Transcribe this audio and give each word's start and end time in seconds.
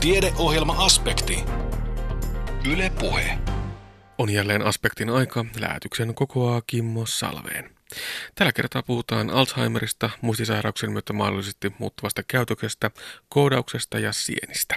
Tiedeohjelma-aspekti. 0.00 1.44
Yle 2.72 2.92
Puhe. 2.98 3.38
On 4.18 4.30
jälleen 4.30 4.62
aspektin 4.62 5.10
aika. 5.10 5.44
Läätyksen 5.60 6.14
kokoaa 6.14 6.62
Kimmo 6.66 7.06
Salveen. 7.06 7.70
Tällä 8.34 8.52
kertaa 8.52 8.82
puhutaan 8.82 9.30
Alzheimerista, 9.30 10.10
muistisairauksien 10.20 10.92
myötä 10.92 11.12
mahdollisesti 11.12 11.72
muuttuvasta 11.78 12.22
käytöksestä, 12.22 12.90
koodauksesta 13.28 13.98
ja 13.98 14.12
sienistä. 14.12 14.74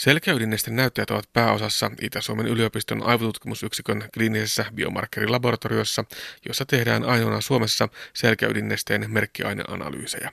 Selkäydinnesten 0.00 0.76
näyttäjät 0.76 1.10
ovat 1.10 1.32
pääosassa 1.32 1.90
Itä-Suomen 2.00 2.46
yliopiston 2.46 3.02
aivotutkimusyksikön 3.02 4.08
kliinisessä 4.14 4.64
biomarkkerilaboratoriossa, 4.74 6.04
jossa 6.48 6.64
tehdään 6.66 7.04
ainoana 7.04 7.40
Suomessa 7.40 7.88
selkäydinnesteen 8.14 9.10
merkkiaineanalyysejä. 9.10 10.32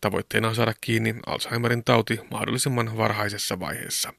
Tavoitteena 0.00 0.48
on 0.48 0.54
saada 0.54 0.74
kiinni 0.80 1.14
Alzheimerin 1.26 1.84
tauti 1.84 2.20
mahdollisimman 2.30 2.96
varhaisessa 2.96 3.60
vaiheessa. 3.60 4.14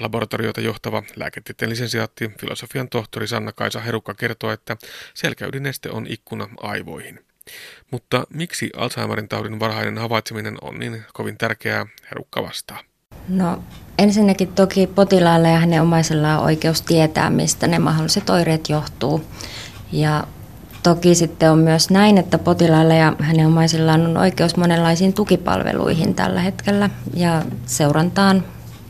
Laboratoriota 0.00 0.60
johtava 0.60 1.02
lääketieteen 1.16 1.70
lisensiaatti, 1.70 2.30
filosofian 2.40 2.88
tohtori 2.88 3.28
Sanna-Kaisa 3.28 3.80
Herukka 3.80 4.14
kertoo, 4.14 4.50
että 4.50 4.76
selkäydinneste 5.14 5.90
on 5.90 6.06
ikkuna 6.06 6.48
aivoihin. 6.60 7.24
Mutta 7.90 8.26
miksi 8.34 8.70
Alzheimerin 8.76 9.28
taudin 9.28 9.60
varhainen 9.60 9.98
havaitseminen 9.98 10.56
on 10.60 10.78
niin 10.78 11.04
kovin 11.12 11.38
tärkeää, 11.38 11.86
Herukka 12.10 12.42
vastaa. 12.42 12.95
No 13.28 13.58
ensinnäkin 13.98 14.48
toki 14.48 14.86
potilaalla 14.86 15.48
ja 15.48 15.58
hänen 15.58 15.82
omaisellaan 15.82 16.38
on 16.38 16.44
oikeus 16.44 16.82
tietää, 16.82 17.30
mistä 17.30 17.66
ne 17.66 17.78
mahdolliset 17.78 18.30
oireet 18.30 18.68
johtuu. 18.68 19.24
Ja 19.92 20.24
toki 20.82 21.14
sitten 21.14 21.50
on 21.50 21.58
myös 21.58 21.90
näin, 21.90 22.18
että 22.18 22.38
potilaalla 22.38 22.94
ja 22.94 23.12
hänen 23.20 23.46
omaisillaan 23.46 24.06
on 24.06 24.16
oikeus 24.16 24.56
monenlaisiin 24.56 25.12
tukipalveluihin 25.12 26.14
tällä 26.14 26.40
hetkellä 26.40 26.90
ja 27.14 27.42
seurantaan 27.66 28.44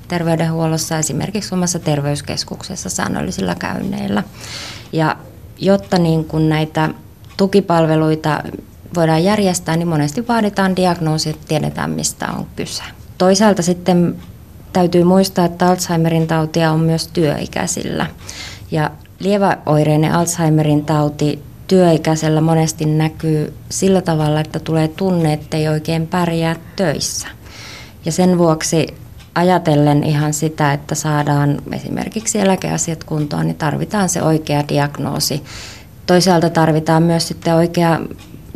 terveydenhuollossa 0.09 0.99
esimerkiksi 0.99 1.55
omassa 1.55 1.79
terveyskeskuksessa 1.79 2.91
säännöllisillä 2.91 3.55
käynneillä. 3.55 4.23
Ja 4.93 5.17
jotta 5.59 5.99
niin 5.99 6.25
kun 6.25 6.49
näitä 6.49 6.89
tukipalveluita 7.37 8.43
voidaan 8.95 9.25
järjestää, 9.25 9.77
niin 9.77 9.89
monesti 9.89 10.29
vaaditaan 10.29 10.77
diagnoosi, 10.77 11.31
että 11.31 11.49
tiedetään 11.49 11.91
mistä 11.91 12.29
on 12.39 12.47
kyse. 12.57 12.83
Toisaalta 13.19 13.63
sitten 13.63 14.17
täytyy 14.77 15.05
muistaa, 15.05 15.45
että 15.45 15.69
Alzheimerin 15.69 16.27
tautia 16.27 16.71
on 16.71 16.81
myös 16.81 17.09
työikäisillä. 17.09 18.07
Ja 18.71 18.91
lieväoireinen 19.19 20.13
Alzheimerin 20.13 20.85
tauti 20.85 21.43
työikäisellä 21.67 22.41
monesti 22.41 22.85
näkyy 22.85 23.55
sillä 23.69 24.03
tavalla, 24.03 24.41
että 24.41 24.59
tulee 24.59 24.89
tunne, 24.89 25.33
että 25.33 25.57
ei 25.57 25.69
oikein 25.69 26.07
pärjää 26.07 26.57
töissä. 26.77 27.29
Ja 28.05 28.13
sen 28.13 28.39
vuoksi 28.39 28.87
ajatellen 29.35 30.05
ihan 30.05 30.35
sitä, 30.35 30.73
että 30.73 30.95
saadaan 30.95 31.59
esimerkiksi 31.73 32.39
eläkeasiat 32.39 33.05
kuntoon, 33.05 33.47
niin 33.47 33.57
tarvitaan 33.57 34.09
se 34.09 34.23
oikea 34.23 34.65
diagnoosi. 34.69 35.43
Toisaalta 36.07 36.51
tarvitaan 36.51 37.03
myös 37.03 37.29
sitten 37.29 37.55
oikea 37.55 38.01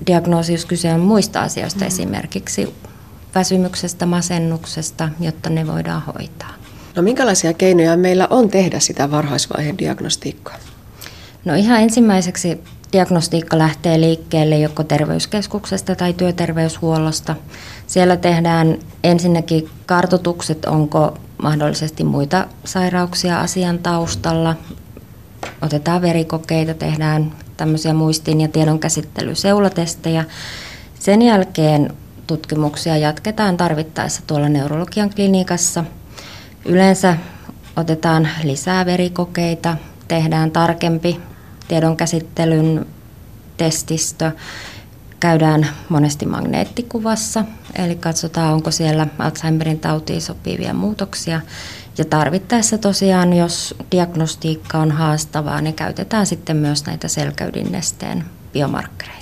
diagnoosi, 0.07 0.53
jos 0.53 0.65
kyse 0.65 0.95
on 0.95 1.01
muista 1.01 1.43
asioista, 1.43 1.81
mm. 1.81 1.87
esimerkiksi 1.87 2.75
väsymyksestä, 3.35 4.07
masennuksesta, 4.07 5.09
jotta 5.21 5.51
ne 5.51 5.67
voidaan 5.67 6.03
hoitaa. 6.03 6.55
No 6.97 7.03
minkälaisia 7.03 7.53
keinoja 7.53 7.97
meillä 7.97 8.27
on 8.31 8.49
tehdä 8.49 8.81
sitä 8.81 9.11
varhaisvaiheen 9.11 9.79
diagnostiikkaa? 9.79 10.57
No 11.45 11.55
ihan 11.55 11.81
ensimmäiseksi 11.81 12.61
diagnostiikka 12.93 13.59
lähtee 13.59 14.01
liikkeelle 14.01 14.59
joko 14.59 14.85
terveyskeskuksesta 14.85 15.97
tai 15.97 16.13
työterveyshuollosta. 16.13 17.37
Siellä 17.87 18.17
tehdään 18.17 18.79
ensinnäkin 19.05 19.69
kartotukset, 19.87 20.65
onko 20.65 21.19
mahdollisesti 21.43 22.05
muita 22.05 22.47
sairauksia 22.65 23.41
asian 23.41 23.79
taustalla. 23.79 24.57
Otetaan 25.63 26.03
verikokeita, 26.03 26.75
tehdään 26.75 27.33
tämmöisiä 27.57 27.95
muistin 27.95 28.41
ja 28.41 28.49
tiedon 28.49 28.79
käsittelyseulatestejä. 28.79 30.25
Sen 30.99 31.23
jälkeen 31.23 31.95
tutkimuksia 32.31 32.97
jatketaan 32.97 33.57
tarvittaessa 33.57 34.23
tuolla 34.27 34.49
neurologian 34.49 35.11
klinikassa. 35.11 35.85
Yleensä 36.65 37.17
otetaan 37.77 38.29
lisää 38.43 38.87
verikokeita, 38.87 39.77
tehdään 40.09 40.51
tarkempi 40.51 41.21
tiedonkäsittelyn 41.69 42.87
testistö, 43.57 44.33
käydään 45.21 45.67
monesti 45.89 46.27
magneettikuvassa, 46.27 47.45
eli 47.75 47.95
katsotaan 47.97 48.55
onko 48.55 48.71
siellä 48.71 49.07
Alzheimerin 49.19 49.81
tautiin 49.81 50.23
sopivia 50.23 50.75
muutoksia. 50.75 51.41
Ja 51.99 52.05
tarvittaessa 52.05 52.79
tosiaan, 52.79 53.33
jos 53.33 53.75
diagnostiikka 53.91 54.79
on 54.79 54.91
haastavaa, 54.91 55.61
niin 55.61 55.75
käytetään 55.75 56.27
sitten 56.27 56.57
myös 56.57 56.87
näitä 56.87 57.09
selkäydinnesteen 57.09 58.25
biomarkkereita. 58.53 59.20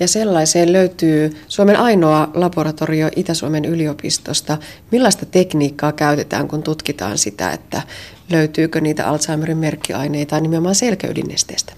Ja 0.00 0.08
sellaiseen 0.08 0.72
löytyy 0.72 1.36
Suomen 1.48 1.76
ainoa 1.76 2.30
laboratorio 2.34 3.08
Itä-Suomen 3.16 3.64
yliopistosta. 3.64 4.58
Millaista 4.90 5.26
tekniikkaa 5.26 5.92
käytetään, 5.92 6.48
kun 6.48 6.62
tutkitaan 6.62 7.18
sitä, 7.18 7.50
että 7.50 7.82
löytyykö 8.30 8.80
niitä 8.80 9.08
Alzheimerin 9.08 9.56
merkkiaineita 9.56 10.40
nimenomaan 10.40 10.74
selkäydinesteestä? 10.74 11.72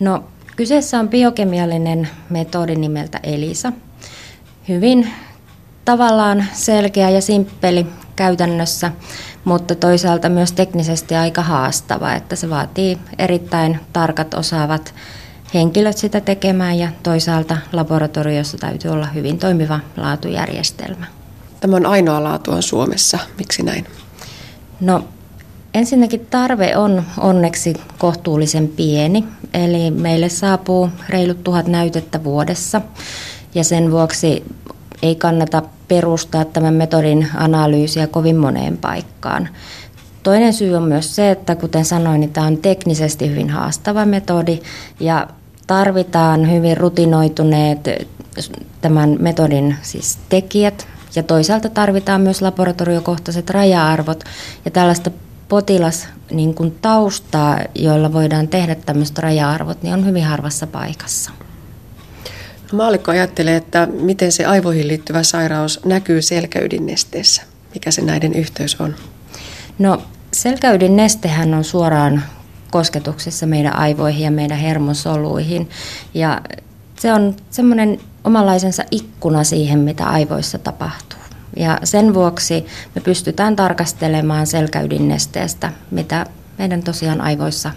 No, 0.00 0.24
kyseessä 0.56 0.98
on 0.98 1.08
biokemiallinen 1.08 2.08
metodi 2.30 2.76
nimeltä 2.76 3.20
ELISA. 3.22 3.72
Hyvin 4.68 5.10
tavallaan 5.84 6.44
selkeä 6.52 7.10
ja 7.10 7.20
simppeli 7.20 7.86
käytännössä, 8.16 8.92
mutta 9.44 9.74
toisaalta 9.74 10.28
myös 10.28 10.52
teknisesti 10.52 11.14
aika 11.14 11.42
haastava, 11.42 12.14
että 12.14 12.36
se 12.36 12.50
vaatii 12.50 12.98
erittäin 13.18 13.80
tarkat 13.92 14.34
osaavat 14.34 14.94
henkilöt 15.54 15.98
sitä 15.98 16.20
tekemään 16.20 16.78
ja 16.78 16.88
toisaalta 17.02 17.56
laboratoriossa 17.72 18.58
täytyy 18.58 18.90
olla 18.90 19.06
hyvin 19.06 19.38
toimiva 19.38 19.80
laatujärjestelmä. 19.96 21.06
Tämä 21.60 21.76
on 21.76 21.86
ainoa 21.86 22.24
laatua 22.24 22.60
Suomessa. 22.60 23.18
Miksi 23.38 23.62
näin? 23.62 23.86
No 24.80 25.04
ensinnäkin 25.74 26.26
tarve 26.30 26.76
on 26.76 27.02
onneksi 27.18 27.74
kohtuullisen 27.98 28.68
pieni, 28.68 29.24
eli 29.54 29.90
meille 29.90 30.28
saapuu 30.28 30.90
reilut 31.08 31.44
tuhat 31.44 31.66
näytettä 31.66 32.24
vuodessa 32.24 32.80
ja 33.54 33.64
sen 33.64 33.90
vuoksi 33.90 34.44
ei 35.02 35.14
kannata 35.14 35.62
perustaa 35.88 36.44
tämän 36.44 36.74
metodin 36.74 37.28
analyysiä 37.34 38.06
kovin 38.06 38.36
moneen 38.36 38.78
paikkaan. 38.78 39.48
Toinen 40.22 40.52
syy 40.52 40.74
on 40.74 40.82
myös 40.82 41.16
se, 41.16 41.30
että 41.30 41.56
kuten 41.56 41.84
sanoin, 41.84 42.20
niin 42.20 42.32
tämä 42.32 42.46
on 42.46 42.56
teknisesti 42.56 43.30
hyvin 43.30 43.50
haastava 43.50 44.04
metodi 44.04 44.60
ja 45.00 45.28
tarvitaan 45.66 46.50
hyvin 46.52 46.76
rutinoituneet 46.76 47.88
tämän 48.80 49.16
metodin 49.20 49.76
siis 49.82 50.18
tekijät 50.28 50.86
ja 51.16 51.22
toisaalta 51.22 51.68
tarvitaan 51.68 52.20
myös 52.20 52.42
laboratoriokohtaiset 52.42 53.50
raja-arvot 53.50 54.24
ja 54.64 54.70
tällaista 54.70 55.10
potilas 55.48 56.08
niin 56.30 56.54
kuin 56.54 56.78
taustaa, 56.82 57.58
joilla 57.74 58.12
voidaan 58.12 58.48
tehdä 58.48 58.74
tämmöiset 58.74 59.18
raja-arvot, 59.18 59.82
niin 59.82 59.94
on 59.94 60.06
hyvin 60.06 60.24
harvassa 60.24 60.66
paikassa. 60.66 61.30
No, 62.72 62.76
maallikko 62.76 63.10
ajattelee, 63.10 63.56
että 63.56 63.86
miten 63.86 64.32
se 64.32 64.44
aivoihin 64.44 64.88
liittyvä 64.88 65.22
sairaus 65.22 65.80
näkyy 65.84 66.22
selkäydinnesteessä. 66.22 67.42
Mikä 67.74 67.90
se 67.90 68.02
näiden 68.02 68.34
yhteys 68.34 68.80
on? 68.80 68.94
No 69.78 70.02
selkäydinnestehän 70.32 71.54
on 71.54 71.64
suoraan 71.64 72.22
kosketuksessa 72.72 73.46
meidän 73.46 73.76
aivoihin 73.76 74.24
ja 74.24 74.30
meidän 74.30 74.58
hermosoluihin. 74.58 75.70
Ja 76.14 76.40
se 76.98 77.12
on 77.12 77.36
semmoinen 77.50 78.00
omanlaisensa 78.24 78.84
ikkuna 78.90 79.44
siihen, 79.44 79.78
mitä 79.78 80.06
aivoissa 80.06 80.58
tapahtuu. 80.58 81.18
Ja 81.56 81.78
sen 81.84 82.14
vuoksi 82.14 82.66
me 82.94 83.00
pystytään 83.00 83.56
tarkastelemaan 83.56 84.46
selkäydinnesteestä, 84.46 85.72
mitä 85.90 86.26
meidän 86.58 86.82
tosiaan 86.82 87.20
aivoissa 87.20 87.70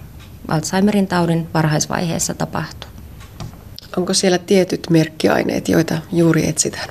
Alzheimerin 0.48 1.08
taudin 1.08 1.48
varhaisvaiheessa 1.54 2.34
tapahtuu. 2.34 2.90
Onko 3.98 4.14
siellä 4.14 4.38
tietyt 4.38 4.88
merkkiaineet, 4.90 5.70
joita 5.70 5.98
juuri 6.12 6.48
etsitään? 6.48 6.90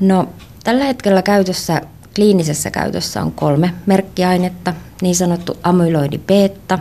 No, 0.00 0.28
tällä 0.64 0.84
hetkellä 0.84 1.22
käytössä 1.22 1.80
Kliinisessä 2.14 2.70
käytössä 2.70 3.22
on 3.22 3.32
kolme 3.32 3.74
merkkiainetta, 3.86 4.74
niin 5.02 5.14
sanottu 5.14 5.56
amyloidi 5.62 6.18
beta, 6.18 6.78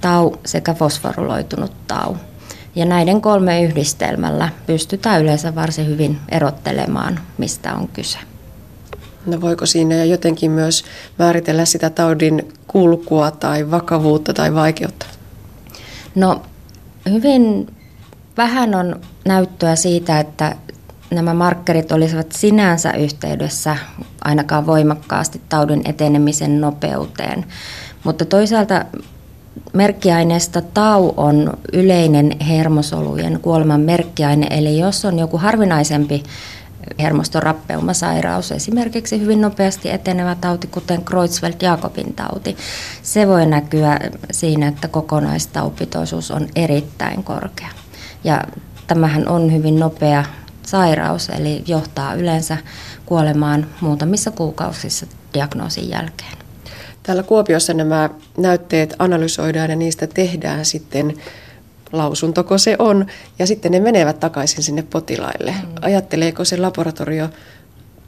tau 0.00 0.32
sekä 0.46 0.74
fosforuloitunut 0.74 1.72
tau. 1.88 2.16
Ja 2.74 2.84
näiden 2.84 3.20
kolme 3.20 3.62
yhdistelmällä 3.62 4.48
pystytään 4.66 5.22
yleensä 5.22 5.54
varsin 5.54 5.86
hyvin 5.86 6.18
erottelemaan, 6.28 7.20
mistä 7.38 7.74
on 7.74 7.88
kyse. 7.88 8.18
No 9.26 9.40
voiko 9.40 9.66
siinä 9.66 10.04
jotenkin 10.04 10.50
myös 10.50 10.84
määritellä 11.18 11.64
sitä 11.64 11.90
taudin 11.90 12.52
kulkua 12.66 13.30
tai 13.30 13.70
vakavuutta 13.70 14.34
tai 14.34 14.54
vaikeutta? 14.54 15.06
No 16.14 16.42
hyvin 17.10 17.66
vähän 18.36 18.74
on 18.74 19.00
näyttöä 19.24 19.76
siitä, 19.76 20.20
että 20.20 20.56
nämä 21.10 21.34
markkerit 21.34 21.92
olisivat 21.92 22.32
sinänsä 22.32 22.92
yhteydessä 22.92 23.76
ainakaan 24.24 24.66
voimakkaasti 24.66 25.40
taudin 25.48 25.82
etenemisen 25.84 26.60
nopeuteen. 26.60 27.44
Mutta 28.04 28.24
toisaalta 28.24 28.84
merkkiaineesta 29.72 30.62
tau 30.62 31.14
on 31.16 31.52
yleinen 31.72 32.36
hermosolujen 32.40 33.40
kuoleman 33.42 33.80
merkkiaine, 33.80 34.46
eli 34.50 34.78
jos 34.78 35.04
on 35.04 35.18
joku 35.18 35.38
harvinaisempi 35.38 36.22
hermostorappeumasairaus, 36.98 38.52
esimerkiksi 38.52 39.20
hyvin 39.20 39.40
nopeasti 39.40 39.90
etenevä 39.90 40.34
tauti, 40.34 40.66
kuten 40.66 41.00
Creutzfeldt-Jakobin 41.00 42.12
tauti. 42.16 42.56
Se 43.02 43.28
voi 43.28 43.46
näkyä 43.46 44.00
siinä, 44.30 44.68
että 44.68 44.88
kokonaistaupitoisuus 44.88 46.30
on 46.30 46.46
erittäin 46.56 47.24
korkea. 47.24 47.68
Ja 48.24 48.44
tämähän 48.86 49.28
on 49.28 49.52
hyvin 49.52 49.80
nopea 49.80 50.24
sairaus, 50.66 51.28
eli 51.28 51.62
johtaa 51.66 52.14
yleensä 52.14 52.56
kuolemaan 53.06 53.66
muutamissa 53.80 54.30
kuukausissa 54.30 55.06
diagnoosin 55.34 55.90
jälkeen. 55.90 56.36
Täällä 57.02 57.22
Kuopiossa 57.22 57.74
nämä 57.74 58.10
näytteet 58.38 58.94
analysoidaan 58.98 59.70
ja 59.70 59.76
niistä 59.76 60.06
tehdään 60.06 60.64
sitten 60.64 61.14
lausuntoko 61.92 62.58
se 62.58 62.76
on, 62.78 63.06
ja 63.38 63.46
sitten 63.46 63.72
ne 63.72 63.80
menevät 63.80 64.20
takaisin 64.20 64.62
sinne 64.62 64.82
potilaille. 64.82 65.50
Mm. 65.50 65.74
Ajatteleeko 65.80 66.44
se 66.44 66.56
laboratorio, 66.56 67.28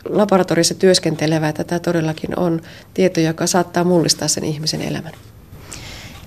laboratoriossa 0.09 0.75
työskentelevä, 0.75 1.49
että 1.49 1.65
tämä 1.65 1.79
todellakin 1.79 2.39
on 2.39 2.61
tieto, 2.95 3.21
joka 3.21 3.47
saattaa 3.47 3.85
mullistaa 3.85 4.29
sen 4.29 4.45
ihmisen 4.45 4.83
elämän? 4.83 5.13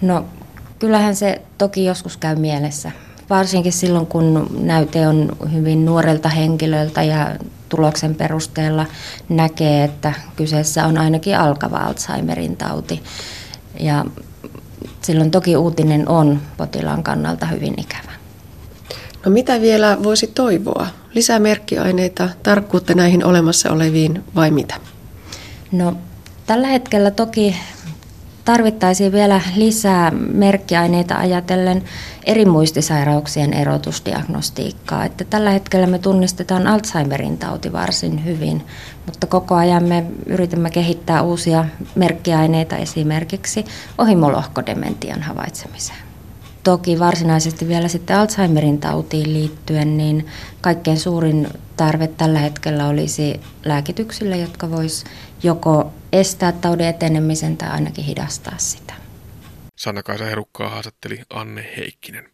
No 0.01 0.25
kyllähän 0.79 1.15
se 1.15 1.41
toki 1.57 1.85
joskus 1.85 2.17
käy 2.17 2.35
mielessä, 2.35 2.91
varsinkin 3.31 3.73
silloin 3.73 4.07
kun 4.07 4.47
näyte 4.59 5.07
on 5.07 5.31
hyvin 5.53 5.85
nuorelta 5.85 6.29
henkilöltä 6.29 7.03
ja 7.03 7.35
tuloksen 7.69 8.15
perusteella 8.15 8.85
näkee, 9.29 9.83
että 9.83 10.13
kyseessä 10.35 10.85
on 10.85 10.97
ainakin 10.97 11.37
alkava 11.37 11.77
Alzheimerin 11.77 12.57
tauti. 12.57 13.03
Ja 13.79 14.05
silloin 15.01 15.31
toki 15.31 15.57
uutinen 15.57 16.09
on 16.09 16.41
potilaan 16.57 17.03
kannalta 17.03 17.45
hyvin 17.45 17.73
ikävä. 17.77 18.11
No 19.25 19.31
mitä 19.31 19.61
vielä 19.61 19.97
voisi 20.03 20.27
toivoa? 20.27 20.87
Lisää 21.13 21.39
merkkiaineita, 21.39 22.29
tarkkuutta 22.43 22.93
näihin 22.93 23.25
olemassa 23.25 23.71
oleviin 23.71 24.23
vai 24.35 24.51
mitä? 24.51 24.75
No 25.71 25.97
tällä 26.45 26.67
hetkellä 26.67 27.11
toki 27.11 27.55
tarvittaisiin 28.45 29.11
vielä 29.11 29.41
lisää 29.55 30.11
merkkiaineita 30.33 31.15
ajatellen 31.15 31.83
eri 32.25 32.45
muistisairauksien 32.45 33.53
erotusdiagnostiikkaa. 33.53 35.05
Että 35.05 35.23
tällä 35.23 35.49
hetkellä 35.49 35.87
me 35.87 35.99
tunnistetaan 35.99 36.67
Alzheimerin 36.67 37.37
tauti 37.37 37.73
varsin 37.73 38.25
hyvin, 38.25 38.65
mutta 39.05 39.27
koko 39.27 39.55
ajan 39.55 39.83
me 39.83 40.05
yritämme 40.25 40.69
kehittää 40.69 41.21
uusia 41.21 41.65
merkkiaineita 41.95 42.77
esimerkiksi 42.77 43.65
ohimolohkodementian 43.97 45.21
havaitsemiseen. 45.21 45.99
Toki 46.63 46.99
varsinaisesti 46.99 47.67
vielä 47.67 47.87
sitten 47.87 48.17
Alzheimerin 48.17 48.77
tautiin 48.77 49.33
liittyen, 49.33 49.97
niin 49.97 50.27
kaikkein 50.61 50.99
suurin 50.99 51.47
tarve 51.77 52.07
tällä 52.07 52.39
hetkellä 52.39 52.87
olisi 52.87 53.39
lääkityksille, 53.65 54.37
jotka 54.37 54.71
vois 54.71 55.03
joko 55.43 55.91
estää 56.13 56.51
taudin 56.51 56.87
etenemisen 56.87 57.57
tai 57.57 57.69
ainakin 57.69 58.05
hidastaa 58.05 58.57
sitä. 58.57 58.93
Sanna-Kaisa 59.75 60.25
Herukkaa 60.25 60.69
haastatteli 60.69 61.21
Anne 61.29 61.73
Heikkinen. 61.77 62.29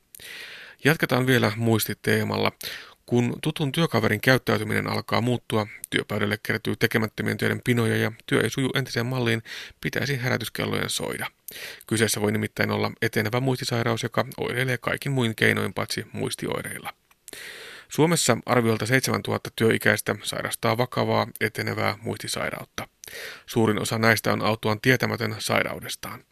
Jatketaan 0.84 1.28
vielä 1.28 1.52
muistiteemalla. 1.56 2.52
Kun 3.06 3.36
tutun 3.44 3.72
työkaverin 3.72 4.22
käyttäytyminen 4.22 4.88
alkaa 4.88 5.22
muuttua, 5.22 5.68
työpöydälle 5.90 6.40
kertyy 6.44 6.76
tekemättömien 6.76 7.38
töiden 7.38 7.62
pinoja 7.64 7.98
ja 7.98 8.12
työ 8.26 8.42
ei 8.42 8.50
suju 8.50 8.70
entiseen 8.76 9.06
malliin, 9.06 9.44
pitäisi 9.82 10.24
herätyskellojen 10.24 10.90
soida. 10.90 11.28
Kyseessä 11.88 12.22
voi 12.22 12.32
nimittäin 12.32 12.72
olla 12.72 12.92
etenevä 13.02 13.40
muistisairaus, 13.40 14.04
joka 14.04 14.26
oireilee 14.38 14.78
kaikin 14.78 15.12
muin 15.12 15.36
keinoin 15.36 15.74
paitsi 15.74 16.06
muistioireilla. 16.12 16.94
Suomessa 17.90 18.38
arviolta 18.46 18.86
7000 18.86 19.50
työikäistä 19.56 20.16
sairastaa 20.24 20.78
vakavaa 20.78 21.28
etenevää 21.42 21.98
muistisairautta. 22.02 22.88
Suurin 23.46 23.82
osa 23.82 23.98
näistä 23.98 24.34
on 24.34 24.42
autuaan 24.42 24.82
tietämätön 24.82 25.36
sairaudestaan. 25.40 26.24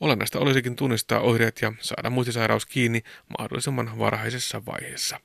Olennaista 0.00 0.38
olisikin 0.38 0.76
tunnistaa 0.76 1.20
oireet 1.20 1.62
ja 1.62 1.72
saada 1.80 2.10
muistisairaus 2.10 2.66
kiinni 2.66 3.02
mahdollisimman 3.38 3.98
varhaisessa 3.98 4.62
vaiheessa. 4.66 5.20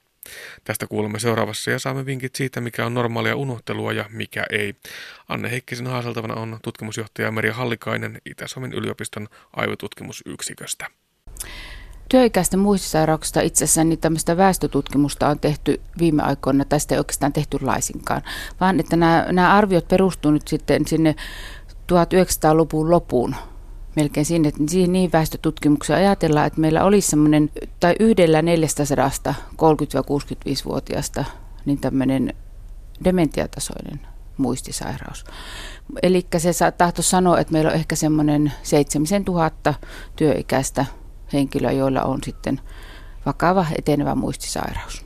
Tästä 0.63 0.87
kuulemme 0.87 1.19
seuraavassa 1.19 1.71
ja 1.71 1.79
saamme 1.79 2.05
vinkit 2.05 2.35
siitä, 2.35 2.61
mikä 2.61 2.85
on 2.85 2.93
normaalia 2.93 3.35
unohtelua 3.35 3.93
ja 3.93 4.05
mikä 4.09 4.45
ei. 4.49 4.75
Anne 5.27 5.51
Heikkisen 5.51 5.87
haaseltavana 5.87 6.33
on 6.35 6.59
tutkimusjohtaja 6.63 7.31
Merja 7.31 7.53
Hallikainen 7.53 8.21
Itä-Suomen 8.25 8.73
yliopiston 8.73 9.27
aivotutkimusyksiköstä. 9.53 10.87
Työikäisten 12.09 12.59
muistisairauksista 12.59 13.41
itse 13.41 13.63
asiassa 13.63 13.83
niin 13.83 13.99
tämmöistä 13.99 14.37
väestötutkimusta 14.37 15.27
on 15.27 15.39
tehty 15.39 15.81
viime 15.99 16.23
aikoina, 16.23 16.65
tai 16.65 16.79
sitä 16.79 16.95
ei 16.95 16.99
oikeastaan 16.99 17.33
tehty 17.33 17.57
laisinkaan, 17.61 18.21
vaan 18.59 18.79
että 18.79 18.95
nämä, 18.95 19.27
nämä 19.31 19.53
arviot 19.53 19.87
perustuu 19.87 20.31
nyt 20.31 20.47
sitten 20.47 20.87
sinne 20.87 21.15
1900-luvun 21.93 22.91
lopuun 22.91 23.35
melkein 23.95 24.25
sinne, 24.25 24.47
että 24.49 24.63
siihen 24.67 24.91
niin 24.91 25.11
väestötutkimuksia 25.11 25.95
ajatellaan, 25.95 26.47
että 26.47 26.61
meillä 26.61 26.83
olisi 26.83 27.09
semmoinen, 27.09 27.49
tai 27.79 27.95
yhdellä 27.99 28.41
400 28.41 29.09
30-65-vuotiaasta, 29.53 31.25
niin 31.65 31.79
tämmöinen 31.79 32.33
dementiatasoinen 33.03 33.99
muistisairaus. 34.37 35.25
Eli 36.03 36.27
se 36.37 36.71
tahto 36.77 37.01
sanoa, 37.01 37.39
että 37.39 37.53
meillä 37.53 37.69
on 37.69 37.75
ehkä 37.75 37.95
semmoinen 37.95 38.53
7000 38.63 39.73
työikäistä 40.15 40.85
henkilöä, 41.33 41.71
joilla 41.71 42.01
on 42.01 42.19
sitten 42.23 42.61
vakava 43.25 43.65
etenevä 43.77 44.15
muistisairaus. 44.15 45.05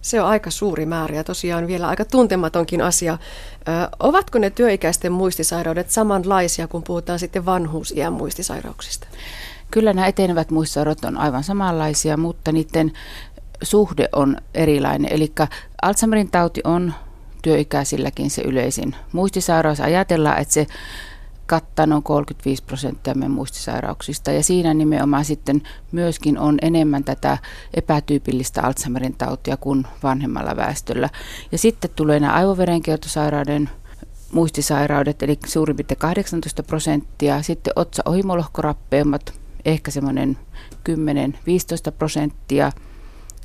Se 0.00 0.20
on 0.20 0.28
aika 0.28 0.50
suuri 0.50 0.86
määrä 0.86 1.16
ja 1.16 1.24
tosiaan 1.24 1.66
vielä 1.66 1.88
aika 1.88 2.04
tuntematonkin 2.04 2.80
asia. 2.80 3.12
Ö, 3.12 3.16
ovatko 4.00 4.38
ne 4.38 4.50
työikäisten 4.50 5.12
muistisairaudet 5.12 5.90
samanlaisia, 5.90 6.68
kun 6.68 6.82
puhutaan 6.82 7.18
sitten 7.18 7.46
vanhuusiän 7.46 8.12
muistisairauksista? 8.12 9.06
Kyllä 9.70 9.92
nämä 9.92 10.06
etenevät 10.06 10.50
muistisairaudet 10.50 11.04
on 11.04 11.18
aivan 11.18 11.44
samanlaisia, 11.44 12.16
mutta 12.16 12.52
niiden 12.52 12.92
suhde 13.62 14.08
on 14.12 14.36
erilainen. 14.54 15.12
Eli 15.12 15.32
Alzheimerin 15.82 16.30
tauti 16.30 16.60
on 16.64 16.94
työikäisilläkin 17.42 18.30
se 18.30 18.42
yleisin 18.42 18.96
muistisairaus. 19.12 19.80
Ajatellaan, 19.80 20.38
että 20.38 20.54
se 20.54 20.66
kattaa 21.46 21.86
noin 21.86 22.02
35 22.02 22.62
prosenttia 22.62 23.14
meidän 23.14 23.30
muistisairauksista. 23.30 24.32
Ja 24.32 24.42
siinä 24.42 24.74
nimenomaan 24.74 25.24
sitten 25.24 25.62
myöskin 25.92 26.38
on 26.38 26.58
enemmän 26.62 27.04
tätä 27.04 27.38
epätyypillistä 27.74 28.62
Alzheimerin 28.62 29.14
tautia 29.14 29.56
kuin 29.56 29.86
vanhemmalla 30.02 30.56
väestöllä. 30.56 31.08
Ja 31.52 31.58
sitten 31.58 31.90
tulee 31.96 32.20
nämä 32.20 32.32
aivoverenkiertosairauden 32.32 33.70
muistisairaudet, 34.32 35.22
eli 35.22 35.38
suurin 35.46 35.76
piirtein 35.76 35.98
18 35.98 36.62
prosenttia. 36.62 37.42
Sitten 37.42 37.72
otsa-ohimolohkorappeummat, 37.76 39.34
ehkä 39.64 39.90
semmoinen 39.90 40.38
10-15 40.88 41.92
prosenttia. 41.98 42.72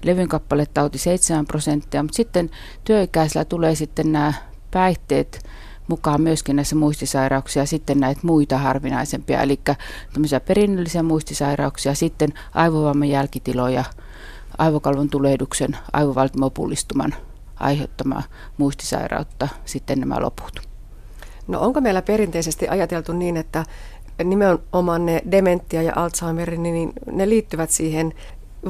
Levynkappale-tauti 0.04 0.98
7 0.98 1.46
prosenttia, 1.46 2.04
mutta 2.04 2.16
sitten 2.16 2.50
työikäisillä 2.84 3.46
tulee 3.46 3.76
sitten 3.76 4.12
nämä 4.12 4.34
päihteet, 4.72 5.46
mukaan 5.90 6.22
myöskin 6.22 6.56
näissä 6.56 6.76
muistisairauksia 6.76 7.66
sitten 7.66 8.00
näitä 8.00 8.22
muita 8.24 8.58
harvinaisempia, 8.58 9.42
eli 9.42 9.60
tämmöisiä 10.14 10.40
perinnöllisiä 10.40 11.04
muistisairauksia, 11.04 11.94
sitten 11.94 12.30
aivovamman 12.54 13.10
jälkitiloja, 13.10 13.84
aivokalvon 14.58 15.10
tulehduksen, 15.10 15.78
aivovaltimopullistuman 15.94 17.16
aiheuttamaa 17.56 18.24
muistisairautta, 18.58 19.48
sitten 19.66 20.00
nämä 20.00 20.22
loput. 20.22 20.62
No 21.48 21.60
onko 21.60 21.82
meillä 21.82 22.02
perinteisesti 22.02 22.68
ajateltu 22.68 23.14
niin, 23.14 23.38
että 23.38 23.66
nimenomaan 24.24 25.06
ne 25.06 25.22
dementia 25.32 25.82
ja 25.82 25.94
Alzheimer, 25.96 26.58
niin 26.58 26.94
ne 27.12 27.30
liittyvät 27.30 27.70
siihen 27.70 28.14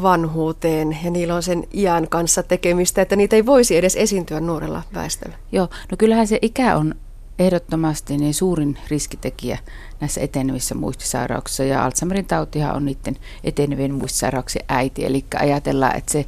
vanhuuteen 0.01 0.97
ja 1.03 1.11
niillä 1.11 1.35
on 1.35 1.43
sen 1.43 1.63
iän 1.73 2.09
kanssa 2.09 2.43
tekemistä, 2.43 3.01
että 3.01 3.15
niitä 3.15 3.35
ei 3.35 3.45
voisi 3.45 3.77
edes 3.77 3.95
esiintyä 3.95 4.39
nuorella 4.39 4.81
väestöllä? 4.93 5.37
Joo, 5.51 5.67
no 5.91 5.97
kyllähän 5.97 6.27
se 6.27 6.39
ikä 6.41 6.75
on 6.77 6.95
ehdottomasti 7.39 8.17
niin 8.17 8.33
suurin 8.33 8.77
riskitekijä 8.89 9.57
näissä 9.99 10.21
etenevissä 10.21 10.75
muistisairauksissa 10.75 11.63
ja 11.63 11.85
Alzheimerin 11.85 12.25
tautihan 12.25 12.75
on 12.75 12.85
niiden 12.85 13.17
etenevien 13.43 13.93
muistisairauksien 13.93 14.65
äiti, 14.67 15.05
eli 15.05 15.25
ajatellaan, 15.39 15.97
että 15.97 16.11
se 16.11 16.25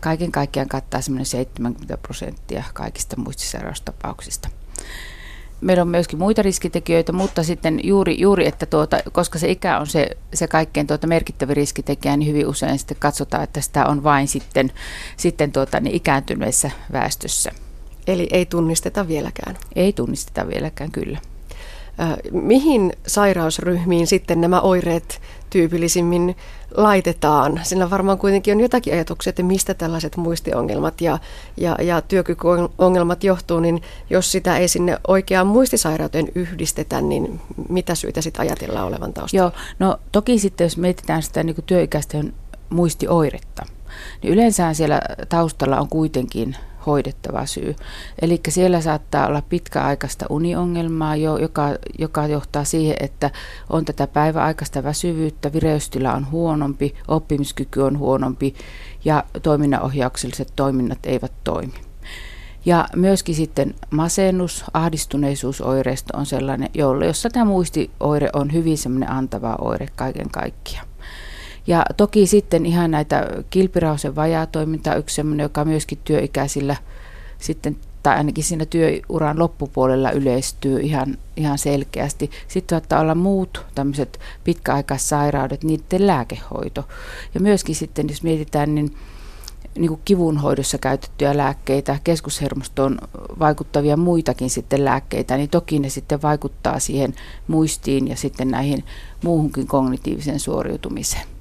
kaiken 0.00 0.32
kaikkiaan 0.32 0.68
kattaa 0.68 1.00
semmoinen 1.00 1.26
70 1.26 1.96
prosenttia 1.96 2.64
kaikista 2.74 3.16
muistisairaustapauksista. 3.16 4.48
meillä 5.60 5.82
on 5.82 5.88
myöskin 5.88 6.18
muita 6.18 6.42
riskitekijöitä, 6.42 7.12
mutta 7.12 7.42
sitten 7.42 7.80
juuri, 7.84 8.20
juuri 8.20 8.46
että 8.48 8.66
tuota, 8.66 8.98
koska 9.12 9.38
se 9.38 9.50
ikä 9.50 9.78
on 9.78 9.86
se, 9.86 10.10
se 10.34 10.48
kaikkein 10.48 10.86
tuota 10.86 11.06
merkittävä 11.06 11.54
riskitekijä, 11.54 12.16
niin 12.16 12.28
hyvin 12.28 12.46
usein 12.46 12.78
sitten 12.78 12.96
katsotaan, 13.00 13.44
että 13.44 13.60
sitä 13.60 13.86
on 13.86 14.04
vain 14.04 14.28
sitten, 14.28 14.72
sitten 15.16 15.52
tuota, 15.52 15.80
niin 15.80 15.96
ikääntyneessä 15.96 16.70
väestössä. 16.92 17.52
Eli 18.08 18.28
ei 18.32 18.46
tunnisteta 18.46 19.08
vieläkään? 19.08 19.56
Ei 19.76 19.92
tunnisteta 19.92 20.48
vieläkään, 20.48 20.90
kyllä. 20.90 21.18
Mihin 22.32 22.92
sairausryhmiin 23.06 24.06
sitten 24.06 24.40
nämä 24.40 24.60
oireet 24.60 25.20
tyypillisimmin 25.50 26.36
laitetaan? 26.74 27.60
Sillä 27.62 27.90
varmaan 27.90 28.18
kuitenkin 28.18 28.54
on 28.54 28.60
jotakin 28.60 28.94
ajatuksia, 28.94 29.30
että 29.30 29.42
mistä 29.42 29.74
tällaiset 29.74 30.16
muistiongelmat 30.16 31.00
ja, 31.00 31.18
ja, 31.56 31.76
ja 31.82 32.00
työkykyongelmat 32.00 33.24
johtuu, 33.24 33.60
niin 33.60 33.82
jos 34.10 34.32
sitä 34.32 34.58
ei 34.58 34.68
sinne 34.68 34.98
oikeaan 35.08 35.46
muistisairauteen 35.46 36.28
yhdistetä, 36.34 37.00
niin 37.00 37.40
mitä 37.68 37.94
syitä 37.94 38.20
sitten 38.20 38.40
ajatellaan 38.40 38.86
olevan 38.86 39.12
taustalla? 39.12 39.44
Joo, 39.44 39.52
no 39.78 39.98
toki 40.12 40.38
sitten 40.38 40.64
jos 40.64 40.76
mietitään 40.76 41.22
sitä 41.22 41.42
niin 41.42 41.56
työikäisten 41.66 42.34
muistioiretta, 42.70 43.66
niin 44.22 44.32
yleensä 44.32 44.74
siellä 44.74 45.00
taustalla 45.28 45.80
on 45.80 45.88
kuitenkin 45.88 46.56
hoidettava 46.88 47.46
syy. 47.46 47.76
Eli 48.22 48.40
siellä 48.48 48.80
saattaa 48.80 49.26
olla 49.26 49.42
pitkäaikaista 49.42 50.26
uniongelmaa, 50.30 51.16
joka, 51.16 51.68
joka 51.98 52.26
johtaa 52.26 52.64
siihen, 52.64 52.96
että 53.00 53.30
on 53.70 53.84
tätä 53.84 54.06
päiväaikaista 54.06 54.82
väsyvyyttä, 54.82 55.52
vireystila 55.52 56.12
on 56.12 56.30
huonompi, 56.30 56.94
oppimiskyky 57.08 57.80
on 57.80 57.98
huonompi 57.98 58.54
ja 59.04 59.24
toiminnanohjaukselliset 59.42 60.52
toiminnat 60.56 60.98
eivät 61.06 61.32
toimi. 61.44 61.74
Ja 62.64 62.88
myöskin 62.96 63.34
sitten 63.34 63.74
masennus, 63.90 64.64
ahdistuneisuusoireisto 64.74 66.18
on 66.18 66.26
sellainen, 66.26 66.70
jolla, 66.74 67.04
jossa 67.04 67.30
tämä 67.30 67.44
muistioire 67.44 68.30
on 68.32 68.52
hyvin 68.52 68.78
semmoinen 68.78 69.10
antava 69.10 69.56
oire 69.60 69.88
kaiken 69.96 70.30
kaikkiaan. 70.30 70.86
Ja 71.68 71.84
toki 71.96 72.26
sitten 72.26 72.66
ihan 72.66 72.90
näitä 72.90 73.26
kilpirauhasen 73.50 74.16
vajaatoiminta 74.16 74.94
yksi 74.94 75.14
sellainen, 75.14 75.44
joka 75.44 75.64
myöskin 75.64 75.98
työikäisillä 76.04 76.76
sitten 77.38 77.76
tai 78.02 78.16
ainakin 78.16 78.44
siinä 78.44 78.66
työuran 78.66 79.38
loppupuolella 79.38 80.10
yleistyy 80.10 80.80
ihan, 80.80 81.18
ihan 81.36 81.58
selkeästi. 81.58 82.30
Sitten 82.48 82.76
saattaa 82.76 83.00
olla 83.00 83.14
muut 83.14 83.66
tämmöiset 83.74 84.20
pitkäaikaissairaudet, 84.44 85.64
niiden 85.64 86.06
lääkehoito. 86.06 86.88
Ja 87.34 87.40
myöskin 87.40 87.74
sitten, 87.74 88.08
jos 88.08 88.22
mietitään, 88.22 88.74
niin, 88.74 88.94
niin 89.78 89.88
kuin 89.88 90.00
kivunhoidossa 90.04 90.78
käytettyjä 90.78 91.36
lääkkeitä, 91.36 91.98
keskushermostoon 92.04 92.98
vaikuttavia 93.38 93.96
muitakin 93.96 94.50
sitten 94.50 94.84
lääkkeitä, 94.84 95.36
niin 95.36 95.50
toki 95.50 95.78
ne 95.78 95.88
sitten 95.88 96.22
vaikuttaa 96.22 96.78
siihen 96.78 97.14
muistiin 97.48 98.08
ja 98.08 98.16
sitten 98.16 98.48
näihin 98.48 98.84
muuhunkin 99.24 99.66
kognitiiviseen 99.66 100.40
suoriutumiseen. 100.40 101.37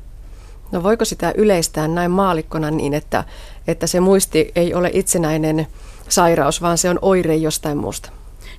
No 0.71 0.83
voiko 0.83 1.05
sitä 1.05 1.33
yleistää 1.37 1.87
näin 1.87 2.11
maalikkona 2.11 2.71
niin, 2.71 2.93
että, 2.93 3.23
että 3.67 3.87
se 3.87 3.99
muisti 3.99 4.51
ei 4.55 4.73
ole 4.73 4.89
itsenäinen 4.93 5.67
sairaus, 6.09 6.61
vaan 6.61 6.77
se 6.77 6.89
on 6.89 6.99
oire 7.01 7.35
jostain 7.35 7.77
muusta? 7.77 8.09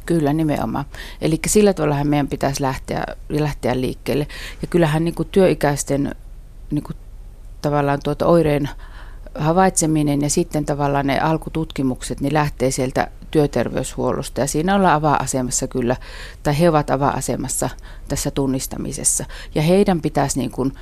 Kyllä, 0.07 0.33
nimenomaan. 0.33 0.85
Eli 1.21 1.39
sillä 1.47 1.75
tavalla 1.75 2.05
meidän 2.05 2.29
pitäisi 2.29 2.63
lähteä, 2.63 3.05
lähteä 3.29 3.81
liikkeelle. 3.81 4.27
Ja 4.63 4.69
kyllähän 4.69 5.05
niin 5.05 5.15
kuin 5.15 5.29
työikäisten 5.33 6.15
niin 6.71 6.83
kuin 6.83 6.97
tavallaan 7.63 8.01
tuota 8.05 8.27
oireen 8.27 8.69
havaitseminen 9.35 10.23
ja 10.23 10.31
sitten 10.31 10.65
tavallaan 10.65 11.07
ne 11.07 11.21
alkututkimukset 11.21 12.21
niin 12.21 12.35
lähtee 12.35 12.71
sieltä 12.71 13.11
työterveyshuollosta. 13.31 14.41
Ja 14.41 14.47
siinä 14.47 14.77
ollaan 14.77 14.95
avaa-asemassa 14.95 15.69
kyllä, 15.69 15.97
tai 16.43 16.59
he 16.59 16.69
ovat 16.69 16.91
avaa-asemassa 16.91 17.71
tässä 18.09 18.31
tunnistamisessa. 18.31 19.25
Ja 19.55 19.63
heidän 19.63 20.01
pitäisi 20.01 20.39
niin 20.39 20.51
kuin 20.51 20.73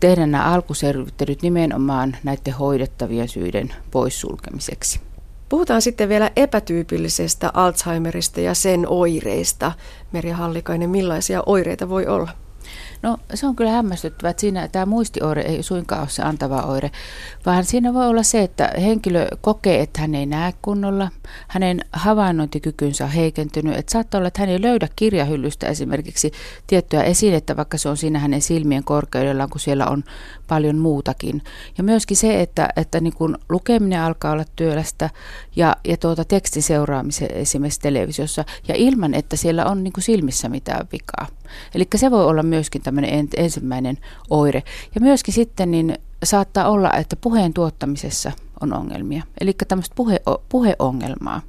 tehdä 0.00 0.26
nämä 0.26 0.44
alkuselvittelyt 0.44 1.42
nimenomaan 1.42 2.16
näiden 2.24 2.54
hoidettavien 2.54 3.28
syiden 3.28 3.74
poissulkemiseksi. 3.90 5.00
Puhutaan 5.48 5.82
sitten 5.82 6.08
vielä 6.08 6.30
epätyypillisestä 6.36 7.50
Alzheimerista 7.54 8.40
ja 8.40 8.54
sen 8.54 8.88
oireista. 8.88 9.72
Merja 10.12 10.36
Hallikainen, 10.36 10.90
millaisia 10.90 11.42
oireita 11.46 11.88
voi 11.88 12.06
olla? 12.06 12.30
No 13.02 13.16
se 13.34 13.46
on 13.46 13.56
kyllä 13.56 13.70
hämmästyttävää, 13.70 14.30
että 14.30 14.40
siinä 14.40 14.68
tämä 14.68 14.86
muistioire 14.86 15.42
ei 15.42 15.62
suinkaan 15.62 16.00
ole 16.00 16.08
se 16.08 16.22
antava 16.22 16.62
oire, 16.62 16.90
vaan 17.46 17.64
siinä 17.64 17.94
voi 17.94 18.06
olla 18.06 18.22
se, 18.22 18.42
että 18.42 18.72
henkilö 18.80 19.28
kokee, 19.40 19.80
että 19.80 20.00
hän 20.00 20.14
ei 20.14 20.26
näe 20.26 20.54
kunnolla, 20.62 21.10
hänen 21.48 21.80
havainnointikykynsä 21.92 23.04
on 23.04 23.10
heikentynyt, 23.10 23.76
että 23.76 23.92
saattaa 23.92 24.18
olla, 24.18 24.28
että 24.28 24.42
hän 24.42 24.48
ei 24.48 24.62
löydä 24.62 24.88
kirjahyllystä 24.96 25.66
esimerkiksi 25.66 26.32
tiettyä 26.66 27.02
esinettä, 27.02 27.56
vaikka 27.56 27.78
se 27.78 27.88
on 27.88 27.96
siinä 27.96 28.18
hänen 28.18 28.42
silmien 28.42 28.84
korkeudellaan, 28.84 29.50
kun 29.50 29.60
siellä 29.60 29.86
on 29.86 30.04
paljon 30.48 30.78
muutakin. 30.78 31.42
Ja 31.78 31.84
myöskin 31.84 32.16
se, 32.16 32.40
että, 32.40 32.68
että 32.76 33.00
niin 33.00 33.14
kun 33.14 33.38
lukeminen 33.48 34.00
alkaa 34.00 34.32
olla 34.32 34.44
työlästä 34.56 35.10
ja, 35.56 35.76
ja 35.84 35.96
tuota 35.96 36.24
tekstin 36.24 36.62
seuraamisen 36.62 37.30
esimerkiksi 37.32 37.80
televisiossa 37.80 38.44
ja 38.68 38.74
ilman, 38.74 39.14
että 39.14 39.36
siellä 39.36 39.66
on 39.66 39.84
niin 39.84 39.92
silmissä 39.98 40.48
mitään 40.48 40.88
vikaa. 40.92 41.26
Eli 41.74 41.86
se 41.96 42.10
voi 42.10 42.24
olla 42.24 42.42
myöskin 42.42 42.82
tämmöinen 42.82 43.28
ensimmäinen 43.36 43.98
oire. 44.30 44.62
Ja 44.94 45.00
myöskin 45.00 45.34
sitten 45.34 45.70
niin 45.70 45.98
saattaa 46.24 46.68
olla, 46.70 46.92
että 46.92 47.16
puheen 47.16 47.54
tuottamisessa 47.54 48.32
on 48.60 48.72
ongelmia. 48.72 49.22
Eli 49.40 49.52
tämmöistä 49.68 49.94
puhe, 49.94 50.20
puheongelmaa. 50.48 51.42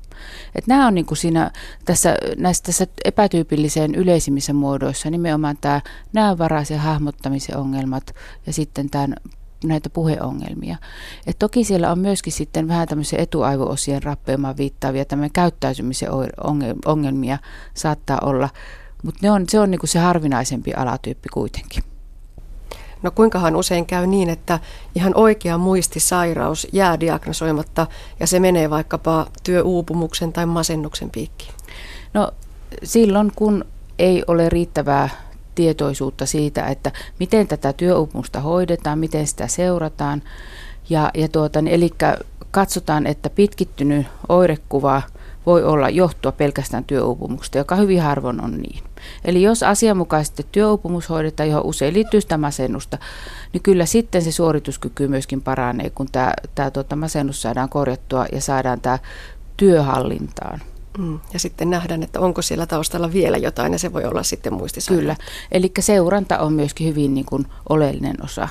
Et 0.55 0.67
nämä 0.67 0.87
on 0.87 0.95
niin 0.95 1.05
kuin 1.05 1.17
siinä, 1.17 1.51
tässä, 1.85 2.15
näissä 2.37 2.63
tässä 2.63 2.87
epätyypilliseen 3.05 3.95
yleisimmissä 3.95 4.53
muodoissa 4.53 5.09
nimenomaan 5.09 5.57
tämä 5.61 5.81
näövaraisen 6.13 6.79
hahmottamisen 6.79 7.57
ongelmat 7.57 8.15
ja 8.45 8.53
sitten 8.53 8.89
tämän 8.89 9.15
näitä 9.63 9.89
puheongelmia. 9.89 10.77
Et 11.27 11.39
toki 11.39 11.63
siellä 11.63 11.91
on 11.91 11.99
myöskin 11.99 12.33
sitten 12.33 12.67
vähän 12.67 12.87
tämmöisiä 12.87 13.19
etuaivoosien 13.19 14.03
rappeumaan 14.03 14.57
viittaavia 14.57 15.05
tämmöinen 15.05 15.31
käyttäytymisen 15.31 16.09
ongelmia 16.85 17.37
saattaa 17.73 18.19
olla, 18.21 18.49
mutta 19.03 19.33
on, 19.33 19.45
se 19.49 19.59
on 19.59 19.71
niin 19.71 19.79
kuin 19.79 19.89
se 19.89 19.99
harvinaisempi 19.99 20.73
alatyyppi 20.73 21.29
kuitenkin. 21.29 21.83
No 23.01 23.11
kuinkahan 23.11 23.55
usein 23.55 23.85
käy 23.85 24.07
niin, 24.07 24.29
että 24.29 24.59
ihan 24.95 25.15
oikea 25.15 25.57
muistisairaus 25.57 26.67
jää 26.73 26.99
diagnosoimatta 26.99 27.87
ja 28.19 28.27
se 28.27 28.39
menee 28.39 28.69
vaikkapa 28.69 29.27
työuupumuksen 29.43 30.33
tai 30.33 30.45
masennuksen 30.45 31.09
piikkiin? 31.09 31.53
No 32.13 32.31
silloin 32.83 33.31
kun 33.35 33.65
ei 33.99 34.23
ole 34.27 34.49
riittävää 34.49 35.09
tietoisuutta 35.55 36.25
siitä, 36.25 36.67
että 36.67 36.91
miten 37.19 37.47
tätä 37.47 37.73
työuupumusta 37.73 38.39
hoidetaan, 38.39 38.99
miten 38.99 39.27
sitä 39.27 39.47
seurataan. 39.47 40.23
Ja, 40.89 41.11
ja 41.13 41.27
tuota, 41.27 41.61
niin, 41.61 41.75
eli 41.75 41.89
katsotaan, 42.51 43.07
että 43.07 43.29
pitkittynyt 43.29 44.07
oirekuva– 44.29 45.01
voi 45.49 45.63
olla 45.63 45.89
johtua 45.89 46.31
pelkästään 46.31 46.83
työuupumuksesta, 46.83 47.57
joka 47.57 47.75
hyvin 47.75 48.01
harvoin 48.01 48.43
on 48.43 48.57
niin. 48.57 48.83
Eli 49.25 49.41
jos 49.41 49.63
asianmukaisesti 49.63 50.45
työuupumus 50.51 51.09
hoidetaan, 51.09 51.49
johon 51.49 51.65
usein 51.65 51.93
liittyy 51.93 52.21
sitä 52.21 52.37
masennusta, 52.37 52.97
niin 53.53 53.63
kyllä 53.63 53.85
sitten 53.85 54.21
se 54.21 54.31
suorituskyky 54.31 55.07
myöskin 55.07 55.41
paranee, 55.41 55.89
kun 55.89 56.07
tämä, 56.11 56.33
tämä 56.55 56.71
tuota, 56.71 56.95
masennus 56.95 57.41
saadaan 57.41 57.69
korjattua 57.69 58.25
ja 58.31 58.41
saadaan 58.41 58.81
tämä 58.81 58.99
työhallintaan. 59.57 60.61
Mm. 60.97 61.19
Ja 61.33 61.39
sitten 61.39 61.69
nähdään, 61.69 62.03
että 62.03 62.19
onko 62.19 62.41
siellä 62.41 62.65
taustalla 62.65 63.13
vielä 63.13 63.37
jotain, 63.37 63.73
ja 63.73 63.79
se 63.79 63.93
voi 63.93 64.05
olla 64.05 64.23
sitten 64.23 64.53
muistisairaus. 64.53 65.01
Kyllä, 65.01 65.15
eli 65.51 65.71
seuranta 65.79 66.39
on 66.39 66.53
myöskin 66.53 66.87
hyvin 66.87 67.13
niin 67.13 67.25
kuin 67.25 67.45
oleellinen 67.69 68.23
osa. 68.23 68.47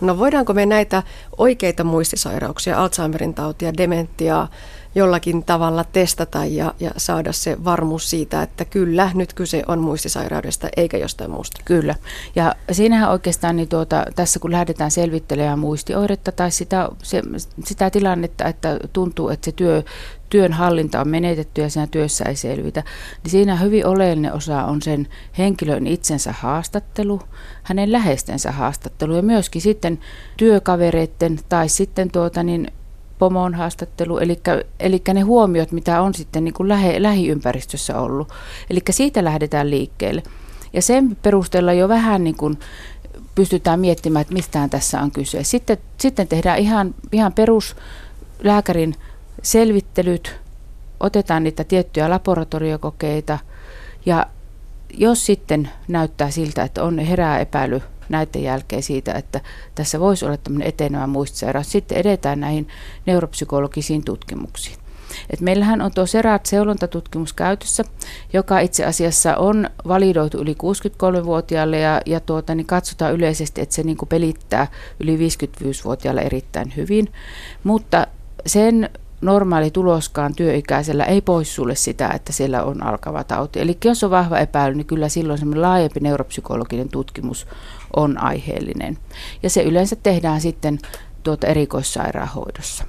No 0.00 0.18
voidaanko 0.18 0.52
me 0.52 0.66
näitä 0.66 1.02
oikeita 1.38 1.84
muistisairauksia, 1.84 2.82
Alzheimerin 2.82 3.34
tautia, 3.34 3.76
dementiaa, 3.76 4.48
jollakin 4.94 5.44
tavalla 5.44 5.84
testata 5.84 6.44
ja, 6.44 6.74
ja 6.80 6.90
saada 6.96 7.32
se 7.32 7.64
varmuus 7.64 8.10
siitä, 8.10 8.42
että 8.42 8.64
kyllä, 8.64 9.10
nyt 9.14 9.32
kyse 9.32 9.62
on 9.68 9.78
muistisairaudesta 9.78 10.68
eikä 10.76 10.96
jostain 10.96 11.30
muusta. 11.30 11.60
Kyllä. 11.64 11.94
Ja 12.36 12.54
siinähän 12.72 13.10
oikeastaan 13.10 13.56
niin 13.56 13.68
tuota, 13.68 14.04
tässä 14.14 14.38
kun 14.38 14.52
lähdetään 14.52 14.90
selvittelemään 14.90 15.58
muistioiretta 15.58 16.32
tai 16.32 16.50
sitä, 16.50 16.88
se, 17.02 17.22
sitä 17.64 17.90
tilannetta, 17.90 18.44
että 18.44 18.78
tuntuu, 18.92 19.28
että 19.28 19.44
se 19.44 19.52
työ, 19.52 19.82
työn 20.30 20.52
hallinta 20.52 21.00
on 21.00 21.08
menetetty 21.08 21.60
ja 21.60 21.70
siinä 21.70 21.86
työssä 21.86 22.24
ei 22.24 22.36
selvitä, 22.36 22.82
niin 23.22 23.30
siinä 23.30 23.56
hyvin 23.56 23.86
oleellinen 23.86 24.32
osa 24.32 24.64
on 24.64 24.82
sen 24.82 25.08
henkilön 25.38 25.86
itsensä 25.86 26.34
haastattelu, 26.38 27.20
hänen 27.62 27.92
läheistensä 27.92 28.52
haastattelu 28.52 29.14
ja 29.14 29.22
myöskin 29.22 29.62
sitten 29.62 29.98
työkavereiden 30.36 31.38
tai 31.48 31.68
sitten 31.68 32.10
tuota 32.10 32.42
niin 32.42 32.72
pomon 33.18 33.54
haastattelu, 33.54 34.18
eli, 34.18 34.40
eli 34.80 35.02
ne 35.14 35.20
huomiot, 35.20 35.72
mitä 35.72 36.02
on 36.02 36.14
sitten 36.14 36.44
niin 36.44 36.54
kuin 36.54 36.68
lähe, 36.68 37.02
lähiympäristössä 37.02 38.00
ollut. 38.00 38.32
Eli 38.70 38.80
siitä 38.90 39.24
lähdetään 39.24 39.70
liikkeelle. 39.70 40.22
Ja 40.72 40.82
sen 40.82 41.16
perusteella 41.22 41.72
jo 41.72 41.88
vähän 41.88 42.24
niin 42.24 42.36
kuin 42.36 42.58
pystytään 43.34 43.80
miettimään, 43.80 44.20
että 44.20 44.34
mistään 44.34 44.70
tässä 44.70 45.00
on 45.00 45.10
kyse. 45.10 45.44
Sitten, 45.44 45.78
sitten 45.98 46.28
tehdään 46.28 46.58
ihan, 46.58 46.94
ihan 47.12 47.32
peruslääkärin 47.32 48.94
selvittelyt, 49.42 50.40
otetaan 51.00 51.44
niitä 51.44 51.64
tiettyjä 51.64 52.10
laboratoriokokeita, 52.10 53.38
Ja 54.06 54.26
jos 54.94 55.26
sitten 55.26 55.70
näyttää 55.88 56.30
siltä, 56.30 56.62
että 56.62 56.84
on 56.84 56.98
herää 56.98 57.38
epäily 57.38 57.82
näiden 58.08 58.42
jälkeen 58.42 58.82
siitä, 58.82 59.12
että 59.12 59.40
tässä 59.74 60.00
voisi 60.00 60.24
olla 60.24 60.36
tämmöinen 60.36 60.68
etenevä 60.68 61.06
muistisairaus, 61.06 61.72
sitten 61.72 61.98
edetään 61.98 62.40
näihin 62.40 62.68
neuropsykologisiin 63.06 64.04
tutkimuksiin. 64.04 64.76
Et 65.30 65.40
meillähän 65.40 65.80
on 65.80 65.92
tuo 65.94 66.06
SERAT-seulontatutkimus 66.06 67.32
käytössä, 67.32 67.84
joka 68.32 68.60
itse 68.60 68.84
asiassa 68.84 69.36
on 69.36 69.70
validoitu 69.88 70.38
yli 70.38 70.54
63-vuotiaille 70.54 71.78
ja, 71.78 72.00
ja 72.06 72.20
tuota, 72.20 72.54
niin 72.54 72.66
katsotaan 72.66 73.14
yleisesti, 73.14 73.60
että 73.60 73.74
se 73.74 73.82
niin 73.82 73.96
pelittää 74.08 74.66
yli 75.00 75.16
55-vuotiaille 75.16 76.20
erittäin 76.20 76.72
hyvin. 76.76 77.12
Mutta 77.64 78.06
sen 78.46 78.90
normaali 79.20 79.70
tuloskaan 79.70 80.34
työikäisellä 80.34 81.04
ei 81.04 81.22
sulle 81.42 81.74
sitä, 81.74 82.08
että 82.08 82.32
siellä 82.32 82.62
on 82.62 82.82
alkava 82.82 83.24
tauti. 83.24 83.60
Eli 83.60 83.78
jos 83.84 84.04
on 84.04 84.10
vahva 84.10 84.38
epäily, 84.38 84.74
niin 84.74 84.86
kyllä 84.86 85.08
silloin 85.08 85.38
semmoinen 85.38 85.62
laajempi 85.62 86.00
neuropsykologinen 86.00 86.88
tutkimus 86.88 87.46
on 87.96 88.18
aiheellinen. 88.18 88.98
Ja 89.42 89.50
se 89.50 89.62
yleensä 89.62 89.96
tehdään 89.96 90.40
sitten 90.40 90.78
tuota 91.22 91.46
erikoissairaanhoidossa. 91.46 92.84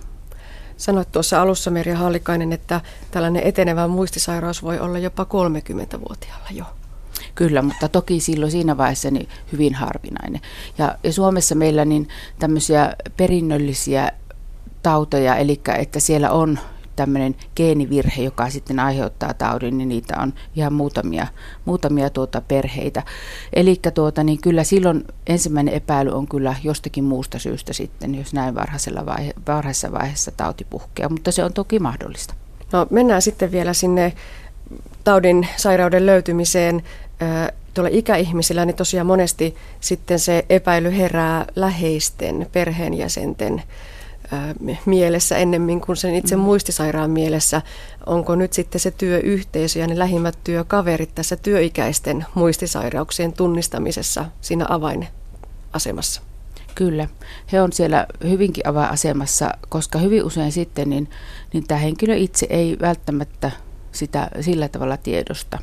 Sanoit 0.78 1.12
tuossa 1.12 1.42
alussa 1.42 1.72
Merja 1.72 1.98
Hallikainen, 1.98 2.54
että 2.54 2.82
tällainen 3.12 3.44
etenevä 3.44 3.88
muistisairaus 3.88 4.64
voi 4.64 4.80
olla 4.80 5.00
jopa 5.00 5.24
30-vuotiaalla 5.24 6.48
jo. 6.52 6.66
Kyllä, 7.36 7.62
mutta 7.62 7.90
toki 7.90 8.20
silloin 8.20 8.52
siinä 8.52 8.78
vaiheessa 8.78 9.12
niin 9.12 9.30
hyvin 9.52 9.76
harvinainen. 9.76 10.42
Ja, 10.78 10.96
ja 11.04 11.14
Suomessa 11.14 11.56
meillä 11.56 11.86
niin 11.86 12.08
tämmöisiä 12.40 12.94
perinnöllisiä 13.18 14.12
tauteja, 14.84 15.36
eli 15.36 15.62
että 15.78 16.00
siellä 16.00 16.32
on 16.32 16.60
tämmöinen 16.96 17.36
geenivirhe, 17.56 18.24
joka 18.24 18.50
sitten 18.50 18.80
aiheuttaa 18.80 19.34
taudin, 19.34 19.78
niin 19.78 19.90
niitä 19.90 20.14
on 20.20 20.34
ihan 20.56 20.74
muutamia, 20.74 21.28
muutamia 21.66 22.10
tuota 22.10 22.42
perheitä. 22.42 23.04
Eli 23.54 23.80
tuota, 23.94 24.24
niin 24.24 24.42
kyllä 24.42 24.64
silloin 24.64 25.04
ensimmäinen 25.28 25.74
epäily 25.74 26.12
on 26.12 26.28
kyllä 26.28 26.56
jostakin 26.64 27.04
muusta 27.04 27.40
syystä 27.40 27.74
sitten, 27.74 28.16
jos 28.16 28.34
näin 28.34 28.56
varhaisella 28.56 29.06
vaihe, 29.06 29.34
varhaisessa 29.48 29.92
vaiheessa 29.92 30.32
tauti 30.32 30.68
puhkeaa, 30.70 31.10
mutta 31.10 31.32
se 31.32 31.44
on 31.44 31.54
toki 31.54 31.80
mahdollista. 31.80 32.34
No 32.72 32.88
mennään 32.90 33.22
sitten 33.22 33.52
vielä 33.52 33.74
sinne 33.74 34.14
taudin 35.04 35.48
sairauden 35.58 36.06
löytymiseen. 36.06 36.84
Tuolla 37.74 37.90
ikäihmisillä 37.94 38.66
niin 38.66 38.76
tosiaan 38.76 39.08
monesti 39.08 39.56
sitten 39.80 40.20
se 40.20 40.46
epäily 40.50 40.98
herää 40.98 41.46
läheisten 41.56 42.48
perheenjäsenten 42.52 43.64
mielessä 44.86 45.38
ennemmin 45.38 45.82
kuin 45.82 45.96
sen 45.96 46.16
itse 46.16 46.36
mm. 46.36 46.42
muistisairaan 46.42 47.12
mielessä. 47.12 47.62
Onko 48.06 48.36
nyt 48.36 48.54
sitten 48.54 48.82
se 48.82 48.92
työyhteisö 48.92 49.80
ja 49.80 49.88
ne 49.88 50.00
lähimmät 50.00 50.38
työkaverit 50.44 51.16
tässä 51.16 51.36
työikäisten 51.36 52.26
muistisairauksien 52.34 53.34
tunnistamisessa 53.34 54.26
siinä 54.42 54.66
avainasemassa? 54.70 56.22
Kyllä, 56.76 57.08
he 57.52 57.62
on 57.62 57.74
siellä 57.74 58.08
hyvinkin 58.24 58.68
avainasemassa, 58.68 59.52
koska 59.70 60.00
hyvin 60.00 60.24
usein 60.24 60.52
sitten 60.52 60.90
niin, 60.90 61.10
niin 61.54 61.68
tämä 61.68 61.80
henkilö 61.80 62.16
itse 62.16 62.48
ei 62.50 62.78
välttämättä 62.82 63.52
sitä 63.92 64.30
sillä 64.42 64.68
tavalla 64.68 64.98
tiedosta 64.98 65.60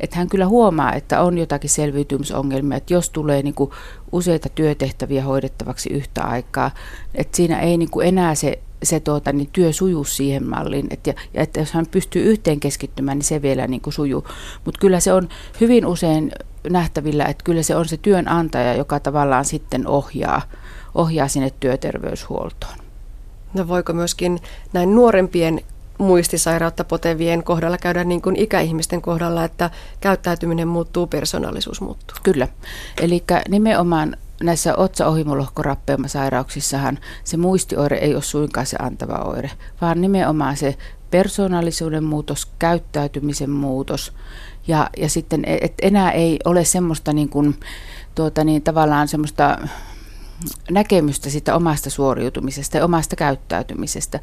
että 0.00 0.16
hän 0.16 0.28
kyllä 0.28 0.46
huomaa, 0.46 0.92
että 0.92 1.22
on 1.22 1.38
jotakin 1.38 1.70
selviytymisongelmia, 1.70 2.76
että 2.76 2.94
jos 2.94 3.10
tulee 3.10 3.42
niin 3.42 3.54
kuin 3.54 3.70
useita 4.12 4.48
työtehtäviä 4.48 5.24
hoidettavaksi 5.24 5.90
yhtä 5.90 6.24
aikaa, 6.24 6.70
että 7.14 7.36
siinä 7.36 7.60
ei 7.60 7.76
niin 7.76 7.90
kuin 7.90 8.08
enää 8.08 8.34
se, 8.34 8.58
se 8.82 9.00
tuota, 9.00 9.32
niin 9.32 9.48
työ 9.52 9.72
sujuu 9.72 10.04
siihen 10.04 10.46
malliin, 10.48 10.86
että, 10.90 11.14
ja 11.34 11.42
että 11.42 11.60
jos 11.60 11.72
hän 11.72 11.86
pystyy 11.86 12.22
yhteen 12.22 12.60
keskittymään, 12.60 13.18
niin 13.18 13.24
se 13.24 13.42
vielä 13.42 13.66
niin 13.66 13.80
kuin 13.80 13.94
sujuu. 13.94 14.24
Mutta 14.64 14.80
kyllä 14.80 15.00
se 15.00 15.12
on 15.12 15.28
hyvin 15.60 15.86
usein 15.86 16.32
nähtävillä, 16.70 17.24
että 17.24 17.44
kyllä 17.44 17.62
se 17.62 17.76
on 17.76 17.88
se 17.88 17.96
työnantaja, 17.96 18.74
joka 18.74 19.00
tavallaan 19.00 19.44
sitten 19.44 19.86
ohjaa, 19.86 20.42
ohjaa 20.94 21.28
sinne 21.28 21.50
työterveyshuoltoon. 21.60 22.78
No 23.54 23.68
voiko 23.68 23.92
myöskin 23.92 24.38
näin 24.72 24.94
nuorempien 24.94 25.60
muistisairautta 25.98 26.84
potevien 26.84 27.42
kohdalla 27.42 27.78
käydä 27.78 28.04
niin 28.04 28.22
kuin 28.22 28.36
ikäihmisten 28.36 29.02
kohdalla, 29.02 29.44
että 29.44 29.70
käyttäytyminen 30.00 30.68
muuttuu, 30.68 31.06
persoonallisuus 31.06 31.80
muuttuu. 31.80 32.16
Kyllä. 32.22 32.48
Eli 33.00 33.24
nimenomaan 33.48 34.16
näissä 34.42 34.76
otsaohimolohkorappeuma-sairauksissahan 34.76 36.98
se 37.24 37.36
muistioire 37.36 37.96
ei 37.96 38.14
ole 38.14 38.22
suinkaan 38.22 38.66
se 38.66 38.76
antava 38.80 39.14
oire, 39.14 39.50
vaan 39.80 40.00
nimenomaan 40.00 40.56
se 40.56 40.76
persoonallisuuden 41.10 42.04
muutos, 42.04 42.46
käyttäytymisen 42.58 43.50
muutos 43.50 44.12
ja, 44.66 44.90
ja 44.96 45.08
sitten 45.08 45.44
et 45.44 45.74
enää 45.82 46.10
ei 46.10 46.38
ole 46.44 46.64
semmoista 46.64 47.12
niin 47.12 47.28
kuin, 47.28 47.60
tuota 48.14 48.44
niin, 48.44 48.62
tavallaan 48.62 49.08
semmoista 49.08 49.58
näkemystä 50.70 51.30
sitä 51.30 51.54
omasta 51.54 51.90
suoriutumisesta 51.90 52.76
ja 52.76 52.84
omasta 52.84 53.16
käyttäytymisestä. 53.16 54.20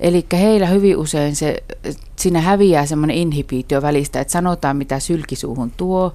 Eli 0.00 0.26
heillä 0.32 0.66
hyvin 0.66 0.96
usein 0.96 1.36
se, 1.36 1.62
siinä 2.16 2.40
häviää 2.40 2.86
semmoinen 2.86 3.16
inhibiitio 3.16 3.82
välistä, 3.82 4.20
että 4.20 4.32
sanotaan 4.32 4.76
mitä 4.76 5.00
sylkisuuhun 5.00 5.70
tuo 5.70 6.14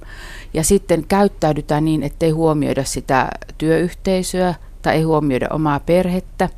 ja 0.54 0.64
sitten 0.64 1.04
käyttäydytään 1.08 1.84
niin, 1.84 2.02
ettei 2.02 2.30
huomioida 2.30 2.84
sitä 2.84 3.28
työyhteisöä 3.58 4.54
tai 4.82 4.96
ei 4.96 5.02
huomioida 5.02 5.48
omaa 5.50 5.80
perhettä. 5.80 6.48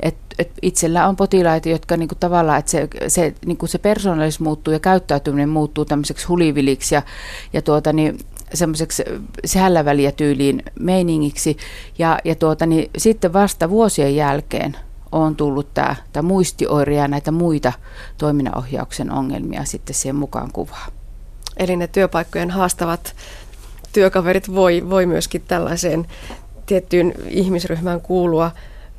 Et, 0.00 0.16
et 0.38 0.50
itsellä 0.62 1.08
on 1.08 1.16
potilaita, 1.16 1.68
jotka 1.68 1.96
niinku 1.96 2.14
tavallaan, 2.14 2.58
että 2.58 2.70
se, 2.70 2.88
se, 3.08 3.34
niinku 3.46 3.66
se 3.66 3.78
persoonallisuus 3.78 4.40
muuttuu 4.40 4.72
ja 4.72 4.80
käyttäytyminen 4.80 5.48
muuttuu 5.48 5.84
tämmöiseksi 5.84 6.26
huliviliksi 6.26 6.94
ja, 6.94 7.02
ja 7.52 7.62
tuota, 7.62 7.92
niin 7.92 8.18
semmoiseksi 8.54 9.04
sällä 9.44 9.84
väliä 9.84 10.12
tyyliin 10.12 10.62
meiningiksi. 10.80 11.56
Ja, 11.98 12.18
ja 12.24 12.34
tuota, 12.34 12.66
niin 12.66 12.90
sitten 12.98 13.32
vasta 13.32 13.70
vuosien 13.70 14.16
jälkeen 14.16 14.76
on 15.12 15.36
tullut 15.36 15.74
tämä, 15.74 15.96
tämä 16.12 16.28
muistioire 16.28 16.94
ja 16.94 17.08
näitä 17.08 17.30
muita 17.30 17.72
toiminnanohjauksen 18.18 19.10
ongelmia 19.12 19.64
sitten 19.64 19.94
siihen 19.94 20.16
mukaan 20.16 20.52
kuvaa. 20.52 20.86
Eli 21.56 21.76
ne 21.76 21.86
työpaikkojen 21.86 22.50
haastavat 22.50 23.14
työkaverit 23.92 24.54
voi, 24.54 24.90
voi 24.90 25.06
myöskin 25.06 25.42
tällaiseen 25.48 26.06
tiettyyn 26.66 27.14
ihmisryhmään 27.28 28.00
kuulua. 28.00 28.50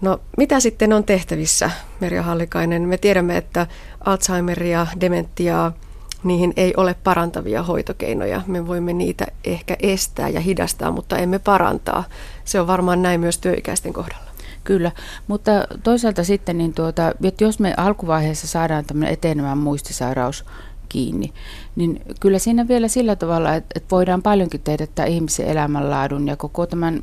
No 0.02 0.20
mitä 0.38 0.60
sitten 0.60 0.94
on 0.94 1.04
tehtävissä, 1.04 1.72
Merja 2.00 2.24
Hallikainen? 2.24 2.82
Me 2.82 2.98
tiedämme, 2.98 3.38
että 3.38 3.68
Alzheimeria, 4.06 4.88
dementiaa, 5.02 5.74
niihin 6.24 6.54
ei 6.58 6.74
ole 6.78 6.96
parantavia 7.04 7.64
hoitokeinoja. 7.64 8.42
Me 8.48 8.68
voimme 8.68 8.94
niitä 8.94 9.28
ehkä 9.44 9.78
estää 9.80 10.30
ja 10.30 10.40
hidastaa, 10.40 10.92
mutta 10.92 11.18
emme 11.18 11.40
parantaa. 11.40 12.04
Se 12.46 12.60
on 12.60 12.68
varmaan 12.68 13.02
näin 13.02 13.20
myös 13.20 13.38
työikäisten 13.38 13.94
kohdalla. 13.94 14.32
Kyllä, 14.64 14.92
mutta 15.28 15.52
toisaalta 15.84 16.24
sitten, 16.24 16.58
niin 16.58 16.74
tuota, 16.74 17.14
että 17.24 17.44
jos 17.44 17.60
me 17.60 17.74
alkuvaiheessa 17.78 18.48
saadaan 18.48 18.86
tämmöinen 18.86 19.14
etenemään 19.14 19.58
muistisairaus 19.58 20.46
kiinni, 20.90 21.34
niin 21.76 22.02
kyllä 22.20 22.40
siinä 22.40 22.68
vielä 22.68 22.88
sillä 22.88 23.16
tavalla, 23.16 23.56
että, 23.56 23.80
voidaan 23.92 24.22
paljonkin 24.22 24.62
tehdä 24.62 24.88
tämä 24.96 25.06
ihmisen 25.06 25.48
elämänlaadun 25.48 26.28
ja 26.28 26.36
koko 26.36 26.66
tämän 26.66 27.00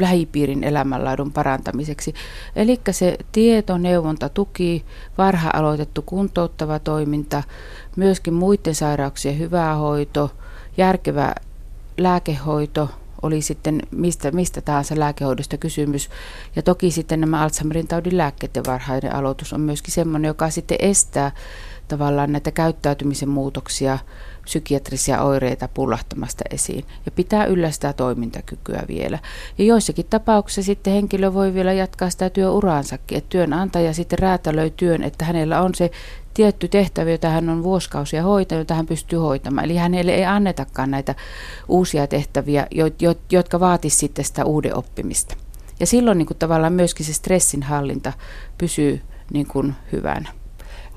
lähipiirin 0.00 0.64
elämänlaadun 0.64 1.32
parantamiseksi. 1.32 2.14
Eli 2.56 2.80
se 2.90 3.18
tieto, 3.32 3.78
neuvonta, 3.78 4.28
tuki, 4.28 4.84
varha 5.18 5.50
aloitettu 5.54 6.02
kuntouttava 6.02 6.78
toiminta, 6.78 7.42
myöskin 7.96 8.34
muiden 8.34 8.74
sairauksien 8.74 9.38
hyvä 9.38 9.74
hoito, 9.74 10.30
järkevä 10.76 11.34
lääkehoito, 11.98 12.88
oli 13.22 13.42
sitten 13.42 13.82
mistä, 13.90 14.30
mistä 14.30 14.60
tahansa 14.60 14.98
lääkehoidosta 14.98 15.56
kysymys. 15.56 16.10
Ja 16.56 16.62
toki 16.62 16.90
sitten 16.90 17.20
nämä 17.20 17.42
Alzheimerin 17.42 17.88
taudin 17.88 18.16
lääkkeiden 18.16 18.62
varhainen 18.66 19.14
aloitus 19.14 19.52
on 19.52 19.60
myöskin 19.60 19.94
sellainen, 19.94 20.28
joka 20.28 20.50
sitten 20.50 20.78
estää 20.80 21.32
tavallaan 21.88 22.32
näitä 22.32 22.50
käyttäytymisen 22.50 23.28
muutoksia 23.28 23.98
psykiatrisia 24.44 25.22
oireita 25.22 25.68
pullahtamasta 25.68 26.44
esiin 26.50 26.84
ja 27.06 27.12
pitää 27.12 27.44
yllä 27.44 27.70
sitä 27.70 27.92
toimintakykyä 27.92 28.82
vielä. 28.88 29.18
Ja 29.58 29.64
joissakin 29.64 30.06
tapauksissa 30.10 30.62
sitten 30.62 30.92
henkilö 30.92 31.34
voi 31.34 31.54
vielä 31.54 31.72
jatkaa 31.72 32.10
sitä 32.10 32.30
työuraansakin, 32.30 33.18
että 33.18 33.28
työnantaja 33.28 33.94
sitten 33.94 34.18
räätälöi 34.18 34.70
työn, 34.70 35.02
että 35.02 35.24
hänellä 35.24 35.62
on 35.62 35.74
se 35.74 35.90
tietty 36.34 36.68
tehtävä, 36.68 37.10
jota 37.10 37.28
hän 37.28 37.48
on 37.48 37.62
vuosikausia 37.62 38.22
hoitanut, 38.22 38.60
jota 38.60 38.74
hän 38.74 38.86
pystyy 38.86 39.18
hoitamaan. 39.18 39.64
Eli 39.64 39.76
hänelle 39.76 40.12
ei 40.12 40.24
annetakaan 40.24 40.90
näitä 40.90 41.14
uusia 41.68 42.06
tehtäviä, 42.06 42.66
jotka 43.30 43.60
vaatisivat 43.60 44.00
sitten 44.00 44.24
sitä 44.24 44.44
uuden 44.44 44.76
oppimista. 44.76 45.36
Ja 45.80 45.86
silloin 45.86 46.18
niin 46.18 46.26
kuin 46.26 46.38
tavallaan 46.38 46.72
myöskin 46.72 47.06
se 47.06 47.12
stressinhallinta 47.12 48.12
pysyy 48.58 49.00
niin 49.32 49.46
kuin 49.46 49.74
hyvänä. 49.92 50.28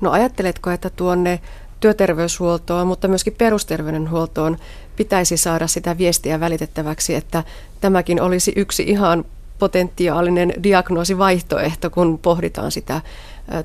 No 0.00 0.10
ajatteletko, 0.10 0.70
että 0.70 0.90
tuonne 0.90 1.40
työterveyshuoltoon, 1.80 2.86
mutta 2.86 3.08
myöskin 3.08 3.34
perusterveydenhuoltoon 3.38 4.56
pitäisi 4.96 5.36
saada 5.36 5.66
sitä 5.66 5.98
viestiä 5.98 6.40
välitettäväksi, 6.40 7.14
että 7.14 7.44
tämäkin 7.80 8.22
olisi 8.22 8.52
yksi 8.56 8.82
ihan 8.82 9.24
potentiaalinen 9.58 10.52
diagnoosivaihtoehto, 10.62 11.90
kun 11.90 12.18
pohditaan 12.18 12.70
sitä 12.70 13.00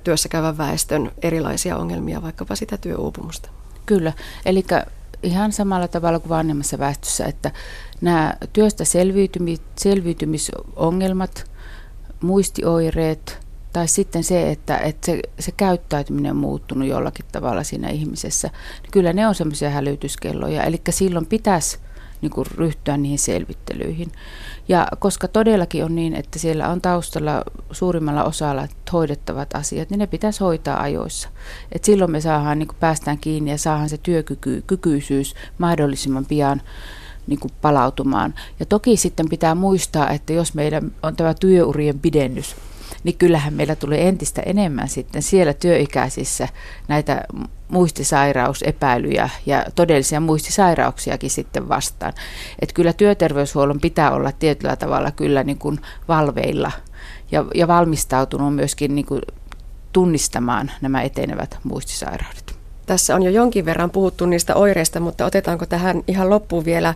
työssä 0.04 0.30
käyvän 0.30 0.58
väestön 0.58 1.12
erilaisia 1.22 1.78
ongelmia, 1.78 2.22
vaikkapa 2.22 2.56
sitä 2.56 2.78
työuupumusta. 2.78 3.50
Kyllä, 3.86 4.14
eli 4.46 4.66
ihan 5.24 5.52
samalla 5.52 5.88
tavalla 5.88 6.20
kuin 6.20 6.30
vanhemmassa 6.30 6.80
väestössä, 6.80 7.26
että 7.26 7.52
nämä 8.02 8.34
työstä 8.54 8.86
selviytymis, 8.86 9.62
selviytymisongelmat, 9.78 11.52
muistioireet 12.22 13.40
tai 13.74 13.88
sitten 13.88 14.24
se, 14.24 14.52
että, 14.52 14.78
että 14.78 15.06
se, 15.06 15.22
se 15.40 15.52
käyttäytyminen 15.52 16.32
on 16.32 16.38
muuttunut 16.38 16.88
jollakin 16.88 17.26
tavalla 17.32 17.64
siinä 17.64 17.90
ihmisessä, 17.90 18.50
niin 18.82 18.92
kyllä 18.92 19.14
ne 19.14 19.28
on 19.28 19.36
semmoisia 19.36 19.70
hälytyskelloja. 19.70 20.64
Eli 20.64 20.82
silloin 20.90 21.26
pitäisi 21.26 21.80
niin 22.22 22.32
kuin 22.32 22.48
ryhtyä 22.56 22.98
niihin 22.98 23.20
selvittelyihin. 23.20 24.12
Ja 24.68 24.88
koska 25.00 25.28
todellakin 25.28 25.86
on 25.86 25.96
niin, 25.96 26.16
että 26.16 26.40
siellä 26.40 26.70
on 26.70 26.82
taustalla 26.82 27.44
suurimmalla 27.72 28.24
osalla 28.24 28.68
hoidettavat 28.94 29.56
asiat, 29.56 29.90
niin 29.90 30.00
ne 30.00 30.08
pitäisi 30.08 30.40
hoitaa 30.40 30.82
ajoissa. 30.82 31.30
Et 31.72 31.84
silloin 31.84 32.12
me 32.12 32.22
saadaan, 32.22 32.60
niin 32.60 32.68
kuin 32.68 32.78
päästään 32.80 33.18
kiinni 33.18 33.52
ja 33.52 33.58
saadaan 33.58 33.90
se 33.90 33.98
työkykyisyys 33.98 35.36
mahdollisimman 35.58 36.26
pian 36.26 36.62
niin 37.28 37.40
kuin 37.40 37.54
palautumaan. 37.62 38.34
Ja 38.60 38.66
toki 38.66 38.98
sitten 38.98 39.30
pitää 39.30 39.56
muistaa, 39.56 40.10
että 40.10 40.34
jos 40.34 40.54
meidän 40.54 40.92
on 41.04 41.16
tämä 41.16 41.34
työurien 41.34 42.00
pidennys, 42.00 42.56
niin 43.04 43.18
kyllähän 43.18 43.54
meillä 43.54 43.76
tulee 43.76 44.08
entistä 44.08 44.42
enemmän 44.46 44.90
sitten 44.90 45.22
siellä 45.22 45.54
työikäisissä 45.54 46.48
näitä 46.88 47.22
muistisairausepäilyjä 47.68 49.30
ja 49.46 49.66
todellisia 49.76 50.20
muistisairauksiakin 50.20 51.30
sitten 51.30 51.70
vastaan. 51.70 52.14
Että 52.62 52.74
kyllä 52.74 52.94
työterveyshuollon 52.94 53.80
pitää 53.80 54.12
olla 54.12 54.32
tietyllä 54.32 54.76
tavalla 54.76 55.12
kyllä 55.12 55.44
niin 55.44 55.58
kuin 55.58 55.80
valveilla 56.08 56.72
ja, 57.32 57.46
ja 57.56 57.68
valmistautunut 57.68 58.56
myöskin 58.56 58.96
niin 58.96 59.06
kuin 59.06 59.22
tunnistamaan 59.94 60.72
nämä 60.82 61.02
etenevät 61.02 61.58
muistisairaudet. 61.64 62.56
Tässä 62.86 63.16
on 63.16 63.24
jo 63.24 63.32
jonkin 63.32 63.66
verran 63.66 63.92
puhuttu 63.92 64.26
niistä 64.26 64.56
oireista, 64.56 65.00
mutta 65.00 65.26
otetaanko 65.26 65.66
tähän 65.66 66.04
ihan 66.08 66.30
loppuun 66.30 66.66
vielä 66.66 66.94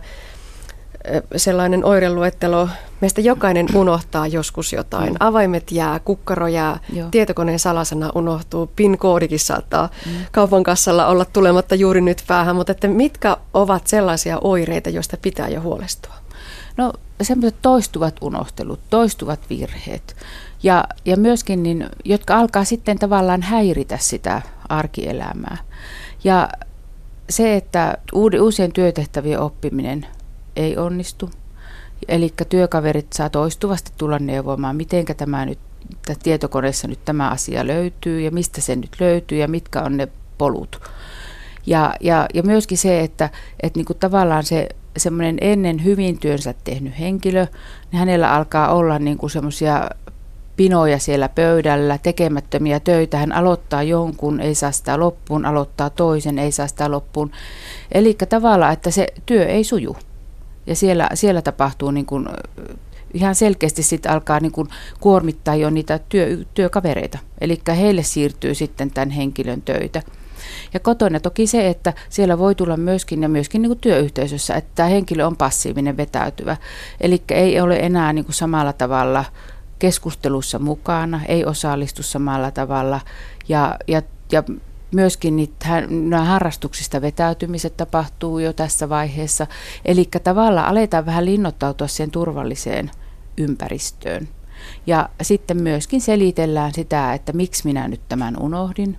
sellainen 1.36 1.84
oireluettelo. 1.84 2.68
Meistä 3.00 3.20
jokainen 3.20 3.66
unohtaa 3.74 4.26
joskus 4.26 4.72
jotain. 4.72 5.10
Mm. 5.10 5.16
Avaimet 5.20 5.72
jää, 5.72 6.00
kukkaro 6.00 6.46
jää, 6.46 6.78
Joo. 6.92 7.08
tietokoneen 7.10 7.58
salasana 7.58 8.10
unohtuu, 8.14 8.70
PIN-koodikin 8.76 9.38
saattaa 9.38 9.88
mm. 10.06 10.12
kaupan 10.32 10.62
kassalla 10.62 11.06
olla 11.06 11.24
tulematta 11.24 11.74
juuri 11.74 12.00
nyt 12.00 12.24
päähän. 12.26 12.56
Mutta 12.56 12.72
että 12.72 12.88
mitkä 12.88 13.36
ovat 13.54 13.86
sellaisia 13.86 14.38
oireita, 14.40 14.90
joista 14.90 15.16
pitää 15.22 15.48
jo 15.48 15.60
huolestua? 15.60 16.14
No 16.76 16.92
semmoiset 17.22 17.56
toistuvat 17.62 18.16
unohtelut, 18.20 18.80
toistuvat 18.90 19.40
virheet 19.50 20.16
ja, 20.64 20.84
ja 21.04 21.16
myöskin, 21.16 21.62
niin, 21.62 21.86
jotka 22.04 22.36
alkaa 22.36 22.64
sitten 22.64 22.98
tavallaan 22.98 23.42
häiritä 23.42 23.98
sitä 24.00 24.42
arkielämää. 24.68 25.56
Ja 26.24 26.48
se, 27.30 27.56
että 27.56 27.98
uusien 28.12 28.72
työtehtävien 28.72 29.40
oppiminen 29.40 30.06
ei 30.56 30.76
onnistu. 30.76 31.30
Eli 32.08 32.34
työkaverit 32.48 33.12
saa 33.12 33.30
toistuvasti 33.30 33.92
tulla 33.98 34.18
neuvomaan, 34.18 34.76
miten 34.76 35.04
tämä 35.16 35.46
nyt 35.46 35.58
tietokoneessa 36.22 36.88
nyt 36.88 37.04
tämä 37.04 37.30
asia 37.30 37.66
löytyy 37.66 38.20
ja 38.20 38.30
mistä 38.30 38.60
se 38.60 38.76
nyt 38.76 38.96
löytyy 39.00 39.38
ja 39.38 39.48
mitkä 39.48 39.82
on 39.82 39.96
ne 39.96 40.08
polut. 40.38 40.80
Ja, 41.66 41.94
ja, 42.00 42.26
ja 42.34 42.42
myöskin 42.42 42.78
se, 42.78 43.00
että, 43.00 43.30
että 43.60 43.78
niin 43.78 43.84
kuin 43.84 43.98
tavallaan 43.98 44.44
se 44.44 44.68
semmoinen 44.96 45.36
ennen 45.40 45.84
hyvin 45.84 46.18
työnsä 46.18 46.54
tehnyt 46.64 46.98
henkilö, 46.98 47.46
niin 47.92 47.98
hänellä 47.98 48.34
alkaa 48.34 48.74
olla 48.74 48.98
niin 48.98 49.18
kuin 49.18 49.30
semmoisia 49.30 49.90
pinoja 50.56 50.98
siellä 50.98 51.28
pöydällä, 51.28 51.98
tekemättömiä 51.98 52.80
töitä. 52.80 53.18
Hän 53.18 53.32
aloittaa 53.32 53.82
jonkun, 53.82 54.40
ei 54.40 54.54
saa 54.54 54.72
sitä 54.72 55.00
loppuun, 55.00 55.46
aloittaa 55.46 55.90
toisen, 55.90 56.38
ei 56.38 56.52
saa 56.52 56.66
sitä 56.66 56.90
loppuun. 56.90 57.30
Eli 57.92 58.16
tavallaan, 58.28 58.72
että 58.72 58.90
se 58.90 59.06
työ 59.26 59.46
ei 59.46 59.64
suju. 59.64 59.96
Ja 60.66 60.76
siellä, 60.76 61.08
siellä 61.14 61.42
tapahtuu 61.42 61.90
niin 61.90 62.06
kuin, 62.06 62.28
ihan 63.14 63.34
selkeästi 63.34 63.82
sitten 63.82 64.12
alkaa 64.12 64.40
niin 64.40 64.52
kuin 64.52 64.68
kuormittaa 65.00 65.54
jo 65.54 65.70
niitä 65.70 66.00
työ, 66.08 66.38
työkavereita. 66.54 67.18
Eli 67.40 67.60
heille 67.76 68.02
siirtyy 68.02 68.54
sitten 68.54 68.90
tämän 68.90 69.10
henkilön 69.10 69.62
töitä. 69.62 70.02
Ja 70.74 70.80
kotona 70.80 71.20
toki 71.20 71.46
se, 71.46 71.68
että 71.68 71.92
siellä 72.08 72.38
voi 72.38 72.54
tulla 72.54 72.76
myöskin 72.76 73.22
ja 73.22 73.28
myöskin 73.28 73.62
niin 73.62 73.70
kuin 73.70 73.78
työyhteisössä, 73.78 74.54
että 74.54 74.70
tämä 74.74 74.88
henkilö 74.88 75.26
on 75.26 75.36
passiivinen, 75.36 75.96
vetäytyvä. 75.96 76.56
Eli 77.00 77.22
ei 77.30 77.60
ole 77.60 77.76
enää 77.76 78.12
niin 78.12 78.24
kuin 78.24 78.34
samalla 78.34 78.72
tavalla 78.72 79.24
keskustelussa 79.78 80.58
mukana, 80.58 81.20
ei 81.28 81.44
osallistu 81.44 82.02
samalla 82.02 82.50
tavalla 82.50 83.00
ja, 83.48 83.76
ja, 83.88 84.02
ja 84.32 84.42
myöskin 84.94 85.36
niitä, 85.36 85.80
nämä 85.88 86.24
harrastuksista 86.24 87.02
vetäytymiset 87.02 87.76
tapahtuu 87.76 88.38
jo 88.38 88.52
tässä 88.52 88.88
vaiheessa. 88.88 89.46
Eli 89.84 90.08
tavallaan 90.24 90.68
aletaan 90.68 91.06
vähän 91.06 91.24
linnoittautua 91.24 91.88
sen 91.88 92.10
turvalliseen 92.10 92.90
ympäristöön. 93.38 94.28
Ja 94.86 95.08
sitten 95.22 95.56
myöskin 95.56 96.00
selitellään 96.00 96.74
sitä, 96.74 97.14
että 97.14 97.32
miksi 97.32 97.64
minä 97.64 97.88
nyt 97.88 98.00
tämän 98.08 98.42
unohdin. 98.42 98.98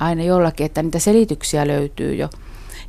Aina 0.00 0.22
jollakin, 0.22 0.66
että 0.66 0.82
niitä 0.82 0.98
selityksiä 0.98 1.66
löytyy 1.66 2.14
jo. 2.14 2.28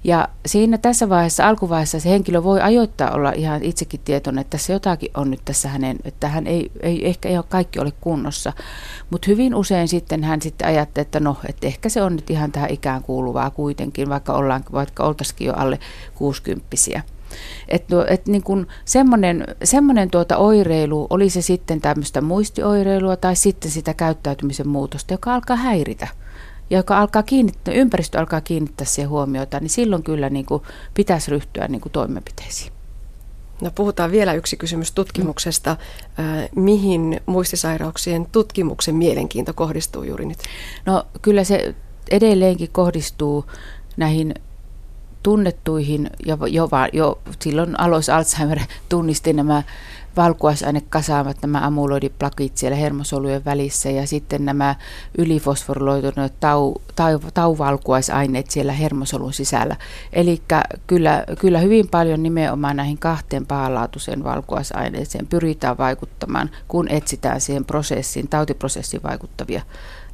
Ja 0.04 0.28
siinä 0.46 0.78
tässä 0.78 1.10
vaiheessa, 1.10 1.48
alkuvaiheessa 1.48 2.00
se 2.00 2.10
henkilö 2.10 2.44
voi 2.44 2.62
ajoittaa 2.62 3.12
olla 3.12 3.32
ihan 3.32 3.64
itsekin 3.64 4.00
tietoinen, 4.06 4.42
että 4.42 4.58
tässä 4.58 4.74
jotakin 4.74 5.12
on 5.14 5.32
nyt 5.32 5.42
tässä 5.46 5.70
hänen, 5.70 5.98
että 6.04 6.28
hän 6.28 6.48
ei, 6.48 6.72
ei 6.80 7.08
ehkä 7.08 7.30
ei 7.30 7.38
ole 7.38 7.46
kaikki 7.50 7.80
ole 7.80 7.94
kunnossa. 8.02 8.54
Mutta 9.10 9.26
hyvin 9.32 9.56
usein 9.56 9.88
sitten 9.88 10.24
hän 10.24 10.42
sitten 10.42 10.68
ajattelee, 10.68 11.02
että 11.02 11.20
no, 11.20 11.38
että 11.50 11.68
ehkä 11.68 11.90
se 11.90 12.02
on 12.02 12.16
nyt 12.16 12.30
ihan 12.30 12.52
tähän 12.52 12.70
ikään 12.70 13.04
kuuluvaa 13.04 13.50
kuitenkin, 13.50 14.10
vaikka, 14.10 14.34
ollaan, 14.34 14.64
vaikka 14.72 15.04
oltaisikin 15.04 15.48
jo 15.48 15.54
alle 15.54 15.80
kuusikymppisiä. 16.16 17.04
Että 17.68 17.96
et 18.08 18.28
niin 18.28 18.44
kun 18.44 18.68
semmoinen, 18.86 19.46
semmoinen 19.64 20.10
tuota 20.10 20.38
oireilu, 20.38 21.08
oli 21.10 21.30
se 21.30 21.42
sitten 21.42 21.82
tämmöistä 21.82 22.22
muistioireilua 22.22 23.16
tai 23.16 23.36
sitten 23.36 23.72
sitä 23.72 23.94
käyttäytymisen 23.94 24.68
muutosta, 24.68 25.14
joka 25.14 25.34
alkaa 25.34 25.56
häiritä 25.56 26.08
ja 26.72 26.78
joka 26.78 27.00
alkaa 27.00 27.24
kiinnittää, 27.24 27.74
ympäristö 27.74 28.20
alkaa 28.20 28.42
kiinnittää 28.42 28.88
siihen 28.88 29.10
huomiota, 29.10 29.60
niin 29.60 29.70
silloin 29.70 30.04
kyllä 30.04 30.30
niin 30.30 30.46
kuin 30.46 30.64
pitäisi 30.94 31.32
ryhtyä 31.32 31.68
niin 31.68 31.82
kuin 31.82 31.92
toimenpiteisiin. 31.92 32.72
No 33.62 33.72
puhutaan 33.76 34.12
vielä 34.12 34.34
yksi 34.34 34.58
kysymys 34.58 34.92
tutkimuksesta. 34.92 35.78
Mihin 36.56 37.22
muistisairauksien 37.26 38.28
tutkimuksen 38.32 38.96
mielenkiinto 38.96 39.54
kohdistuu 39.54 40.04
juuri 40.04 40.26
nyt? 40.26 40.40
No 40.86 41.04
kyllä 41.22 41.44
se 41.44 41.76
edelleenkin 42.12 42.70
kohdistuu 42.72 43.46
näihin 43.98 44.34
tunnettuihin, 45.24 46.10
ja 46.26 46.38
jo, 46.50 46.70
jo 46.94 47.20
silloin 47.40 47.80
Alois 47.80 48.10
Alzheimer 48.10 48.60
tunnisti 48.90 49.34
nämä 49.34 49.64
valkuaisainekasaamat, 50.18 51.38
nämä 51.42 51.66
amyloidiplakit 51.66 52.58
siellä 52.58 52.76
hermosolujen 52.76 53.46
välissä 53.46 53.90
ja 53.90 54.08
sitten 54.08 54.46
nämä 54.46 54.76
ylifosforiloituneet 55.18 56.40
tau, 56.40 56.76
tau, 56.96 57.20
tauvalkuaisaineet 57.34 58.52
siellä 58.52 58.74
hermosolun 58.74 59.34
sisällä. 59.34 59.76
Eli 60.14 60.42
kyllä, 60.88 61.24
kyllä 61.40 61.60
hyvin 61.60 61.88
paljon 61.88 62.24
nimenomaan 62.24 62.76
näihin 62.76 62.98
kahteen 62.98 63.46
pahanlaatuiseen 63.46 64.24
valkuaisaineeseen 64.24 65.28
pyritään 65.28 65.78
vaikuttamaan, 65.78 66.50
kun 66.68 66.88
etsitään 66.88 67.42
siihen 67.42 67.66
prosessiin, 67.66 68.28
tautiprosessiin 68.28 69.04
vaikuttavia 69.04 69.62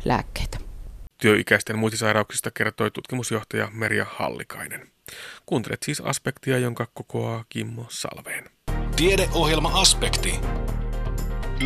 lääkkeitä. 0.06 0.58
Työikäisten 1.18 1.78
muistisairauksista 1.78 2.52
kertoi 2.52 2.92
tutkimusjohtaja 2.92 3.70
Merja 3.74 4.06
Hallikainen. 4.10 4.88
Kuuntelet 5.46 5.84
siis 5.84 6.02
aspektia, 6.02 6.58
jonka 6.58 6.88
kokoaa 6.94 7.46
Kimmo 7.50 7.86
Salveen. 7.90 8.57
Tiedeohjelma-aspekti. 8.98 10.40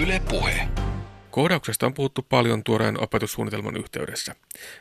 Yle 0.01 0.21
Puhe. 0.29 0.67
Koodauksesta 1.29 1.85
on 1.85 1.93
puhuttu 1.93 2.25
paljon 2.29 2.63
tuoreen 2.63 3.03
opetussuunnitelman 3.03 3.77
yhteydessä. 3.77 4.35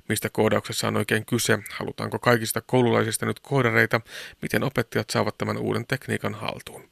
Mistä 0.08 0.28
koodauksessa 0.32 0.88
on 0.88 0.96
oikein 0.96 1.26
kyse? 1.26 1.58
Halutaanko 1.72 2.18
kaikista 2.18 2.60
koululaisista 2.60 3.26
nyt 3.26 3.40
koodareita? 3.40 4.00
Miten 4.42 4.64
opettajat 4.64 5.10
saavat 5.10 5.38
tämän 5.38 5.58
uuden 5.58 5.86
tekniikan 5.86 6.34
haltuun? 6.34 6.90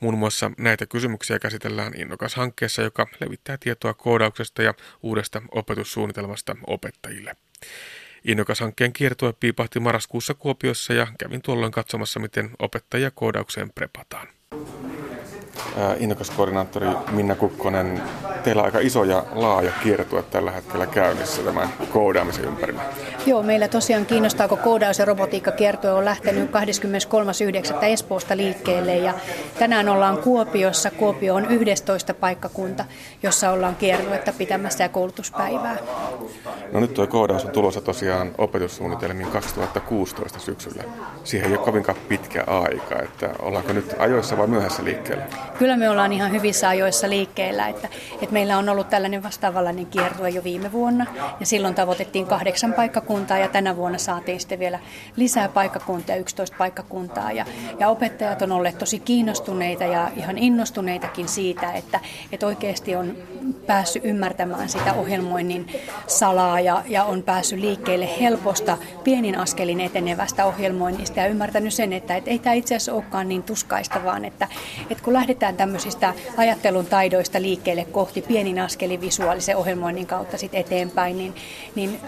Muun 0.00 0.18
muassa 0.18 0.50
näitä 0.58 0.86
kysymyksiä 0.86 1.38
käsitellään 1.38 1.92
Innokas-hankkeessa, 2.00 2.82
joka 2.82 3.06
levittää 3.20 3.56
tietoa 3.60 3.94
koodauksesta 3.94 4.62
ja 4.62 4.74
uudesta 5.02 5.42
opetussuunnitelmasta 5.50 6.56
opettajille. 6.66 7.36
Innokas-hankkeen 8.24 8.92
kiertue 8.92 9.32
piipahti 9.32 9.80
marraskuussa 9.80 10.34
Kuopiossa 10.34 10.92
ja 10.92 11.06
kävin 11.18 11.42
tuolloin 11.42 11.72
katsomassa, 11.72 12.20
miten 12.20 12.50
opettajia 12.58 13.10
koodaukseen 13.10 13.72
prepataan. 13.74 14.28
Go 14.52 14.58
to 14.58 14.64
the 14.64 15.14
next. 15.14 15.31
Innokas-koordinaattori 15.98 16.86
Minna 17.10 17.34
Kukkonen, 17.34 18.02
teillä 18.44 18.62
on 18.62 18.66
aika 18.66 18.78
iso 18.78 19.04
ja 19.04 19.24
laaja 19.32 19.72
kiertue 19.82 20.22
tällä 20.22 20.50
hetkellä 20.50 20.86
käynnissä 20.86 21.42
tämän 21.42 21.68
koodaamisen 21.92 22.44
ympärillä. 22.44 22.82
Joo, 23.26 23.42
meillä 23.42 23.68
tosiaan 23.68 24.06
kiinnostaako 24.06 24.56
koodaus 24.56 24.98
ja 24.98 25.04
robotiikka 25.04 25.52
kiertue 25.52 25.92
on 25.92 26.04
lähtenyt 26.04 26.50
23.9. 26.50 27.84
Espoosta 27.84 28.36
liikkeelle 28.36 28.96
ja 28.96 29.14
tänään 29.58 29.88
ollaan 29.88 30.18
Kuopiossa. 30.18 30.90
Kuopio 30.90 31.34
on 31.34 31.50
11 31.50 32.14
paikkakunta, 32.14 32.84
jossa 33.22 33.50
ollaan 33.50 33.76
kiertuetta 33.76 34.32
pitämässä 34.38 34.84
ja 34.84 34.88
koulutuspäivää. 34.88 35.76
No 36.72 36.80
nyt 36.80 36.94
tuo 36.94 37.06
koodaus 37.06 37.44
on 37.44 37.50
tulossa 37.50 37.80
tosiaan 37.80 38.30
opetussuunnitelmiin 38.38 39.30
2016 39.30 40.38
syksyllä. 40.38 40.84
Siihen 41.24 41.50
ei 41.50 41.56
ole 41.56 41.64
kovinkaan 41.64 41.98
pitkä 42.08 42.44
aika, 42.46 43.02
että 43.02 43.30
ollaanko 43.38 43.72
nyt 43.72 43.94
ajoissa 43.98 44.38
vai 44.38 44.46
myöhässä 44.46 44.84
liikkeellä? 44.84 45.24
Kyllä 45.58 45.76
me 45.76 45.90
ollaan 45.90 46.12
ihan 46.12 46.32
hyvissä 46.32 46.68
ajoissa 46.68 47.10
liikkeellä, 47.10 47.68
että, 47.68 47.88
että 48.14 48.32
meillä 48.32 48.58
on 48.58 48.68
ollut 48.68 48.90
tällainen 48.90 49.22
vastaavanlainen 49.22 49.86
kiertue 49.86 50.28
jo 50.28 50.44
viime 50.44 50.72
vuonna. 50.72 51.06
Ja 51.40 51.46
silloin 51.46 51.74
tavoitettiin 51.74 52.26
kahdeksan 52.26 52.72
paikkakuntaa 52.72 53.38
ja 53.38 53.48
tänä 53.48 53.76
vuonna 53.76 53.98
saatiin 53.98 54.40
sitten 54.40 54.58
vielä 54.58 54.78
lisää 55.16 55.48
paikkakuntia, 55.48 56.16
11 56.16 56.56
paikkakuntaa. 56.58 57.32
Ja, 57.32 57.46
ja 57.78 57.88
opettajat 57.88 58.42
on 58.42 58.52
olleet 58.52 58.78
tosi 58.78 58.98
kiinnostuneita 58.98 59.84
ja 59.84 60.10
ihan 60.16 60.38
innostuneitakin 60.38 61.28
siitä, 61.28 61.72
että, 61.72 62.00
että 62.32 62.46
oikeasti 62.46 62.96
on 62.96 63.16
päässyt 63.66 64.04
ymmärtämään 64.04 64.68
sitä 64.68 64.92
ohjelmoinnin 64.92 65.66
salaa 66.06 66.60
ja, 66.60 66.82
ja 66.86 67.04
on 67.04 67.22
päässyt 67.22 67.60
liikkeelle 67.60 68.08
helposta 68.20 68.78
pienin 69.04 69.38
askelin 69.38 69.80
etenevästä 69.80 70.44
ohjelmoinnista 70.44 71.20
ja 71.20 71.26
ymmärtänyt 71.26 71.74
sen, 71.74 71.92
että, 71.92 72.16
että 72.16 72.30
ei 72.30 72.38
tämä 72.38 72.54
itse 72.54 72.74
asiassa 72.74 72.94
olekaan 72.94 73.28
niin 73.28 73.42
tuskaista, 73.42 74.04
vaan 74.04 74.24
että, 74.24 74.48
että 74.90 75.04
kun 75.04 75.12
lähdetään 75.12 75.31
tämmöisistä 75.34 76.14
ajattelun 76.36 76.86
taidoista 76.86 77.42
liikkeelle 77.42 77.84
kohti 77.84 78.22
pienin 78.22 78.58
askelin 78.58 79.00
visuaalisen 79.00 79.56
ohjelmoinnin 79.56 80.06
kautta 80.06 80.38
sit 80.38 80.54
eteenpäin, 80.54 81.18
niin, 81.18 81.34
niin 81.74 82.00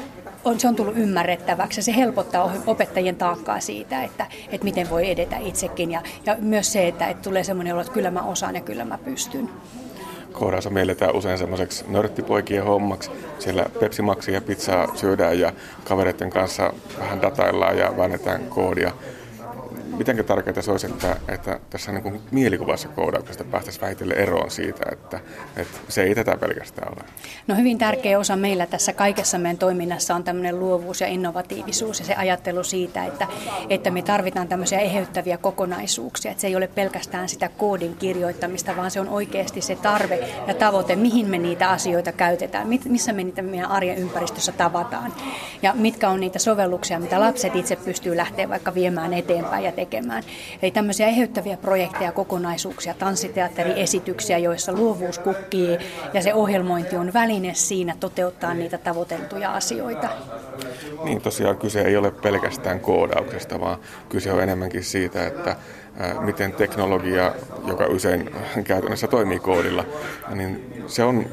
on, 0.44 0.60
se 0.60 0.68
on 0.68 0.76
tullut 0.76 0.96
ymmärrettäväksi. 0.96 1.78
Ja 1.78 1.82
se 1.82 1.96
helpottaa 1.96 2.52
opettajien 2.66 3.16
taakkaa 3.16 3.60
siitä, 3.60 4.02
että, 4.02 4.26
että 4.48 4.64
miten 4.64 4.90
voi 4.90 5.10
edetä 5.10 5.36
itsekin. 5.36 5.90
Ja, 5.90 6.02
ja 6.26 6.36
myös 6.40 6.72
se, 6.72 6.88
että, 6.88 7.08
että 7.08 7.22
tulee 7.22 7.44
semmoinen 7.44 7.72
olo, 7.72 7.80
että 7.80 7.92
kyllä 7.92 8.10
mä 8.10 8.22
osaan 8.22 8.54
ja 8.54 8.60
kyllä 8.60 8.84
mä 8.84 8.98
pystyn. 8.98 9.50
Koodaansa 10.32 10.70
mielletään 10.70 11.14
usein 11.14 11.38
semmoiseksi 11.38 11.84
nörttipoikien 11.88 12.64
hommaksi. 12.64 13.10
Siellä 13.38 13.66
Pepsi 13.80 14.02
Maxia 14.02 14.34
ja 14.34 14.40
pizzaa 14.40 14.96
syödään 14.96 15.38
ja 15.38 15.52
kavereiden 15.84 16.30
kanssa 16.30 16.72
vähän 16.98 17.22
dataillaan 17.22 17.78
ja 17.78 17.96
väännetään 17.96 18.44
koodia 18.44 18.92
miten 19.98 20.24
tärkeää 20.24 20.62
se 20.62 20.70
olisi, 20.70 20.86
että, 20.86 21.16
että 21.28 21.60
tässä 21.70 21.92
niin 21.92 22.02
kuin 22.02 22.20
mielikuvassa 22.30 22.88
koodauksesta 22.88 23.44
päästäisiin 23.44 23.82
vähitellen 23.82 24.18
eroon 24.18 24.50
siitä, 24.50 24.84
että, 24.92 25.20
että 25.56 25.78
se 25.88 26.02
ei 26.02 26.14
tätä 26.14 26.36
pelkästään 26.36 26.92
ole? 26.92 27.04
No 27.46 27.54
hyvin 27.54 27.78
tärkeä 27.78 28.18
osa 28.18 28.36
meillä 28.36 28.66
tässä 28.66 28.92
kaikessa 28.92 29.38
meidän 29.38 29.58
toiminnassa 29.58 30.14
on 30.14 30.24
tämmöinen 30.24 30.60
luovuus 30.60 31.00
ja 31.00 31.06
innovatiivisuus 31.06 32.00
ja 32.00 32.06
se 32.06 32.14
ajattelu 32.14 32.64
siitä, 32.64 33.04
että, 33.04 33.26
että 33.70 33.90
me 33.90 34.02
tarvitaan 34.02 34.48
tämmöisiä 34.48 34.78
eheyttäviä 34.78 35.38
kokonaisuuksia, 35.38 36.30
että 36.30 36.40
se 36.40 36.46
ei 36.46 36.56
ole 36.56 36.66
pelkästään 36.66 37.28
sitä 37.28 37.48
koodin 37.48 37.96
kirjoittamista, 37.96 38.76
vaan 38.76 38.90
se 38.90 39.00
on 39.00 39.08
oikeasti 39.08 39.60
se 39.60 39.76
tarve 39.76 40.28
ja 40.46 40.54
tavoite, 40.54 40.96
mihin 40.96 41.26
me 41.26 41.38
niitä 41.38 41.70
asioita 41.70 42.12
käytetään, 42.12 42.68
missä 42.84 43.12
me 43.12 43.24
niitä 43.24 43.42
meidän 43.42 43.70
arjen 43.70 43.98
ympäristössä 43.98 44.52
tavataan 44.52 45.12
ja 45.62 45.72
mitkä 45.74 46.08
on 46.08 46.20
niitä 46.20 46.38
sovelluksia, 46.38 47.00
mitä 47.00 47.20
lapset 47.20 47.56
itse 47.56 47.76
pystyy 47.76 48.16
lähteä 48.16 48.48
vaikka 48.48 48.74
viemään 48.74 49.12
eteenpäin 49.12 49.64
ja 49.64 49.72
tekemään. 49.72 49.83
Eli 50.62 50.70
tämmöisiä 50.70 51.06
eheyttäviä 51.06 51.56
projekteja, 51.56 52.12
kokonaisuuksia, 52.12 52.94
tanssiteatteriesityksiä, 52.94 54.38
joissa 54.38 54.72
luovuus 54.72 55.18
kukkii 55.18 55.78
ja 56.14 56.22
se 56.22 56.34
ohjelmointi 56.34 56.96
on 56.96 57.12
väline 57.12 57.54
siinä 57.54 57.96
toteuttaa 58.00 58.54
niitä 58.54 58.78
tavoiteltuja 58.78 59.52
asioita. 59.52 60.08
Niin 61.04 61.20
tosiaan 61.20 61.56
kyse 61.56 61.80
ei 61.80 61.96
ole 61.96 62.10
pelkästään 62.10 62.80
koodauksesta, 62.80 63.60
vaan 63.60 63.78
kyse 64.08 64.32
on 64.32 64.42
enemmänkin 64.42 64.84
siitä, 64.84 65.26
että 65.26 65.56
miten 66.20 66.52
teknologia, 66.52 67.34
joka 67.66 67.86
usein 67.86 68.30
käytännössä 68.64 69.06
toimii 69.06 69.38
koodilla, 69.38 69.84
niin 70.34 70.82
se 70.86 71.04
on 71.04 71.26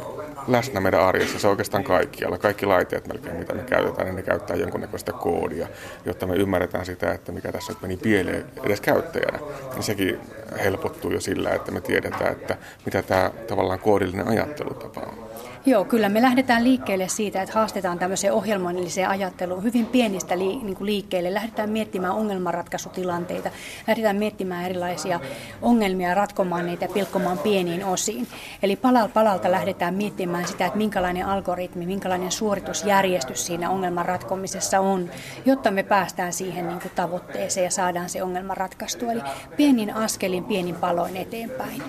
läsnä 0.48 0.80
meidän 0.80 1.02
arjessa. 1.02 1.40
Se 1.40 1.48
oikeastaan 1.48 1.84
kaikkialla. 1.84 2.38
Kaikki 2.38 2.66
laitteet 2.66 3.08
melkein, 3.08 3.36
mitä 3.36 3.54
me 3.54 3.64
käytetään, 3.64 4.06
niin 4.06 4.16
ne 4.16 4.22
käyttää 4.22 4.56
jonkunnäköistä 4.56 5.12
koodia, 5.12 5.68
jotta 6.06 6.26
me 6.26 6.36
ymmärretään 6.36 6.86
sitä, 6.86 7.12
että 7.14 7.32
mikä 7.32 7.52
tässä 7.52 7.74
meni 7.82 7.98
pieleen 7.98 8.46
edes 8.64 8.82
käyttäjänä. 8.82 9.40
Niin 9.74 9.84
sekin 9.84 10.20
helpottuu 10.64 11.12
jo 11.12 11.20
sillä, 11.20 11.50
että 11.50 11.72
me 11.72 11.82
tiedetään, 11.82 12.32
että 12.32 12.58
mitä 12.86 13.02
tämä 13.02 13.32
tavallaan 13.48 13.80
koodillinen 13.80 14.28
ajattelutapa 14.28 15.02
on. 15.02 15.31
Joo, 15.66 15.86
kyllä 15.86 16.10
me 16.10 16.22
lähdetään 16.22 16.64
liikkeelle 16.64 17.08
siitä, 17.08 17.42
että 17.42 17.56
haastetaan 17.56 18.00
tämmöiseen 18.00 18.34
ohjelmoinnilliseen 18.34 19.10
ajatteluun 19.10 19.64
hyvin 19.64 19.86
pienistä 19.86 20.40
li, 20.40 20.56
niin 20.64 20.76
kuin 20.76 20.86
liikkeelle. 20.86 21.34
Lähdetään 21.34 21.70
miettimään 21.70 22.14
ongelmanratkaisutilanteita, 22.14 23.52
lähdetään 23.88 24.16
miettimään 24.16 24.66
erilaisia 24.66 25.20
ongelmia, 25.62 26.14
ratkomaan 26.14 26.66
niitä 26.66 26.86
ja 26.86 26.90
pilkkomaan 26.90 27.38
pieniin 27.38 27.86
osiin. 27.86 28.28
Eli 28.64 28.76
palal 28.76 29.08
palalta 29.08 29.52
lähdetään 29.52 29.94
miettimään 29.94 30.48
sitä, 30.48 30.66
että 30.66 30.78
minkälainen 30.78 31.26
algoritmi, 31.26 31.86
minkälainen 31.86 32.32
suoritusjärjestys 32.32 33.46
siinä 33.46 33.70
ongelman 33.70 34.06
ratkomisessa 34.06 34.80
on, 34.80 35.10
jotta 35.46 35.72
me 35.72 35.84
päästään 35.84 36.34
siihen 36.34 36.68
niin 36.68 36.82
kuin 36.82 36.92
tavoitteeseen 36.96 37.64
ja 37.64 37.72
saadaan 37.72 38.10
se 38.10 38.24
ongelma 38.24 38.56
ratkaistua. 38.56 39.12
Eli 39.12 39.22
pienin 39.58 39.94
askelin, 39.94 40.44
pienin 40.44 40.76
paloin 40.76 41.18
eteenpäin. 41.18 41.84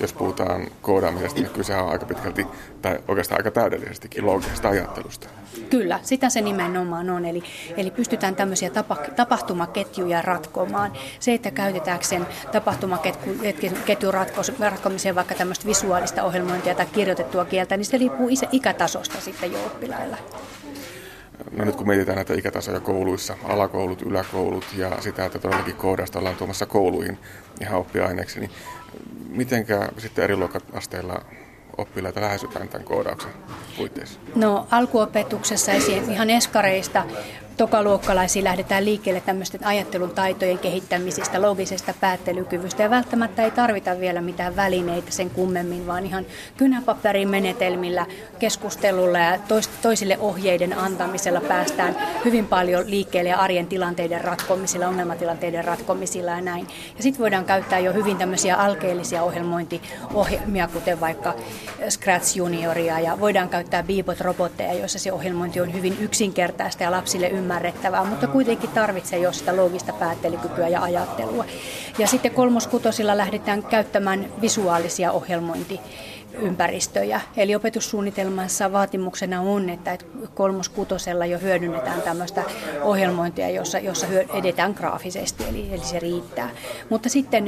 Jos 0.00 0.12
puhutaan 0.12 0.66
koodaamisesta, 0.82 1.40
niin 1.40 1.50
kyse 1.50 1.76
on 1.76 1.88
aika 1.88 2.06
pitkälti, 2.06 2.46
tai 2.82 2.98
oikeastaan 3.16 3.38
aika 3.38 3.50
täydellisestikin 3.50 4.26
loogisesta 4.26 4.68
ajattelusta. 4.68 5.28
Kyllä, 5.70 6.00
sitä 6.02 6.28
se 6.28 6.40
nimenomaan 6.40 7.10
on. 7.10 7.24
Eli, 7.24 7.42
eli 7.76 7.90
pystytään 7.90 8.36
tämmöisiä 8.36 8.70
tapa, 8.70 8.96
tapahtumaketjuja 9.16 10.22
ratkomaan. 10.22 10.92
Se, 11.20 11.34
että 11.34 11.50
käytetäänkö 11.50 12.04
sen 12.04 12.26
tapahtumaketjun 12.52 14.14
ratkomiseen 14.60 15.14
vaikka 15.14 15.34
tämmöistä 15.34 15.66
visuaalista 15.66 16.22
ohjelmointia 16.22 16.74
tai 16.74 16.86
kirjoitettua 16.86 17.44
kieltä, 17.44 17.76
niin 17.76 17.84
se 17.84 17.98
riippuu 17.98 18.28
ikätasosta 18.52 19.20
sitten 19.20 19.52
jo 19.52 19.66
oppilailla. 19.66 20.16
No 21.52 21.64
nyt 21.64 21.76
kun 21.76 21.88
mietitään 21.88 22.16
näitä 22.16 22.34
ikätasoja 22.34 22.80
kouluissa, 22.80 23.36
alakoulut, 23.44 24.02
yläkoulut 24.02 24.64
ja 24.76 24.90
sitä, 25.00 25.24
että 25.24 25.38
todellakin 25.38 25.76
koodasta 25.76 26.18
ollaan 26.18 26.36
tuomassa 26.36 26.66
kouluihin 26.66 27.18
ihan 27.60 27.78
oppiaineeksi, 27.80 28.40
niin 28.40 28.50
mitenkä 29.28 29.88
sitten 29.98 30.24
eri 30.24 30.36
luokkasteilla 30.36 31.22
oppilaita 31.78 32.20
lähestytään 32.20 32.68
tämän 32.68 32.84
koodauksen 32.84 33.30
puitteissa? 33.76 34.20
No 34.34 34.66
alkuopetuksessa 34.70 35.72
ihan 36.10 36.30
eskareista 36.30 37.04
tokaluokkalaisiin 37.56 38.44
lähdetään 38.44 38.84
liikkeelle 38.84 39.20
tämmöisten 39.20 39.66
ajattelun 39.66 40.10
taitojen 40.10 40.58
kehittämisistä, 40.58 41.42
logisesta 41.42 41.94
päättelykyvystä 42.00 42.82
ja 42.82 42.90
välttämättä 42.90 43.44
ei 43.44 43.50
tarvita 43.50 44.00
vielä 44.00 44.20
mitään 44.20 44.56
välineitä 44.56 45.10
sen 45.10 45.30
kummemmin, 45.30 45.86
vaan 45.86 46.06
ihan 46.06 46.26
kynäpaperin 46.56 47.28
menetelmillä, 47.28 48.06
keskustelulla 48.38 49.18
ja 49.18 49.38
toisille 49.82 50.18
ohjeiden 50.18 50.78
antamisella 50.78 51.40
päästään 51.40 51.96
hyvin 52.24 52.46
paljon 52.46 52.90
liikkeelle 52.90 53.30
ja 53.30 53.38
arjen 53.38 53.66
tilanteiden 53.66 54.20
ratkomisilla, 54.20 54.88
ongelmatilanteiden 54.88 55.64
ratkomisilla 55.64 56.30
ja 56.30 56.40
näin. 56.40 56.66
Ja 56.96 57.02
sitten 57.02 57.22
voidaan 57.22 57.44
käyttää 57.44 57.78
jo 57.78 57.92
hyvin 57.92 58.16
tämmöisiä 58.16 58.56
alkeellisia 58.56 59.22
ohjelmointiohjelmia, 59.22 60.68
kuten 60.68 61.00
vaikka 61.00 61.34
Scratch 61.88 62.36
Junioria 62.36 63.00
ja 63.00 63.20
voidaan 63.20 63.48
käyttää 63.48 63.82
Beebot-robotteja, 63.82 64.72
joissa 64.72 64.98
se 64.98 65.12
ohjelmointi 65.12 65.60
on 65.60 65.72
hyvin 65.72 65.96
yksinkertaista 66.00 66.82
ja 66.82 66.90
lapsille 66.90 67.28
ymmärrettävää 67.28 67.45
ymmärrettävää, 67.46 68.04
mutta 68.04 68.26
kuitenkin 68.26 68.70
tarvitsee 68.70 69.18
jo 69.18 69.32
sitä 69.32 69.56
loogista 69.56 69.92
päättelykykyä 69.92 70.68
ja 70.68 70.82
ajattelua. 70.82 71.44
Ja 71.98 72.06
sitten 72.06 72.30
kolmoskutosilla 72.30 73.16
lähdetään 73.16 73.62
käyttämään 73.62 74.26
visuaalisia 74.40 75.12
ohjelmointi 75.12 75.80
ympäristöjä. 76.40 77.20
Eli 77.36 77.54
opetussuunnitelmassa 77.54 78.72
vaatimuksena 78.72 79.40
on, 79.40 79.70
että 79.70 79.98
kolmoskutosella 80.34 81.26
jo 81.26 81.38
hyödynnetään 81.38 82.02
tämmöistä 82.02 82.42
ohjelmointia, 82.82 83.50
jossa, 83.50 83.78
jossa 83.78 84.06
edetään 84.34 84.72
graafisesti, 84.72 85.44
eli, 85.48 85.68
eli 85.72 85.84
se 85.84 85.98
riittää. 85.98 86.50
Mutta 86.90 87.08
sitten 87.08 87.44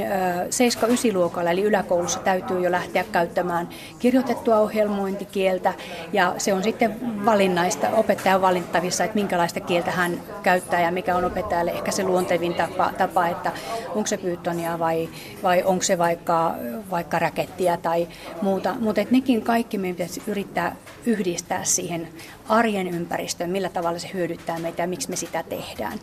7-9 1.11 1.15
luokalla, 1.15 1.51
eli 1.51 1.63
yläkoulussa, 1.63 2.21
täytyy 2.21 2.61
jo 2.61 2.71
lähteä 2.71 3.05
käyttämään 3.13 3.69
kirjoitettua 3.99 4.59
ohjelmointikieltä, 4.59 5.75
ja 6.13 6.35
se 6.39 6.53
on 6.53 6.63
sitten 6.63 6.97
valinnaista, 7.25 7.89
opettajan 7.91 8.41
valinttavissa, 8.41 9.05
että 9.05 9.15
minkälaista 9.15 9.61
kieltä 9.61 9.91
hän 9.91 10.21
käyttää 10.43 10.81
ja 10.81 10.91
mikä 10.91 11.17
on 11.17 11.25
opettajalle 11.25 11.71
ehkä 11.71 11.91
se 11.91 12.03
luontevin 12.03 12.55
tapa, 12.55 12.93
tapa 12.99 13.27
että 13.27 13.53
onko 13.89 14.07
se 14.07 14.17
Pythonia 14.17 14.79
vai, 14.79 15.09
vai 15.43 15.63
onko 15.63 15.83
se 15.83 15.99
vaikka, 15.99 16.55
vaikka 16.91 17.19
rakettia 17.19 17.77
tai 17.77 18.09
muuta 18.43 18.75
mutta, 18.79 19.01
et 19.01 19.11
nekin 19.11 19.43
kaikki 19.43 19.79
meidän 19.79 19.97
pitäisi 19.97 20.23
yrittää 20.27 20.77
yhdistää 21.07 21.65
siihen 21.65 22.09
arjen 22.49 22.89
ympäristöön, 22.89 23.51
millä 23.51 23.69
tavalla 23.69 23.99
se 23.99 24.11
hyödyttää 24.15 24.59
meitä 24.59 24.83
ja 24.83 24.89
miksi 24.89 25.11
me 25.11 25.17
sitä 25.17 25.43
tehdään. 25.43 25.99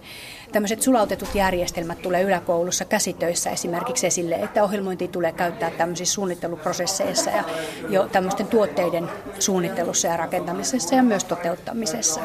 Tämmöiset 0.52 0.82
sulautetut 0.82 1.36
järjestelmät 1.36 2.02
tulee 2.02 2.22
yläkoulussa 2.22 2.86
käsitöissä 2.86 3.50
esimerkiksi 3.50 4.08
esille, 4.08 4.36
että 4.36 4.64
ohjelmointi 4.64 5.08
tulee 5.08 5.32
käyttää 5.32 5.72
tämmöisissä 5.72 6.14
suunnitteluprosesseissa 6.14 7.30
ja 7.30 7.44
jo 7.90 8.08
tämmöisten 8.08 8.48
tuotteiden 8.48 9.10
suunnittelussa 9.40 10.08
ja 10.08 10.18
rakentamisessa 10.18 10.96
ja 10.96 11.04
myös 11.04 11.24
toteuttamisessa. 11.24 12.22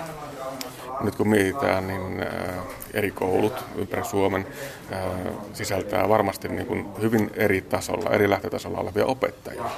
Nyt 1.00 1.14
kun 1.16 1.28
mietitään, 1.28 1.86
niin 1.86 2.26
eri 2.94 3.10
koulut 3.10 3.64
ympäri 3.76 4.04
Suomen 4.04 4.46
sisältää 5.52 6.08
varmasti 6.08 6.48
niin 6.48 6.66
kuin 6.66 6.86
hyvin 7.00 7.30
eri 7.34 7.60
tasolla, 7.60 8.10
eri 8.10 8.30
lähtötasolla 8.30 8.80
olevia 8.80 9.06
opettajia. 9.06 9.70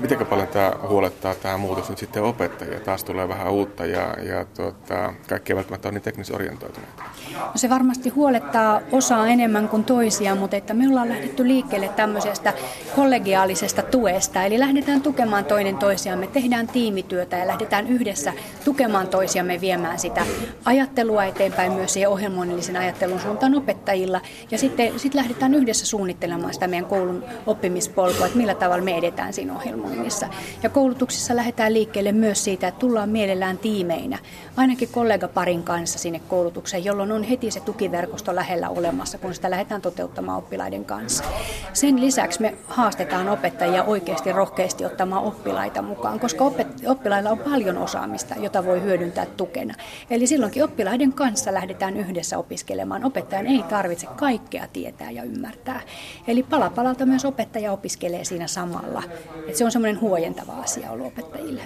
Miten 0.00 0.26
paljon 0.26 0.48
tämä 0.48 0.72
huolettaa 0.88 1.34
tämä 1.34 1.56
muutos 1.56 1.88
nyt 1.88 1.98
sitten 1.98 2.22
opettajia? 2.22 2.80
Taas 2.80 3.04
tulee 3.04 3.28
vähän 3.28 3.52
uutta 3.52 3.86
ja, 3.86 4.16
ja 4.22 4.44
tuota, 4.44 5.14
kaikki 5.28 5.52
ei 5.52 5.56
välttämättä 5.56 5.88
ole 5.88 5.92
niin 5.94 6.02
teknisorientoituneita. 6.02 7.02
No 7.34 7.50
se 7.54 7.70
varmasti 7.70 8.08
huolettaa 8.08 8.80
osaa 8.92 9.26
enemmän 9.26 9.68
kuin 9.68 9.84
toisia, 9.84 10.34
mutta 10.34 10.56
että 10.56 10.74
me 10.74 10.88
ollaan 10.88 11.08
lähdetty 11.08 11.48
liikkeelle 11.48 11.88
tämmöisestä 11.88 12.52
kollegiaalisesta 12.96 13.82
tuesta. 13.82 14.42
Eli 14.42 14.58
lähdetään 14.58 15.02
tukemaan 15.02 15.44
toinen 15.44 15.76
toisiamme, 15.76 16.26
tehdään 16.26 16.68
tiimityötä 16.68 17.36
ja 17.36 17.46
lähdetään 17.46 17.88
yhdessä 17.88 18.32
tukemaan 18.64 19.08
toisiamme 19.08 19.60
viemään 19.60 19.98
sitä 19.98 20.26
ajattelua 20.64 21.24
eteenpäin 21.24 21.72
myös 21.72 21.92
siihen 21.92 22.10
ohjelmoinnillisen 22.10 22.76
ajattelun 22.76 23.20
suuntaan 23.20 23.54
opettajilla. 23.54 24.20
Ja 24.50 24.58
sitten 24.58 24.98
sit 24.98 25.14
lähdetään 25.14 25.54
yhdessä 25.54 25.86
suunnittelemaan 25.86 26.54
sitä 26.54 26.68
meidän 26.68 26.88
koulun 26.88 27.24
oppimispolkua, 27.46 28.26
että 28.26 28.38
millä 28.38 28.54
tavalla 28.54 28.84
me 28.84 28.96
edetään 28.96 29.32
siinä 29.32 29.56
ohjelmassa 29.56 29.83
ohjelmoinnissa. 29.84 30.26
Ja 30.62 30.68
koulutuksessa 30.68 31.36
lähdetään 31.36 31.74
liikkeelle 31.74 32.12
myös 32.12 32.44
siitä, 32.44 32.68
että 32.68 32.78
tullaan 32.78 33.08
mielellään 33.08 33.58
tiimeinä, 33.58 34.18
ainakin 34.56 34.88
kollegaparin 34.88 35.62
kanssa 35.62 35.98
sinne 35.98 36.20
koulutukseen, 36.28 36.84
jolloin 36.84 37.12
on 37.12 37.22
heti 37.22 37.50
se 37.50 37.60
tukiverkosto 37.60 38.34
lähellä 38.34 38.68
olemassa, 38.68 39.18
kun 39.18 39.34
sitä 39.34 39.50
lähdetään 39.50 39.80
toteuttamaan 39.80 40.38
oppilaiden 40.38 40.84
kanssa. 40.84 41.24
Sen 41.72 42.00
lisäksi 42.00 42.40
me 42.40 42.54
haastetaan 42.66 43.28
opettajia 43.28 43.84
oikeasti 43.84 44.32
rohkeasti 44.32 44.84
ottamaan 44.84 45.24
oppilaita 45.24 45.82
mukaan, 45.82 46.20
koska 46.20 46.44
oppilailla 46.86 47.30
on 47.30 47.38
paljon 47.38 47.78
osaamista, 47.78 48.34
jota 48.38 48.64
voi 48.64 48.82
hyödyntää 48.82 49.26
tukena. 49.26 49.74
Eli 50.10 50.26
silloinkin 50.26 50.64
oppilaiden 50.64 51.12
kanssa 51.12 51.54
lähdetään 51.54 51.96
yhdessä 51.96 52.38
opiskelemaan. 52.38 53.04
Opettajan 53.04 53.46
ei 53.46 53.62
tarvitse 53.62 54.06
kaikkea 54.06 54.68
tietää 54.72 55.10
ja 55.10 55.22
ymmärtää. 55.22 55.80
Eli 56.28 56.42
pala 56.42 56.70
palalta 56.70 57.06
myös 57.06 57.24
opettaja 57.24 57.72
opiskelee 57.72 58.24
siinä 58.24 58.46
samalla. 58.46 59.02
Et 59.48 59.56
se 59.56 59.64
on 59.64 59.72
semmoinen 59.74 60.00
huojentava 60.00 60.52
asia 60.52 60.90
ollut 60.90 61.06
opettajille. 61.06 61.62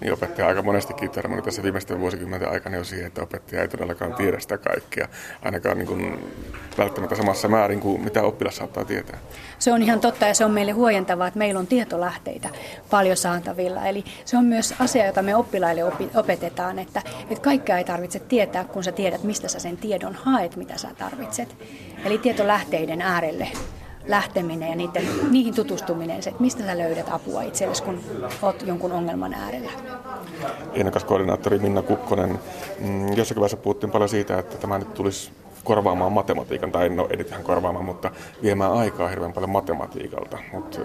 Niin 0.00 0.12
opettaja 0.12 0.48
aika 0.48 0.62
monestikin 0.62 1.10
törmännyt 1.10 1.44
tässä 1.44 1.62
viimeisten 1.62 2.00
vuosikymmenten 2.00 2.50
aikana 2.50 2.76
jo 2.76 2.84
siihen, 2.84 3.06
että 3.06 3.22
opettaja 3.22 3.62
ei 3.62 3.68
todellakaan 3.68 4.14
tiedä 4.14 4.40
sitä 4.40 4.58
kaikkea, 4.58 5.08
ainakaan 5.42 5.78
niin 5.78 5.86
kuin 5.86 6.18
välttämättä 6.78 7.16
samassa 7.16 7.48
määrin 7.48 7.80
kuin 7.80 8.04
mitä 8.04 8.22
oppilas 8.22 8.56
saattaa 8.56 8.84
tietää. 8.84 9.18
Se 9.58 9.72
on 9.72 9.82
ihan 9.82 10.00
totta 10.00 10.26
ja 10.26 10.34
se 10.34 10.44
on 10.44 10.50
meille 10.50 10.72
huojentavaa, 10.72 11.26
että 11.26 11.38
meillä 11.38 11.58
on 11.58 11.66
tietolähteitä 11.66 12.48
paljon 12.90 13.16
saatavilla. 13.16 13.86
Eli 13.86 14.04
se 14.24 14.36
on 14.36 14.44
myös 14.44 14.74
asia, 14.78 15.06
jota 15.06 15.22
me 15.22 15.36
oppilaille 15.36 15.82
opetetaan, 16.14 16.78
että, 16.78 17.02
että 17.30 17.44
kaikkea 17.44 17.78
ei 17.78 17.84
tarvitse 17.84 18.18
tietää, 18.18 18.64
kun 18.64 18.84
sä 18.84 18.92
tiedät, 18.92 19.22
mistä 19.22 19.48
sä 19.48 19.58
sen 19.58 19.76
tiedon 19.76 20.14
haet, 20.14 20.56
mitä 20.56 20.78
sä 20.78 20.88
tarvitset. 20.98 21.56
Eli 22.04 22.18
tietolähteiden 22.18 23.02
äärelle 23.02 23.48
lähteminen 24.06 24.70
ja 24.70 24.76
niiden, 24.76 25.08
niihin 25.30 25.54
tutustuminen, 25.54 26.22
se, 26.22 26.30
että 26.30 26.42
mistä 26.42 26.64
sä 26.64 26.78
löydät 26.78 27.08
apua 27.10 27.42
itsellesi, 27.42 27.82
kun 27.82 28.00
oot 28.42 28.62
jonkun 28.66 28.92
ongelman 28.92 29.34
äärellä. 29.34 29.70
Ehdokaskoordinaattori 30.74 31.58
Minna 31.58 31.82
Kukkonen, 31.82 32.38
mm, 32.80 33.12
jossakin 33.12 33.40
vaiheessa 33.40 33.56
puhuttiin 33.56 33.90
paljon 33.90 34.08
siitä, 34.08 34.38
että 34.38 34.56
tämä 34.56 34.78
nyt 34.78 34.94
tulisi 34.94 35.30
korvaamaan 35.64 36.12
matematiikan, 36.12 36.72
tai 36.72 36.88
no 36.88 37.08
ei 37.10 37.26
ihan 37.28 37.42
korvaamaan, 37.42 37.84
mutta 37.84 38.10
viemään 38.42 38.72
aikaa 38.72 39.08
hirveän 39.08 39.32
paljon 39.32 39.50
matematiikalta. 39.50 40.38
Mutta 40.52 40.78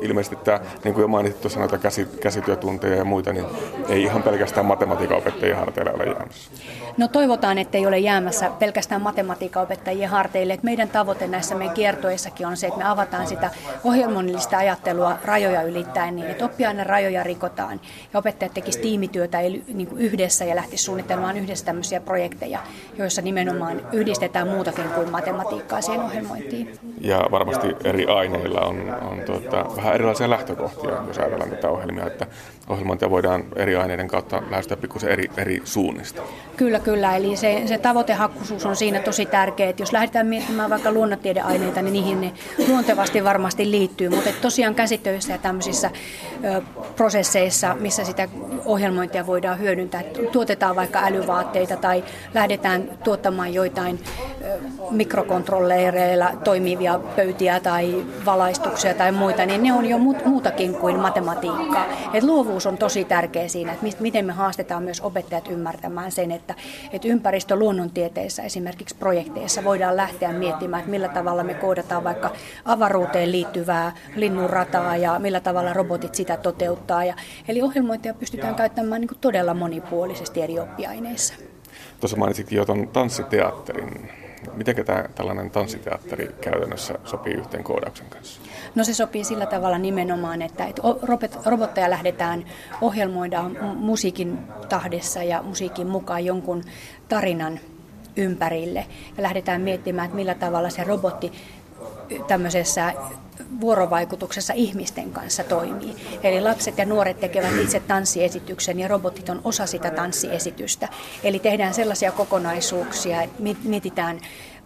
ilmeisesti 0.00 0.36
tämä, 0.36 0.60
niin 0.84 0.94
kuin 0.94 1.02
jo 1.02 1.08
mainitsit 1.08 1.40
tuossa 1.40 1.78
käsi, 1.78 2.08
käsityötunteja 2.20 2.96
ja 2.96 3.04
muita, 3.04 3.32
niin 3.32 3.46
ei 3.88 4.02
ihan 4.02 4.22
pelkästään 4.22 4.66
matematiikan 4.66 5.18
opettajien 5.18 5.56
harteille 5.56 5.92
ole 5.92 6.04
jäämässä. 6.04 6.50
No 6.96 7.08
toivotaan, 7.08 7.58
että 7.58 7.78
ei 7.78 7.86
ole 7.86 7.98
jäämässä 7.98 8.50
pelkästään 8.58 9.02
matematiikan 9.02 9.62
opettajien 9.62 10.10
harteille. 10.10 10.52
Että 10.52 10.64
meidän 10.64 10.88
tavoite 10.88 11.26
näissä 11.26 11.54
meidän 11.54 11.74
kiertoissakin 11.74 12.46
on 12.46 12.56
se, 12.56 12.66
että 12.66 12.78
me 12.78 12.84
avataan 12.84 13.26
sitä 13.26 13.50
ohjelmallista 13.84 14.58
ajattelua 14.58 15.18
rajoja 15.24 15.62
ylittäen 15.62 16.16
niin, 16.16 16.30
että 16.30 16.44
oppiaine 16.44 16.84
rajoja 16.84 17.22
rikotaan 17.22 17.80
ja 18.12 18.18
opettajat 18.18 18.54
tekisivät 18.54 18.82
tiimityötä 18.82 19.38
niin 19.74 19.86
kuin 19.86 20.00
yhdessä 20.00 20.44
ja 20.44 20.56
lähtisivät 20.56 20.80
suunnittelemaan 20.80 21.36
yhdessä 21.36 21.64
tämmöisiä 21.64 22.00
projekteja, 22.00 22.58
joissa 22.98 23.22
nimenomaan 23.22 23.80
yhdessä 23.92 24.11
yhdistetään 24.12 24.48
muutakin 24.48 24.84
kuin 24.84 25.10
matematiikkaa 25.10 25.80
siihen 25.80 26.00
ohjelmointiin. 26.00 26.78
Ja 27.00 27.26
varmasti 27.30 27.76
eri 27.84 28.06
aineilla 28.06 28.60
on, 28.60 28.96
on 29.10 29.20
tuota, 29.26 29.66
vähän 29.76 29.94
erilaisia 29.94 30.30
lähtökohtia, 30.30 31.02
jos 31.08 31.18
ajatellaan 31.18 31.50
tätä 31.50 31.68
ohjelmia, 31.68 32.06
että 32.06 32.26
ohjelmointia 32.68 33.10
voidaan 33.10 33.44
eri 33.56 33.76
aineiden 33.76 34.08
kautta 34.08 34.42
lähestyä 34.50 34.76
pikkusen 34.76 35.10
eri, 35.10 35.30
eri 35.36 35.60
suunnista. 35.64 36.22
Kyllä, 36.56 36.80
kyllä. 36.80 37.16
Eli 37.16 37.36
se, 37.36 37.62
se 37.66 37.78
tavoitehakkuisuus 37.78 38.66
on 38.66 38.76
siinä 38.76 39.00
tosi 39.00 39.26
tärkeä. 39.26 39.68
Että 39.68 39.82
jos 39.82 39.92
lähdetään 39.92 40.26
miettimään 40.26 40.70
vaikka 40.70 40.92
luonnontiedeaineita, 40.92 41.82
niin 41.82 41.92
niihin 41.92 42.20
ne 42.20 42.32
luontevasti 42.68 43.24
varmasti 43.24 43.70
liittyy. 43.70 44.08
Mutta 44.08 44.30
tosiaan 44.42 44.74
käsitöissä 44.74 45.32
ja 45.32 45.38
tämmöisissä 45.38 45.90
ö, 46.44 46.62
prosesseissa, 46.96 47.74
missä 47.74 48.04
sitä 48.04 48.28
ohjelmointia 48.64 49.26
voidaan 49.26 49.58
hyödyntää, 49.58 50.02
tuotetaan 50.32 50.76
vaikka 50.76 50.98
älyvaatteita 51.04 51.76
tai 51.76 52.04
lähdetään 52.34 52.88
tuottamaan 53.04 53.54
joitain 53.54 53.98
mikrokontrolleereilla 54.90 56.30
toimivia 56.44 57.00
pöytiä 57.16 57.60
tai 57.60 58.04
valaistuksia 58.24 58.94
tai 58.94 59.12
muita, 59.12 59.46
niin 59.46 59.62
ne 59.62 59.72
on 59.72 59.86
jo 59.86 59.98
muutakin 59.98 60.74
kuin 60.74 60.98
matematiikkaa. 60.98 61.86
Et 62.14 62.24
luovuus 62.24 62.66
on 62.66 62.78
tosi 62.78 63.04
tärkeä 63.04 63.48
siinä, 63.48 63.72
että 63.72 63.86
miten 64.00 64.24
me 64.24 64.32
haastetaan 64.32 64.82
myös 64.82 65.00
opettajat 65.00 65.48
ymmärtämään 65.48 66.12
sen, 66.12 66.30
että, 66.30 66.54
että 66.92 67.08
ympäristö 67.08 67.56
luonnontieteissä 67.56 68.42
esimerkiksi 68.42 68.96
projekteissa 68.96 69.64
voidaan 69.64 69.96
lähteä 69.96 70.32
miettimään, 70.32 70.80
että 70.80 70.90
millä 70.90 71.08
tavalla 71.08 71.44
me 71.44 71.54
koodataan 71.54 72.04
vaikka 72.04 72.30
avaruuteen 72.64 73.32
liittyvää 73.32 73.92
linnunrataa 74.16 74.96
ja 74.96 75.18
millä 75.18 75.40
tavalla 75.40 75.72
robotit 75.72 76.14
sitä 76.14 76.36
toteuttaa. 76.36 77.04
Ja, 77.04 77.14
eli 77.48 77.62
ohjelmointia 77.62 78.14
pystytään 78.14 78.54
käyttämään 78.54 79.00
niin 79.00 79.10
todella 79.20 79.54
monipuolisesti 79.54 80.42
eri 80.42 80.58
oppiaineissa. 80.58 81.34
Tuossa 82.00 82.16
mainitsitkin 82.16 82.56
jo 82.56 82.64
tuon 82.64 82.88
tanssiteatterin. 82.88 84.10
Miten 84.54 84.84
tämä 84.84 85.04
tällainen 85.14 85.50
tanssiteatteri 85.50 86.34
käytännössä 86.40 86.94
sopii 87.04 87.34
yhteen 87.34 87.64
koodauksen 87.64 88.06
kanssa? 88.06 88.40
No 88.74 88.84
se 88.84 88.94
sopii 88.94 89.24
sillä 89.24 89.46
tavalla 89.46 89.78
nimenomaan, 89.78 90.42
että, 90.42 90.64
että 90.64 90.82
robotteja 91.46 91.90
lähdetään 91.90 92.44
ohjelmoidaan 92.80 93.58
musiikin 93.76 94.38
tahdessa 94.68 95.22
ja 95.22 95.42
musiikin 95.42 95.86
mukaan 95.86 96.24
jonkun 96.24 96.64
tarinan 97.08 97.60
ympärille. 98.16 98.86
Ja 99.16 99.22
lähdetään 99.22 99.60
miettimään, 99.60 100.04
että 100.04 100.16
millä 100.16 100.34
tavalla 100.34 100.70
se 100.70 100.84
robotti 100.84 101.32
tämmöisessä 102.28 102.92
vuorovaikutuksessa 103.60 104.52
ihmisten 104.52 105.10
kanssa 105.10 105.44
toimii. 105.44 105.96
Eli 106.22 106.40
lapset 106.40 106.78
ja 106.78 106.84
nuoret 106.84 107.20
tekevät 107.20 107.58
itse 107.62 107.80
tanssiesityksen 107.80 108.80
ja 108.80 108.88
robotit 108.88 109.28
on 109.28 109.40
osa 109.44 109.66
sitä 109.66 109.90
tanssiesitystä. 109.90 110.88
Eli 111.24 111.38
tehdään 111.38 111.74
sellaisia 111.74 112.12
kokonaisuuksia, 112.12 113.22
että 113.22 113.42
mietitään 113.64 114.20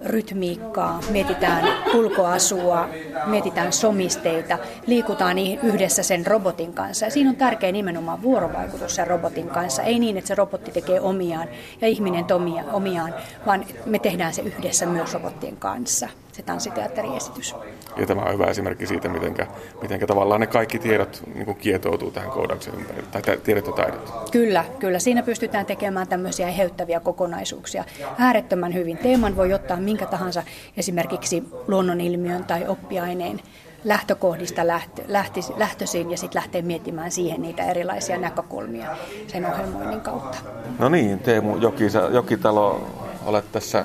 rytmiikkaa, 0.05 1.01
mietitään 1.11 1.65
kulkoasua, 1.93 2.89
mietitään 3.27 3.73
somisteita, 3.73 4.59
liikutaan 4.87 5.39
yhdessä 5.63 6.03
sen 6.03 6.27
robotin 6.27 6.73
kanssa. 6.73 7.05
Ja 7.05 7.11
siinä 7.11 7.31
on 7.31 7.37
tärkeä 7.37 7.73
nimenomaan 7.73 8.23
vuorovaikutus 8.23 8.95
sen 8.95 9.07
robotin 9.07 9.49
kanssa. 9.49 9.83
Ei 9.83 9.99
niin, 9.99 10.17
että 10.17 10.29
se 10.29 10.35
robotti 10.35 10.71
tekee 10.71 11.01
omiaan 11.01 11.49
ja 11.81 11.89
ihminen 11.89 12.25
omiaan, 12.73 13.15
vaan 13.47 13.65
me 13.87 13.99
tehdään 13.99 14.35
se 14.35 14.43
yhdessä 14.43 14.87
myös 14.87 15.15
robottien 15.15 15.57
kanssa, 15.57 16.09
se 16.37 16.43
tanssiteatteriesitys. 16.43 17.55
Ja 17.97 18.07
tämä 18.07 18.23
on 18.23 18.33
hyvä 18.33 18.45
esimerkki 18.45 18.87
siitä, 18.87 19.09
miten 19.09 19.37
mitenkä 19.83 20.07
tavallaan 20.07 20.41
ne 20.41 20.47
kaikki 20.47 20.79
tiedot 20.79 21.23
niin 21.35 21.57
kietoutuu 21.57 22.11
tähän 22.11 22.31
koodauksen 22.31 22.75
ympärille, 22.75 23.09
tai 23.13 23.23
tiedot 23.37 23.67
ja 23.67 23.73
taidot. 23.73 24.31
Kyllä, 24.31 24.65
kyllä. 24.79 24.99
Siinä 24.99 25.23
pystytään 25.23 25.67
tekemään 25.67 26.09
tämmöisiä 26.09 26.49
eheyttäviä 26.49 27.01
kokonaisuuksia. 27.01 27.85
Äärettömän 28.19 28.75
hyvin. 28.75 28.99
Teeman 28.99 29.37
voi 29.37 29.53
ottaa 29.53 29.77
minkä 29.77 30.07
tahansa 30.07 30.43
esimerkiksi 30.77 31.43
luonnonilmiön 31.69 32.45
tai 32.45 32.69
oppiaineen 32.69 33.41
lähtökohdista 33.85 34.67
lähtö, 34.67 35.03
lähti, 35.09 35.41
lähtöisin 35.57 36.11
ja 36.11 36.19
sitten 36.19 36.41
lähtee 36.41 36.63
miettimään 36.63 37.11
siihen 37.11 37.43
niitä 37.43 37.65
erilaisia 37.65 38.19
näkökulmia 38.19 38.97
sen 39.27 39.47
ohjelmoinnin 39.47 40.01
kautta. 40.01 40.39
No 40.79 40.89
niin, 40.89 41.19
Teemu 41.19 41.57
Jokisa, 41.57 41.99
Jokitalo, 41.99 42.87
olet 43.27 43.53
tässä 43.53 43.85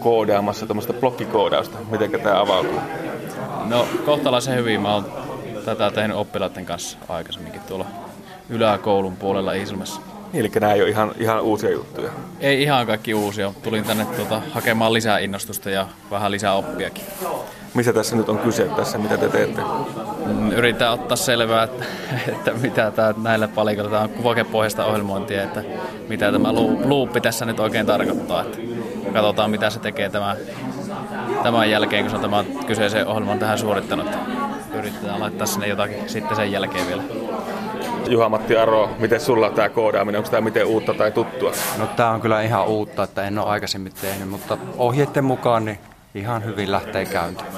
koodaamassa 0.00 0.66
tämmöistä 0.66 0.92
blokkikoodausta. 0.92 1.78
Miten 1.90 2.10
tämä 2.10 2.40
avautuu? 2.40 2.80
No 3.64 3.86
kohtalaisen 4.04 4.56
hyvin. 4.56 4.80
Mä 4.80 4.94
oon 4.94 5.12
tätä 5.64 5.90
tehnyt 5.90 6.16
oppilaiden 6.16 6.66
kanssa 6.66 6.98
aikaisemminkin 7.08 7.60
tuolla 7.60 7.86
yläkoulun 8.48 9.16
puolella 9.16 9.52
Iisalmessa. 9.52 10.00
Niin, 10.32 10.40
eli 10.40 10.50
nämä 10.60 10.72
ei 10.72 10.82
ole 10.82 10.90
ihan, 10.90 11.12
ihan 11.18 11.40
uusia 11.40 11.70
juttuja? 11.70 12.10
Ei 12.40 12.62
ihan 12.62 12.86
kaikki 12.86 13.14
uusia. 13.14 13.52
Tulin 13.62 13.84
tänne 13.84 14.04
tuota, 14.04 14.42
hakemaan 14.50 14.92
lisää 14.92 15.18
innostusta 15.18 15.70
ja 15.70 15.86
vähän 16.10 16.30
lisää 16.30 16.54
oppiakin. 16.54 17.04
Missä 17.74 17.92
tässä 17.92 18.16
nyt 18.16 18.28
on 18.28 18.38
kyse 18.38 18.64
tässä, 18.64 18.98
mitä 18.98 19.16
te 19.16 19.28
teette? 19.28 19.62
Mm, 20.26 20.52
yritän 20.52 20.92
ottaa 20.92 21.16
selvää, 21.16 21.62
että, 21.62 21.84
että 22.28 22.52
mitä 22.52 22.90
tämä 22.90 23.14
näillä 23.22 23.48
palikoilla, 23.48 23.90
tämä 23.90 24.02
on 24.02 24.08
kuvakepohjaista 24.08 24.84
ohjelmointia, 24.84 25.42
että 25.42 25.64
mitä 26.08 26.32
tämä 26.32 26.52
luuppi 26.84 27.20
tässä 27.20 27.44
nyt 27.44 27.60
oikein 27.60 27.86
tarkoittaa. 27.86 28.42
Että 28.42 28.58
katsotaan, 29.12 29.50
mitä 29.50 29.70
se 29.70 29.80
tekee 29.80 30.08
tämä, 30.08 30.36
tämän 31.42 31.70
jälkeen, 31.70 32.04
kun 32.04 32.10
se 32.10 32.16
on 32.16 32.22
tämän 32.22 32.46
kyseisen 32.66 33.06
ohjelman 33.06 33.38
tähän 33.38 33.58
suorittanut. 33.58 34.06
Yritetään 34.74 35.20
laittaa 35.20 35.46
sinne 35.46 35.66
jotakin 35.66 36.08
sitten 36.08 36.36
sen 36.36 36.52
jälkeen 36.52 36.86
vielä. 36.86 37.02
Juha-Matti 38.06 38.56
Aro, 38.56 38.90
miten 38.98 39.20
sulla 39.20 39.50
tämä 39.50 39.68
koodaaminen, 39.68 40.18
onko 40.18 40.30
tämä 40.30 40.40
miten 40.40 40.66
uutta 40.66 40.94
tai 40.94 41.12
tuttua? 41.12 41.52
No 41.78 41.86
tämä 41.86 42.10
on 42.10 42.20
kyllä 42.20 42.42
ihan 42.42 42.66
uutta, 42.66 43.02
että 43.02 43.22
en 43.22 43.38
ole 43.38 43.48
aikaisemmin 43.48 43.92
tehnyt, 44.00 44.28
mutta 44.28 44.58
ohjeiden 44.76 45.24
mukaan 45.24 45.64
niin 45.64 45.78
ihan 46.14 46.44
hyvin 46.44 46.72
lähtee 46.72 47.04
käyntiin. 47.04 47.48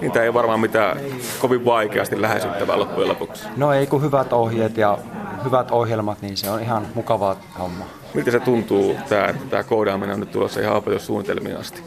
Niin 0.00 0.12
tämä 0.12 0.24
ei 0.24 0.34
varmaan 0.34 0.60
mitään 0.60 0.98
kovin 1.40 1.64
vaikeasti 1.64 2.22
lähestyttävää 2.22 2.78
loppujen 2.78 3.08
lopuksi. 3.08 3.48
No 3.56 3.72
ei 3.72 3.86
kun 3.86 4.02
hyvät 4.02 4.32
ohjeet 4.32 4.76
ja 4.76 4.98
hyvät 5.44 5.70
ohjelmat, 5.70 6.22
niin 6.22 6.36
se 6.36 6.50
on 6.50 6.62
ihan 6.62 6.86
mukavaa 6.94 7.36
homma. 7.58 7.84
Miltä 8.16 8.30
se 8.30 8.40
tuntuu, 8.40 8.96
tämä, 9.08 9.26
että 9.26 9.44
tämä 9.50 9.62
koodaaminen 9.62 10.14
on 10.14 10.20
nyt 10.20 10.30
tulossa 10.30 10.60
ihan 10.60 10.76
opetussuunnitelmiin 10.76 11.56
asti? 11.56 11.82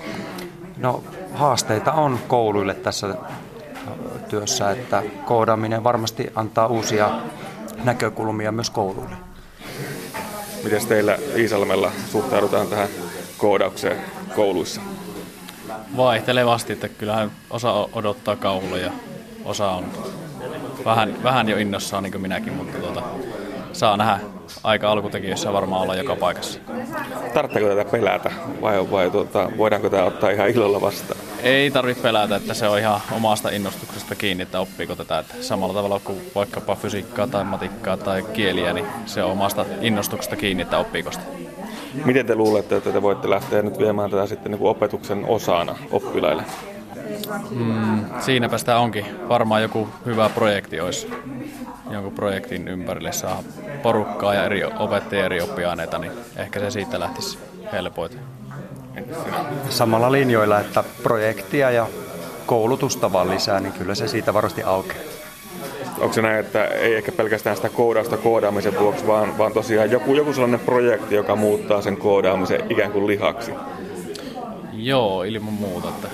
No 0.78 1.04
haasteita 1.34 1.92
on 1.92 2.20
kouluille 2.28 2.74
tässä 2.74 3.16
työssä, 4.30 4.72
että 4.72 5.04
koodaaminen 5.26 5.84
varmasti 5.84 6.32
antaa 6.36 6.68
uusia 6.68 7.12
näkökulmia 7.84 8.52
myös 8.52 8.70
kouluille. 8.70 9.16
Miten 10.64 10.88
teillä 10.88 11.18
Iisalmella 11.36 11.92
suhtaudutaan 12.12 12.68
tähän 12.68 12.90
koodaukseen 13.38 13.98
kouluissa? 14.36 14.82
Vaihtelevasti, 15.98 16.74
että 16.74 16.90
kyllähän 16.90 17.32
osa 17.50 17.74
odottaa 17.94 18.36
kauhulla 18.36 18.78
ja 18.78 18.92
osa 19.46 19.70
on 19.70 19.86
vähän, 20.86 21.24
vähän 21.24 21.50
jo 21.50 21.58
innossaan 21.58 22.04
niin 22.04 22.12
kuin 22.12 22.22
minäkin, 22.22 22.54
mutta 22.54 22.78
tuota, 22.78 23.02
saa 23.74 23.98
nähdä 23.98 24.20
aika 24.64 24.91
alkutekijöissä 24.91 25.54
varmaan 25.54 25.82
olla 25.82 25.95
joka 25.95 26.16
paikassa. 26.16 26.60
Tarvitseeko 27.34 27.70
tätä 27.70 27.91
pelätä 27.91 28.32
vai, 28.62 28.91
vai 28.91 29.12
tuota, 29.12 29.52
voidaanko 29.58 29.89
tämä 29.89 30.04
ottaa 30.04 30.30
ihan 30.30 30.50
ilolla 30.50 30.82
vastaan? 30.82 31.20
Ei 31.43 31.72
tarvitse 31.72 32.04
pelätä, 32.04 32.36
että 32.36 32.54
se 32.54 32.68
on 32.68 32.80
ihan 32.80 33.02
omasta 33.12 33.50
innostuksesta 33.50 34.16
kiinni, 34.16 34.43
että 34.43 34.60
oppiiko 34.60 34.95
tätä. 34.95 35.20
Että 35.20 35.36
samalla 35.41 35.74
tavalla 35.74 36.00
kuin 36.00 36.22
vaikkapa 36.36 36.76
fysiikkaa 36.76 37.28
tai 37.28 37.43
matikkaa 37.43 37.97
tai 37.97 38.24
kieliä, 38.34 38.74
niin 38.74 38.86
se 39.06 39.24
on 39.24 39.32
omasta 39.32 39.66
innostuksesta 39.82 40.36
kiinni, 40.36 40.64
että 40.64 40.78
oppiiko 40.78 41.12
sitä. 41.12 41.24
Miten 42.06 42.26
te 42.26 42.36
luulette, 42.36 42.76
että 42.76 42.91
te 42.91 43.02
voitte 43.02 43.30
lähteä 43.30 43.62
nyt 43.62 43.80
viemään 43.80 44.12
tätä 44.12 44.28
sitten 44.28 44.52
niin 44.52 44.60
kuin 44.60 44.70
opetuksen 44.70 45.26
osana 45.26 45.76
oppilaille? 45.91 46.43
Mm, 47.51 48.05
siinäpä 48.20 48.57
sitä 48.57 48.80
onkin. 48.80 49.05
Varmaan 49.30 49.62
joku 49.62 49.88
hyvä 50.05 50.30
projekti 50.30 50.82
olisi. 50.82 51.12
Jonkun 51.91 52.14
projektin 52.14 52.68
ympärille 52.68 53.12
saa 53.12 53.43
porukkaa 53.84 54.34
ja 54.34 54.45
eri 54.45 54.64
opettajia 54.64 55.26
eri 55.26 55.41
oppiaineita, 55.41 55.97
niin 55.97 56.12
ehkä 56.38 56.60
se 56.60 56.72
siitä 56.72 56.99
lähtisi 56.99 57.39
helpoiten. 57.72 58.20
Samalla 59.70 60.12
linjoilla, 60.12 60.60
että 60.60 60.84
projektia 61.03 61.72
ja 61.72 61.88
koulutusta 62.45 63.14
vaan 63.14 63.30
lisää, 63.30 63.60
niin 63.60 63.74
kyllä 63.74 63.95
se 63.95 64.07
siitä 64.07 64.34
varmasti 64.34 64.64
aukeaa. 64.64 65.03
Onko 65.99 66.14
se 66.14 66.22
näin, 66.22 66.39
että 66.39 66.66
ei 66.66 66.95
ehkä 66.95 67.12
pelkästään 67.12 67.55
sitä 67.55 67.70
koodausta 67.70 68.18
koodaamisen 68.18 68.80
vuoksi, 68.80 69.07
vaan, 69.07 69.38
vaan 69.38 69.51
tosiaan 69.53 69.91
joku, 69.91 70.16
joku 70.16 70.34
sellainen 70.34 70.60
projekti, 70.60 71.16
joka 71.16 71.36
muuttaa 71.36 71.82
sen 71.82 71.97
koodaamisen 71.97 72.72
ikään 72.72 72.91
kuin 72.91 73.07
lihaksi? 73.07 73.51
Joo, 74.74 75.24
ilman 75.24 75.53
muuta. 75.53 75.89
Että, 75.89 76.07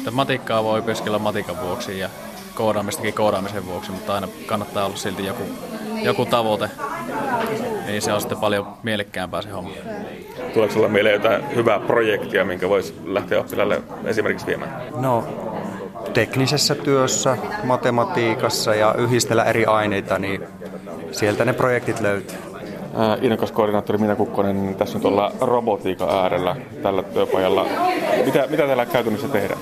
että 0.00 0.10
matikkaa 0.10 0.64
voi 0.64 0.78
opiskella 0.78 1.18
matikan 1.18 1.60
vuoksi 1.60 1.98
ja 1.98 2.08
koodaamistakin 2.54 3.14
koodaamisen 3.14 3.66
vuoksi, 3.66 3.90
mutta 3.90 4.14
aina 4.14 4.28
kannattaa 4.46 4.86
olla 4.86 4.96
silti 4.96 5.26
joku, 5.26 5.42
joku 6.02 6.26
tavoite. 6.26 6.70
Niin 7.86 8.02
se 8.02 8.12
on 8.12 8.20
sitten 8.20 8.38
paljon 8.38 8.66
mielekkäämpää 8.82 9.42
se 9.42 9.50
homma. 9.50 9.70
Tuleeko 10.52 10.72
sinulla 10.72 10.88
mieleen 10.88 11.14
jotain 11.14 11.54
hyvää 11.54 11.80
projektia, 11.80 12.44
minkä 12.44 12.68
voisi 12.68 12.94
lähteä 13.04 13.40
oppilaille 13.40 13.82
esimerkiksi 14.04 14.46
viemään? 14.46 14.82
No, 14.96 15.24
teknisessä 16.14 16.74
työssä, 16.74 17.36
matematiikassa 17.64 18.74
ja 18.74 18.94
yhdistellä 18.98 19.44
eri 19.44 19.64
aineita, 19.64 20.18
niin 20.18 20.44
sieltä 21.12 21.44
ne 21.44 21.52
projektit 21.52 22.00
löytyy. 22.00 22.49
Innokas 23.22 23.52
koordinaattori 23.52 23.98
Minä 23.98 24.16
Kukkonen, 24.16 24.62
niin 24.62 24.74
tässä 24.74 24.98
nyt 24.98 25.04
ollaan 25.04 25.32
robotiikan 25.40 26.10
äärellä 26.10 26.56
tällä 26.82 27.02
työpajalla. 27.02 27.66
Mitä, 28.24 28.46
mitä 28.50 28.66
täällä 28.66 28.86
käytännössä 28.86 29.28
tehdään? 29.28 29.60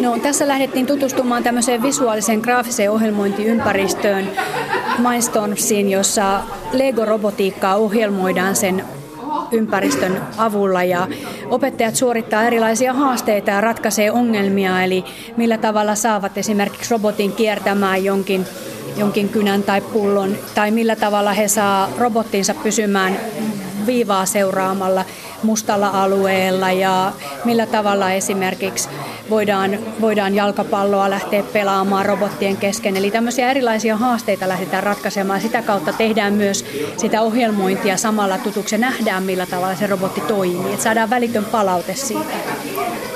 No, 0.00 0.18
tässä 0.18 0.48
lähdettiin 0.48 0.86
tutustumaan 0.86 1.42
tämmöiseen 1.42 1.82
visuaaliseen 1.82 2.40
graafiseen 2.40 2.90
ohjelmointiympäristöön 2.90 4.28
Mindstormsiin, 4.98 5.90
jossa 5.90 6.40
Lego-robotiikkaa 6.72 7.76
ohjelmoidaan 7.76 8.56
sen 8.56 8.84
ympäristön 9.52 10.20
avulla 10.38 10.82
ja 10.82 11.08
opettajat 11.50 11.94
suorittaa 11.94 12.44
erilaisia 12.44 12.92
haasteita 12.92 13.50
ja 13.50 13.60
ratkaisee 13.60 14.10
ongelmia, 14.10 14.82
eli 14.82 15.04
millä 15.36 15.58
tavalla 15.58 15.94
saavat 15.94 16.38
esimerkiksi 16.38 16.94
robotin 16.94 17.32
kiertämään 17.32 18.04
jonkin 18.04 18.46
jonkin 18.96 19.28
kynän 19.28 19.62
tai 19.62 19.80
pullon, 19.80 20.36
tai 20.54 20.70
millä 20.70 20.96
tavalla 20.96 21.32
he 21.32 21.48
saa 21.48 21.88
robottinsa 21.98 22.54
pysymään 22.54 23.18
viivaa 23.86 24.26
seuraamalla 24.26 25.04
mustalla 25.46 25.88
alueella 25.88 26.72
ja 26.72 27.12
millä 27.44 27.66
tavalla 27.66 28.12
esimerkiksi 28.12 28.88
voidaan, 29.30 29.78
voidaan 30.00 30.34
jalkapalloa 30.34 31.10
lähteä 31.10 31.42
pelaamaan 31.52 32.06
robottien 32.06 32.56
kesken. 32.56 32.96
Eli 32.96 33.10
tämmöisiä 33.10 33.50
erilaisia 33.50 33.96
haasteita 33.96 34.48
lähdetään 34.48 34.82
ratkaisemaan. 34.82 35.40
Sitä 35.40 35.62
kautta 35.62 35.92
tehdään 35.92 36.32
myös 36.32 36.64
sitä 36.96 37.22
ohjelmointia 37.22 37.96
samalla 37.96 38.38
tutuksi 38.38 38.74
ja 38.74 38.78
nähdään, 38.78 39.22
millä 39.22 39.46
tavalla 39.46 39.74
se 39.74 39.86
robotti 39.86 40.20
toimii. 40.20 40.72
Että 40.72 40.82
saadaan 40.82 41.10
välitön 41.10 41.44
palaute 41.44 41.94
siitä. 41.94 42.36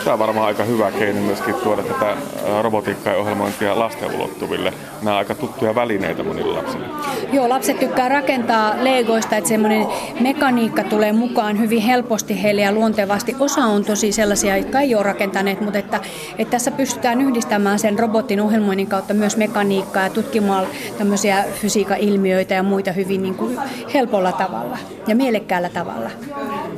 Tämä 0.04 0.12
on 0.12 0.18
varmaan 0.18 0.46
aika 0.46 0.64
hyvä 0.64 0.90
keino 0.90 1.20
myöskin 1.20 1.54
tuoda 1.54 1.82
tätä 1.82 2.16
robotiikkaa 2.62 3.12
ja 3.12 3.18
ohjelmointia 3.18 3.78
lasten 3.78 4.14
ulottuville. 4.14 4.72
Nämä 5.02 5.16
aika 5.16 5.34
tuttuja 5.34 5.74
välineitä 5.74 6.22
monille 6.22 6.56
lapsille. 6.56 6.86
Joo, 7.32 7.48
lapset 7.48 7.78
tykkää 7.78 8.08
rakentaa 8.08 8.74
legoista, 8.80 9.36
että 9.36 9.48
semmoinen 9.48 9.86
mekaniikka 10.20 10.84
tulee 10.84 11.12
mukaan 11.12 11.58
hyvin 11.58 11.82
helposti 11.82 12.19
heille 12.28 12.60
ja 12.60 12.72
luontevasti. 12.72 13.36
Osa 13.40 13.64
on 13.64 13.84
tosi 13.84 14.12
sellaisia, 14.12 14.56
jotka 14.56 14.80
ei 14.80 14.94
ole 14.94 15.02
rakentaneet, 15.02 15.60
mutta 15.60 15.78
että, 15.78 16.00
että 16.38 16.50
tässä 16.50 16.70
pystytään 16.70 17.20
yhdistämään 17.20 17.78
sen 17.78 17.98
robotin 17.98 18.40
ohjelmoinnin 18.40 18.86
kautta 18.86 19.14
myös 19.14 19.36
mekaniikkaa 19.36 20.02
ja 20.02 20.10
tutkimaan 20.10 20.66
tämmöisiä 20.98 21.44
fysiikan 21.54 21.98
ilmiöitä 21.98 22.54
ja 22.54 22.62
muita 22.62 22.92
hyvin 22.92 23.22
niin 23.22 23.34
kuin 23.34 23.58
helpolla 23.94 24.32
tavalla 24.32 24.78
ja 25.06 25.16
mielekkäällä 25.16 25.68
tavalla. 25.68 26.10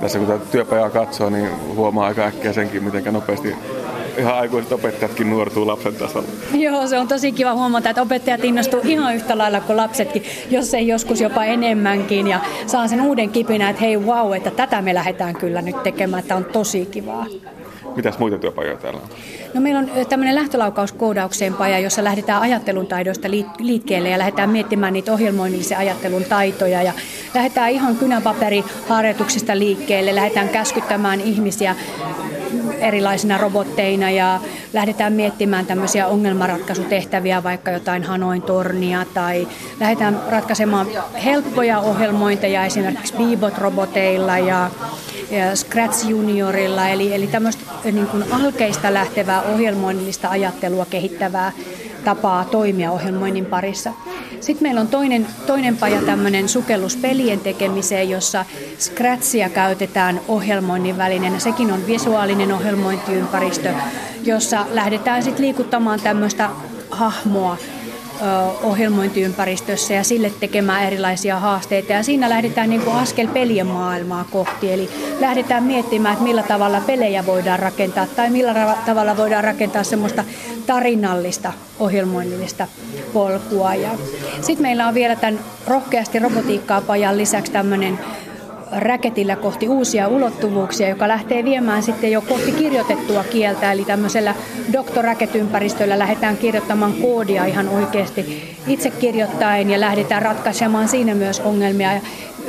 Tässä 0.01 0.19
kun 0.19 0.29
tätä 0.29 0.45
työpajaa 0.51 0.91
katsoo, 0.91 1.31
niin 1.31 1.49
huomaa 1.75 2.07
aika 2.07 2.23
äkkiä 2.23 2.53
senkin, 2.53 2.85
miten 2.85 3.15
nopeasti 3.15 3.55
ihan 4.19 4.35
aikuiset 4.35 4.73
opettajatkin 4.73 5.31
nuortuu 5.31 5.67
lapsen 5.67 5.95
tasolla. 5.95 6.29
Joo, 6.55 6.87
se 6.87 6.99
on 6.99 7.09
tosi 7.09 7.33
kiva 7.33 7.55
huomata, 7.55 7.91
että 7.91 8.03
opettajat 8.03 8.45
innostuu 8.45 8.81
ihan 8.85 9.15
yhtä 9.15 9.39
lailla 9.39 9.61
kuin 9.61 9.77
lapsetkin, 9.77 10.23
jos 10.51 10.75
ei 10.75 10.89
joskus 10.89 11.21
jopa 11.21 11.45
enemmänkin. 11.45 12.27
Ja 12.27 12.41
saa 12.67 12.89
sen 12.89 13.01
uuden 13.01 13.31
kipinä, 13.31 13.71
että 13.71 13.83
hei 13.83 13.97
wow, 13.97 14.35
että 14.35 14.51
tätä 14.51 14.83
me 14.83 14.95
lähdetään 14.95 15.35
kyllä 15.35 15.63
nyt 15.63 15.83
tekemään, 15.83 16.21
että 16.21 16.37
on 16.37 16.45
tosi 16.45 16.87
kivaa. 16.87 17.27
Mitäs 17.97 18.19
muita 18.19 18.39
työpajoja 18.39 18.77
täällä 18.77 19.01
on? 19.03 19.09
No 19.55 19.61
meillä 19.61 19.81
on 19.81 19.91
tämmöinen 20.09 20.35
lähtölaukauskoodaukseen 20.35 21.55
paja, 21.55 21.79
jossa 21.79 22.05
lähdetään 22.05 22.43
ajattelun 22.43 22.87
taidoista 22.87 23.29
liikkeelle 23.59 24.09
ja 24.09 24.19
lähdetään 24.19 24.51
miettimään 24.51 24.93
niitä 24.93 25.13
ohjelmoinnillisia 25.13 25.79
ajattelun 25.79 26.25
taitoja 26.25 26.83
ja 26.83 26.93
lähdetään 27.35 27.71
ihan 27.71 27.97
kynäpaperiharjoituksista 27.97 29.59
liikkeelle, 29.59 30.15
lähdetään 30.15 30.49
käskyttämään 30.49 31.21
ihmisiä 31.21 31.77
erilaisina 32.83 33.39
robotteina 33.39 34.11
ja 34.11 34.41
lähdetään 34.73 35.13
miettimään 35.13 35.67
tämmöisiä 35.67 36.07
ongelmanratkaisutehtäviä, 36.07 37.43
vaikka 37.43 37.71
jotain 37.71 38.03
Hanoin 38.03 38.43
tornia 38.43 39.07
tai 39.15 39.49
lähdetään 39.81 40.21
ratkaisemaan 40.29 40.87
helppoja 41.25 41.79
ohjelmointeja 41.79 42.65
esimerkiksi 42.65 43.15
Beebot-roboteilla 43.15 44.39
ja, 44.39 44.71
ja 45.31 45.57
Scratch 45.57 46.09
Juniorilla, 46.09 46.89
eli, 46.89 47.15
eli 47.15 47.27
tämmöistä 47.27 47.63
niin 47.93 48.07
kuin 48.07 48.25
alkeista 48.33 48.95
lähtevää 48.95 49.43
ohjelmoinnillista 49.43 50.29
ajattelua 50.29 50.87
kehittävää 50.87 51.53
tapaa 52.05 52.45
toimia 52.45 52.93
ohjelmoinnin 52.93 53.47
parissa. 53.47 53.93
Sitten 54.41 54.63
meillä 54.63 54.81
on 54.81 54.89
toinen, 54.89 55.27
toinen 55.47 55.77
paja 55.77 56.03
tämmöinen 56.03 56.49
sukelluspelien 56.49 57.41
tekemiseen, 57.41 58.11
jossa 58.11 58.45
Scratchia 58.79 59.49
käytetään 59.49 60.21
ohjelmoinnin 60.29 60.99
välineenä. 60.99 61.39
Sekin 61.39 61.73
on 61.73 61.87
visuaalinen 61.87 62.53
ohjelmointiympäristö, 62.53 63.75
jossa 64.25 64.67
lähdetään 64.71 65.23
sitten 65.23 65.45
liikuttamaan 65.45 66.01
tämmöistä 66.01 66.51
hahmoa 66.91 67.57
ohjelmointiympäristössä 68.63 69.95
ja 69.95 70.05
sille 70.05 70.33
tekemään 70.41 70.85
erilaisia 70.85 71.39
haasteita. 71.39 71.93
Ja 71.93 72.03
siinä 72.03 72.29
lähdetään 72.29 72.71
niin 72.71 72.81
kuin 72.81 72.97
askel 72.97 73.27
pelien 73.27 73.67
maailmaa 73.67 74.25
kohti. 74.31 74.73
Eli 74.73 74.91
lähdetään 75.21 75.65
miettimään, 75.65 76.13
että 76.13 76.25
millä 76.25 76.43
tavalla 76.43 76.81
pelejä 76.81 77.27
voidaan 77.27 77.59
rakentaa 77.59 78.07
tai 78.07 78.31
millä 78.31 78.77
tavalla 78.87 79.17
voidaan 79.17 79.45
rakentaa 79.45 79.85
semmoista 79.85 80.25
tarinallista 80.67 81.53
ohjelmoinnillista 81.81 82.69
polkua. 83.13 83.71
Sitten 84.41 84.63
meillä 84.63 84.89
on 84.89 84.95
vielä 84.95 85.17
tämän 85.17 85.41
rohkeasti 85.67 86.19
robotiikkaa 86.19 86.81
pajan 86.81 87.19
lisäksi 87.19 87.53
tämmöinen 87.53 87.99
räketillä 88.73 89.37
kohti 89.37 89.69
uusia 89.69 90.09
ulottuvuuksia, 90.09 90.89
joka 90.89 91.09
lähtee 91.09 91.45
viemään 91.45 91.83
sitten 91.83 92.13
jo 92.13 92.21
kohti 92.21 92.53
kirjoitettua 92.53 93.25
kieltä, 93.25 93.73
eli 93.73 93.85
tämmöisellä 93.85 94.35
doktoraket-ympäristöllä 94.73 95.99
lähdetään 95.99 96.37
kirjoittamaan 96.37 96.93
koodia 96.93 97.45
ihan 97.45 97.69
oikeasti 97.69 98.43
itse 98.67 98.91
kirjoittaen 98.91 99.71
ja 99.71 99.81
lähdetään 99.81 100.23
ratkaisemaan 100.23 100.89
siinä 100.89 101.15
myös 101.15 101.41
ongelmia. 101.41 101.91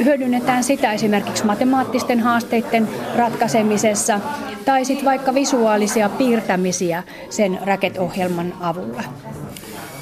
Hyödynnetään 0.04 0.64
sitä 0.64 0.94
esimerkiksi 0.94 1.46
matemaattisten 1.46 2.20
haasteiden 2.20 2.90
ratkaisemisessa 3.16 4.20
tai 4.66 4.86
sitten 4.86 5.06
vaikka 5.06 5.34
visuaalisia 5.34 6.10
piirtämisiä 6.10 7.04
sen 7.30 7.60
räket-ohjelman 7.64 8.54
avulla. 8.62 9.04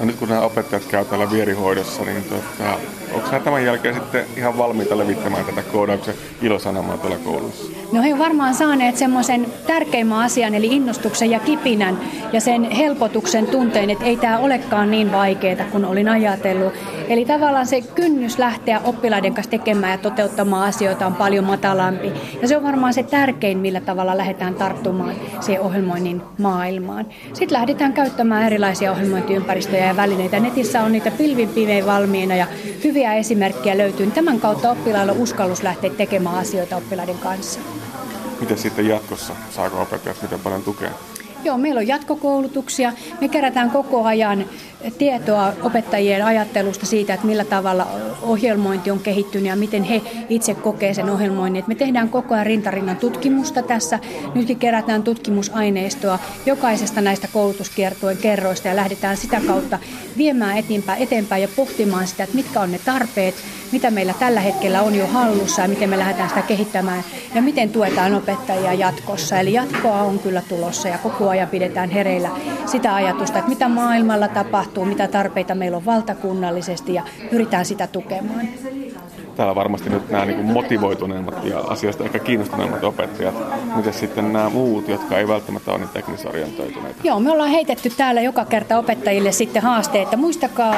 No 0.01 0.07
nyt 0.07 0.15
kun 0.15 0.29
nämä 0.29 0.41
opettajat 0.41 0.85
käy 0.85 1.05
täällä 1.05 1.31
vierihoidossa, 1.31 2.03
niin 2.03 2.23
tuota, 2.23 2.77
onko 3.13 3.27
nämä 3.31 3.43
tämän 3.43 3.65
jälkeen 3.65 3.95
sitten 3.95 4.25
ihan 4.37 4.57
valmiita 4.57 4.97
levittämään 4.97 5.45
tätä 5.45 5.61
koodauksen 5.61 6.15
ilosanomaa 6.41 6.97
tuolla 6.97 7.17
koulussa? 7.17 7.71
No 7.91 8.01
he 8.01 8.13
on 8.13 8.19
varmaan 8.19 8.53
saaneet 8.53 8.97
semmoisen 8.97 9.45
tärkeimmän 9.67 10.19
asian, 10.19 10.55
eli 10.55 10.67
innostuksen 10.67 11.31
ja 11.31 11.39
kipinän 11.39 11.99
ja 12.33 12.41
sen 12.41 12.71
helpotuksen 12.71 13.47
tunteen, 13.47 13.89
että 13.89 14.05
ei 14.05 14.17
tämä 14.17 14.37
olekaan 14.37 14.91
niin 14.91 15.11
vaikeaa 15.11 15.65
kuin 15.71 15.85
olin 15.85 16.09
ajatellut. 16.09 16.73
Eli 17.07 17.25
tavallaan 17.25 17.67
se 17.67 17.81
kynnys 17.81 18.39
lähteä 18.39 18.81
oppilaiden 18.83 19.33
kanssa 19.33 19.51
tekemään 19.51 19.91
ja 19.91 19.97
toteuttamaan 19.97 20.67
asioita 20.67 21.05
on 21.05 21.15
paljon 21.15 21.45
matalampi. 21.45 22.11
Ja 22.41 22.47
se 22.47 22.57
on 22.57 22.63
varmaan 22.63 22.93
se 22.93 23.03
tärkein, 23.03 23.57
millä 23.57 23.81
tavalla 23.81 24.17
lähdetään 24.17 24.55
tarttumaan 24.55 25.15
siihen 25.39 25.61
ohjelmoinnin 25.61 26.21
maailmaan. 26.37 27.05
Sitten 27.33 27.53
lähdetään 27.53 27.93
käyttämään 27.93 28.45
erilaisia 28.45 28.91
ohjelmointiympäristöjä 28.91 29.90
ja 29.91 29.95
välineitä. 29.95 30.39
Netissä 30.39 30.83
on 30.83 30.91
niitä 30.91 31.11
pilvin 31.11 31.49
pimein 31.49 31.85
valmiina 31.85 32.35
ja 32.35 32.47
hyviä 32.83 33.13
esimerkkejä 33.13 33.77
löytyy. 33.77 34.11
Tämän 34.11 34.39
kautta 34.39 34.71
oppilailla 34.71 35.13
uskallus 35.13 35.63
lähteä 35.63 35.89
tekemään 35.89 36.35
asioita 36.35 36.77
oppilaiden 36.77 37.17
kanssa. 37.17 37.59
Miten 38.39 38.57
sitten 38.57 38.87
jatkossa? 38.87 39.35
Saako 39.49 39.81
opettajat 39.81 40.21
miten 40.21 40.39
paljon 40.39 40.63
tukea? 40.63 40.91
Joo, 41.43 41.57
meillä 41.57 41.79
on 41.79 41.87
jatkokoulutuksia. 41.87 42.93
Me 43.21 43.27
kerätään 43.27 43.71
koko 43.71 44.03
ajan 44.03 44.45
tietoa 44.97 45.53
opettajien 45.63 46.25
ajattelusta 46.25 46.85
siitä, 46.85 47.13
että 47.13 47.27
millä 47.27 47.45
tavalla 47.45 47.87
ohjelmointi 48.21 48.91
on 48.91 48.99
kehittynyt 48.99 49.47
ja 49.47 49.55
miten 49.55 49.83
he 49.83 50.01
itse 50.29 50.53
kokee 50.53 50.93
sen 50.93 51.09
ohjelmoinnin. 51.09 51.63
me 51.67 51.75
tehdään 51.75 52.09
koko 52.09 52.33
ajan 52.33 52.45
rintarinnan 52.45 52.97
tutkimusta 52.97 53.61
tässä. 53.61 53.99
Nytkin 54.35 54.59
kerätään 54.59 55.03
tutkimusaineistoa 55.03 56.19
jokaisesta 56.45 57.01
näistä 57.01 57.27
koulutuskiertueen 57.33 58.17
kerroista 58.17 58.67
ja 58.67 58.75
lähdetään 58.75 59.17
sitä 59.17 59.41
kautta 59.47 59.79
viemään 60.17 60.57
eteenpäin 60.97 61.41
ja 61.41 61.47
pohtimaan 61.55 62.07
sitä, 62.07 62.23
että 62.23 62.35
mitkä 62.35 62.61
on 62.61 62.71
ne 62.71 62.79
tarpeet, 62.85 63.35
mitä 63.71 63.91
meillä 63.91 64.13
tällä 64.19 64.39
hetkellä 64.39 64.81
on 64.81 64.95
jo 64.95 65.07
hallussa 65.07 65.61
ja 65.61 65.67
miten 65.67 65.89
me 65.89 65.99
lähdetään 65.99 66.29
sitä 66.29 66.41
kehittämään 66.41 67.03
ja 67.35 67.41
miten 67.41 67.69
tuetaan 67.69 68.13
opettajia 68.13 68.73
jatkossa. 68.73 69.39
Eli 69.39 69.53
jatkoa 69.53 70.01
on 70.01 70.19
kyllä 70.19 70.41
tulossa 70.49 70.87
ja 70.87 70.97
koko 70.97 71.29
ajan 71.29 71.47
pidetään 71.47 71.89
hereillä 71.89 72.29
sitä 72.65 72.95
ajatusta, 72.95 73.39
että 73.39 73.49
mitä 73.49 73.67
maailmalla 73.67 74.27
tapahtuu, 74.27 74.85
mitä 74.85 75.07
tarpeita 75.07 75.55
meillä 75.55 75.77
on 75.77 75.85
valtakunnallisesti 75.85 76.93
ja 76.93 77.03
pyritään 77.29 77.65
sitä 77.65 77.87
tukemaan. 77.87 78.47
Täällä 79.35 79.55
varmasti 79.55 79.89
nyt 79.89 80.09
nämä 80.09 80.25
niin 80.25 80.45
motivoituneemmat 80.45 81.45
ja 81.45 81.59
asioista 81.59 82.03
ehkä 82.03 82.19
kiinnostuneemmat 82.19 82.83
opettajat. 82.83 83.35
Miten 83.75 83.93
sitten 83.93 84.33
nämä 84.33 84.49
muut, 84.49 84.87
jotka 84.87 85.17
ei 85.17 85.27
välttämättä 85.27 85.71
ole 85.71 85.79
niin 85.79 85.89
teknisorientoituneita? 85.89 86.99
Joo, 87.03 87.19
me 87.19 87.31
ollaan 87.31 87.49
heitetty 87.49 87.89
täällä 87.89 88.21
joka 88.21 88.45
kerta 88.45 88.77
opettajille 88.77 89.31
sitten 89.31 89.61
haasteita. 89.61 90.17
Muistakaa 90.17 90.75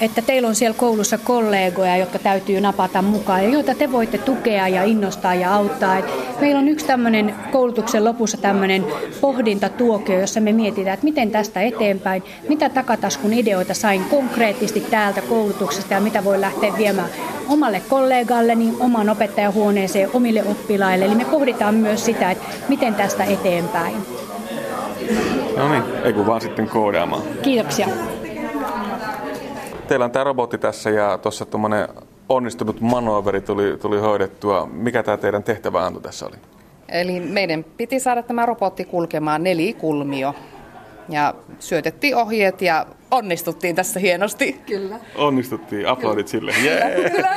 että 0.00 0.22
teillä 0.22 0.48
on 0.48 0.54
siellä 0.54 0.76
koulussa 0.78 1.18
kollegoja, 1.18 1.96
jotka 1.96 2.18
täytyy 2.18 2.60
napata 2.60 3.02
mukaan 3.02 3.44
ja 3.44 3.48
joita 3.48 3.74
te 3.74 3.92
voitte 3.92 4.18
tukea 4.18 4.68
ja 4.68 4.84
innostaa 4.84 5.34
ja 5.34 5.54
auttaa. 5.54 5.96
Meillä 6.40 6.58
on 6.58 6.68
yksi 6.68 6.86
tämmöinen 6.86 7.34
koulutuksen 7.52 8.04
lopussa 8.04 8.36
tämmöinen 8.36 8.84
pohdintatuokio, 9.20 10.20
jossa 10.20 10.40
me 10.40 10.52
mietitään, 10.52 10.94
että 10.94 11.04
miten 11.04 11.30
tästä 11.30 11.60
eteenpäin, 11.62 12.22
mitä 12.48 12.68
takataskun 12.68 13.32
ideoita 13.32 13.74
sain 13.74 14.04
konkreettisesti 14.04 14.80
täältä 14.80 15.20
koulutuksesta 15.20 15.94
ja 15.94 16.00
mitä 16.00 16.24
voi 16.24 16.40
lähteä 16.40 16.72
viemään 16.78 17.08
omalle 17.48 17.82
kollegalleni, 17.88 18.74
oman 18.80 19.08
opettajahuoneeseen, 19.08 20.10
omille 20.14 20.42
oppilaille. 20.42 21.04
Eli 21.04 21.14
me 21.14 21.24
pohditaan 21.24 21.74
myös 21.74 22.04
sitä, 22.04 22.30
että 22.30 22.44
miten 22.68 22.94
tästä 22.94 23.24
eteenpäin. 23.24 23.94
No 25.56 25.68
niin, 25.68 25.82
ei 26.04 26.12
kun 26.12 26.26
vaan 26.26 26.40
sitten 26.40 26.68
koodaamaan. 26.68 27.22
Kiitoksia 27.42 27.88
teillä 29.92 30.04
on 30.04 30.10
tämä 30.10 30.24
robotti 30.24 30.58
tässä 30.58 30.90
ja 30.90 31.18
tuossa 31.18 31.44
tuommoinen 31.46 31.88
onnistunut 32.28 32.80
manoveri 32.80 33.40
tuli, 33.40 33.76
tuli 33.82 33.98
hoidettua. 33.98 34.66
Mikä 34.72 35.02
tämä 35.02 35.16
teidän 35.16 35.42
tehtävä 35.42 35.86
antoi 35.86 36.02
tässä 36.02 36.26
oli? 36.26 36.36
Eli 36.88 37.20
meidän 37.20 37.64
piti 37.64 38.00
saada 38.00 38.22
tämä 38.22 38.46
robotti 38.46 38.84
kulkemaan 38.84 39.42
nelikulmio. 39.42 40.34
Ja 41.08 41.34
syötettiin 41.58 42.16
ohjeet 42.16 42.62
ja 42.62 42.86
onnistuttiin 43.10 43.76
tässä 43.76 44.00
hienosti. 44.00 44.52
Kyllä. 44.66 45.00
Onnistuttiin. 45.16 45.88
Aplodit 45.88 46.28
sille. 46.28 46.54
Yeah. 46.64 47.12
Kyllä. 47.12 47.36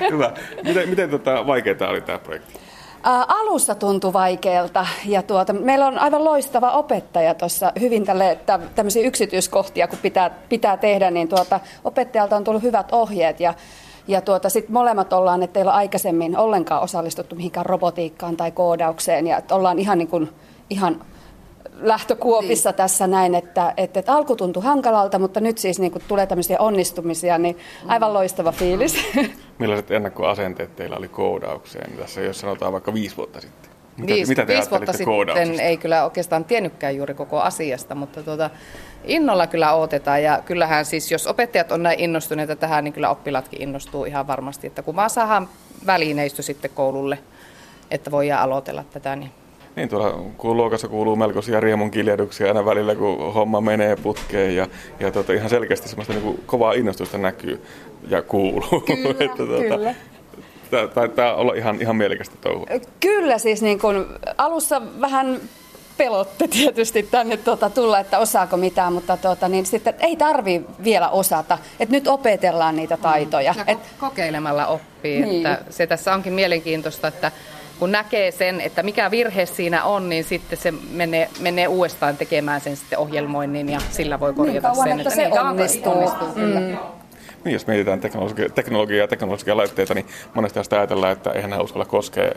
Hyvä. 0.12 0.32
Miten, 0.64 0.88
miten 0.88 1.10
tota, 1.10 1.46
vaikeaa 1.46 1.90
oli 1.90 2.00
tämä 2.00 2.18
projekti? 2.18 2.60
Alussa 3.02 3.74
tuntui 3.74 4.12
vaikealta 4.12 4.86
ja 5.06 5.22
tuota, 5.22 5.52
meillä 5.52 5.86
on 5.86 5.98
aivan 5.98 6.24
loistava 6.24 6.70
opettaja 6.70 7.34
tuossa 7.34 7.72
hyvin 7.80 8.04
tälle, 8.04 8.30
että 8.30 8.60
tämmöisiä 8.74 9.06
yksityiskohtia 9.06 9.88
kun 9.88 9.98
pitää, 10.02 10.30
pitää 10.48 10.76
tehdä, 10.76 11.10
niin 11.10 11.28
tuota, 11.28 11.60
opettajalta 11.84 12.36
on 12.36 12.44
tullut 12.44 12.62
hyvät 12.62 12.92
ohjeet 12.92 13.40
ja 13.40 13.54
ja 14.08 14.20
tuota, 14.20 14.48
sitten 14.48 14.72
molemmat 14.72 15.12
ollaan, 15.12 15.42
että 15.42 15.58
ei 15.58 15.62
ole 15.62 15.72
aikaisemmin 15.72 16.36
ollenkaan 16.38 16.82
osallistuttu 16.82 17.34
mihinkään 17.34 17.66
robotiikkaan 17.66 18.36
tai 18.36 18.50
koodaukseen 18.50 19.26
ja 19.26 19.42
ollaan 19.50 19.78
ihan, 19.78 19.98
niin 19.98 20.08
kuin, 20.08 20.30
ihan 20.70 21.00
lähtökuopissa 21.82 22.70
niin. 22.70 22.76
tässä 22.76 23.06
näin, 23.06 23.34
että, 23.34 23.74
että, 23.76 24.00
että 24.00 24.12
alku 24.12 24.36
tuntui 24.36 24.62
hankalalta, 24.62 25.18
mutta 25.18 25.40
nyt 25.40 25.58
siis 25.58 25.78
niin 25.78 25.92
kun 25.92 26.02
tulee 26.08 26.26
tämmöisiä 26.26 26.58
onnistumisia, 26.58 27.38
niin 27.38 27.58
aivan 27.86 28.14
loistava 28.14 28.52
fiilis. 28.52 28.96
Millaiset 29.58 29.90
ennakkoasenteet 29.90 30.76
teillä 30.76 30.96
oli 30.96 31.08
koodaukseen 31.08 31.92
tässä, 31.96 32.20
jos 32.20 32.40
sanotaan 32.40 32.72
vaikka 32.72 32.94
viisi 32.94 33.16
vuotta 33.16 33.40
sitten? 33.40 33.70
Mitä, 33.96 34.14
viisi, 34.14 34.28
mitä 34.28 34.46
te 34.46 34.54
viisi 34.54 34.70
vuotta 34.70 34.92
sitten 34.92 35.60
ei 35.60 35.76
kyllä 35.76 36.04
oikeastaan 36.04 36.44
tiennytkään 36.44 36.96
juuri 36.96 37.14
koko 37.14 37.40
asiasta, 37.40 37.94
mutta 37.94 38.22
tuota, 38.22 38.50
innolla 39.04 39.46
kyllä 39.46 39.74
odotetaan 39.74 40.22
ja 40.22 40.42
kyllähän 40.44 40.84
siis, 40.84 41.12
jos 41.12 41.26
opettajat 41.26 41.72
on 41.72 41.82
näin 41.82 42.00
innostuneita 42.00 42.56
tähän, 42.56 42.84
niin 42.84 42.92
kyllä 42.92 43.10
oppilaatkin 43.10 43.62
innostuu 43.62 44.04
ihan 44.04 44.26
varmasti, 44.26 44.66
että 44.66 44.82
kun 44.82 44.96
vaan 44.96 45.10
saadaan 45.10 45.48
välineistö 45.86 46.42
sitten 46.42 46.70
koululle, 46.74 47.18
että 47.90 48.10
voidaan 48.10 48.42
aloitella 48.42 48.84
tätä, 48.84 49.16
niin 49.16 49.30
niin, 49.76 49.88
tuolla 49.88 50.32
kun 50.36 50.56
luokassa 50.56 50.88
kuuluu 50.88 51.16
melkoisia 51.16 51.60
riemun 51.60 51.90
kiljahduksia 51.90 52.46
aina 52.46 52.64
välillä, 52.64 52.94
kun 52.94 53.34
homma 53.34 53.60
menee 53.60 53.96
putkeen 53.96 54.56
ja, 54.56 54.66
ja 55.00 55.10
tota, 55.10 55.32
ihan 55.32 55.50
selkeästi 55.50 55.88
semmoista 55.88 56.12
niin 56.12 56.22
kuin 56.22 56.40
kovaa 56.46 56.72
innostusta 56.72 57.18
näkyy 57.18 57.62
ja 58.08 58.22
kuuluu. 58.22 58.80
Kyllä, 58.86 59.10
että, 59.10 59.36
tuota, 59.36 59.76
kyllä. 59.76 59.94
Tämä 60.70 60.88
taitaa 60.88 61.34
olla 61.34 61.54
ihan, 61.54 61.82
ihan 61.82 61.96
mielekästä 61.96 62.34
touhua. 62.40 62.66
Kyllä 63.00 63.38
siis 63.38 63.62
niin 63.62 63.78
kun 63.78 64.06
alussa 64.38 64.82
vähän 65.00 65.40
pelotte 65.96 66.48
tietysti 66.48 67.02
tänne 67.02 67.36
tuota, 67.36 67.70
tulla, 67.70 67.98
että 67.98 68.18
osaako 68.18 68.56
mitään, 68.56 68.92
mutta 68.92 69.16
tuota, 69.16 69.48
niin 69.48 69.66
sitten 69.66 69.94
ei 69.98 70.16
tarvi 70.16 70.62
vielä 70.84 71.08
osata. 71.08 71.58
että 71.80 71.92
nyt 71.92 72.08
opetellaan 72.08 72.76
niitä 72.76 72.96
taitoja. 72.96 73.54
Ja 73.56 73.64
et, 73.66 73.78
kokeilemalla 73.98 74.66
oppii. 74.66 75.22
Niin. 75.22 75.46
Että 75.46 75.72
se 75.72 75.86
tässä 75.86 76.14
onkin 76.14 76.32
mielenkiintoista, 76.32 77.08
että 77.08 77.32
kun 77.80 77.92
näkee 77.92 78.30
sen, 78.30 78.60
että 78.60 78.82
mikä 78.82 79.10
virhe 79.10 79.46
siinä 79.46 79.84
on, 79.84 80.08
niin 80.08 80.24
sitten 80.24 80.58
se 80.58 80.74
menee, 80.92 81.28
menee 81.40 81.68
uudestaan 81.68 82.16
tekemään 82.16 82.60
sen 82.60 82.76
sitten 82.76 82.98
ohjelmoinnin 82.98 83.68
ja 83.68 83.80
sillä 83.90 84.20
voi 84.20 84.32
korjata 84.32 84.68
niin 84.68 84.74
kauan, 84.74 84.88
sen. 84.88 85.00
Että, 85.00 85.02
että 85.02 85.14
se 85.14 85.28
niin 85.28 85.40
onnistuu. 85.40 85.92
onnistuu 85.92 86.28
mm. 86.34 86.76
Niin, 87.44 87.52
jos 87.52 87.66
mietitään 87.66 88.00
teknologia, 88.00 88.48
teknologiaa 88.48 89.04
ja 89.04 89.08
teknologisia 89.08 89.56
laitteita, 89.56 89.94
niin 89.94 90.06
monesti 90.34 90.64
sitä 90.64 90.76
ajatellaan, 90.76 91.12
että 91.12 91.30
eihän 91.30 91.50
nämä 91.50 91.62
uskalla 91.62 91.84
koskea, 91.84 92.32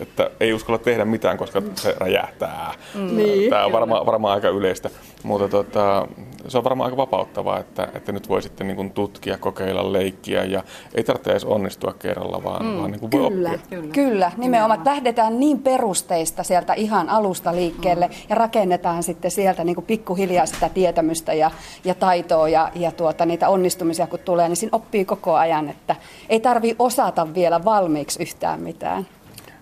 että 0.00 0.30
ei 0.40 0.52
uskalla 0.52 0.78
tehdä 0.78 1.04
mitään, 1.04 1.36
koska 1.36 1.62
se 1.74 1.94
räjähtää. 1.98 2.74
Mm. 2.94 3.16
Niin, 3.16 3.50
Tämä 3.50 3.64
on 3.64 3.72
varmaan 3.72 4.06
varma 4.06 4.32
aika 4.32 4.48
yleistä. 4.48 4.90
Mutta 5.22 5.48
tota, 5.48 6.08
se 6.48 6.58
on 6.58 6.64
varmaan 6.64 6.86
aika 6.86 6.96
vapauttavaa, 6.96 7.58
että, 7.58 7.88
että 7.94 8.12
nyt 8.12 8.28
voi 8.28 8.42
sitten 8.42 8.66
niin 8.66 8.76
kuin 8.76 8.90
tutkia, 8.90 9.38
kokeilla, 9.38 9.92
leikkiä 9.92 10.44
ja 10.44 10.62
ei 10.94 11.04
tarvitse 11.04 11.30
edes 11.30 11.44
onnistua 11.44 11.92
kerralla, 11.92 12.44
vaan, 12.44 12.66
mm, 12.66 12.78
vaan 12.78 12.90
niin 12.90 13.00
kuin 13.00 13.12
voi 13.12 13.30
kyllä, 13.30 13.50
oppia. 13.50 13.66
Kyllä, 13.70 13.92
kyllä. 13.92 14.32
nimenomaan. 14.36 14.78
Että 14.78 14.90
lähdetään 14.90 15.40
niin 15.40 15.58
perusteista 15.58 16.42
sieltä 16.42 16.74
ihan 16.74 17.08
alusta 17.08 17.54
liikkeelle 17.54 18.06
mm. 18.06 18.14
ja 18.28 18.34
rakennetaan 18.34 19.02
sitten 19.02 19.30
sieltä 19.30 19.64
niin 19.64 19.74
kuin 19.74 19.86
pikkuhiljaa 19.86 20.46
sitä 20.46 20.68
tietämystä 20.68 21.32
ja, 21.32 21.50
ja 21.84 21.94
taitoa 21.94 22.48
ja, 22.48 22.70
ja 22.74 22.92
tuota, 22.92 23.26
niitä 23.26 23.48
onnistumisia 23.48 24.06
kun 24.06 24.18
tulee, 24.18 24.48
niin 24.48 24.56
siinä 24.56 24.76
oppii 24.76 25.04
koko 25.04 25.34
ajan, 25.34 25.68
että 25.68 25.96
ei 26.28 26.40
tarvi 26.40 26.76
osata 26.78 27.34
vielä 27.34 27.64
valmiiksi 27.64 28.22
yhtään 28.22 28.60
mitään. 28.60 29.06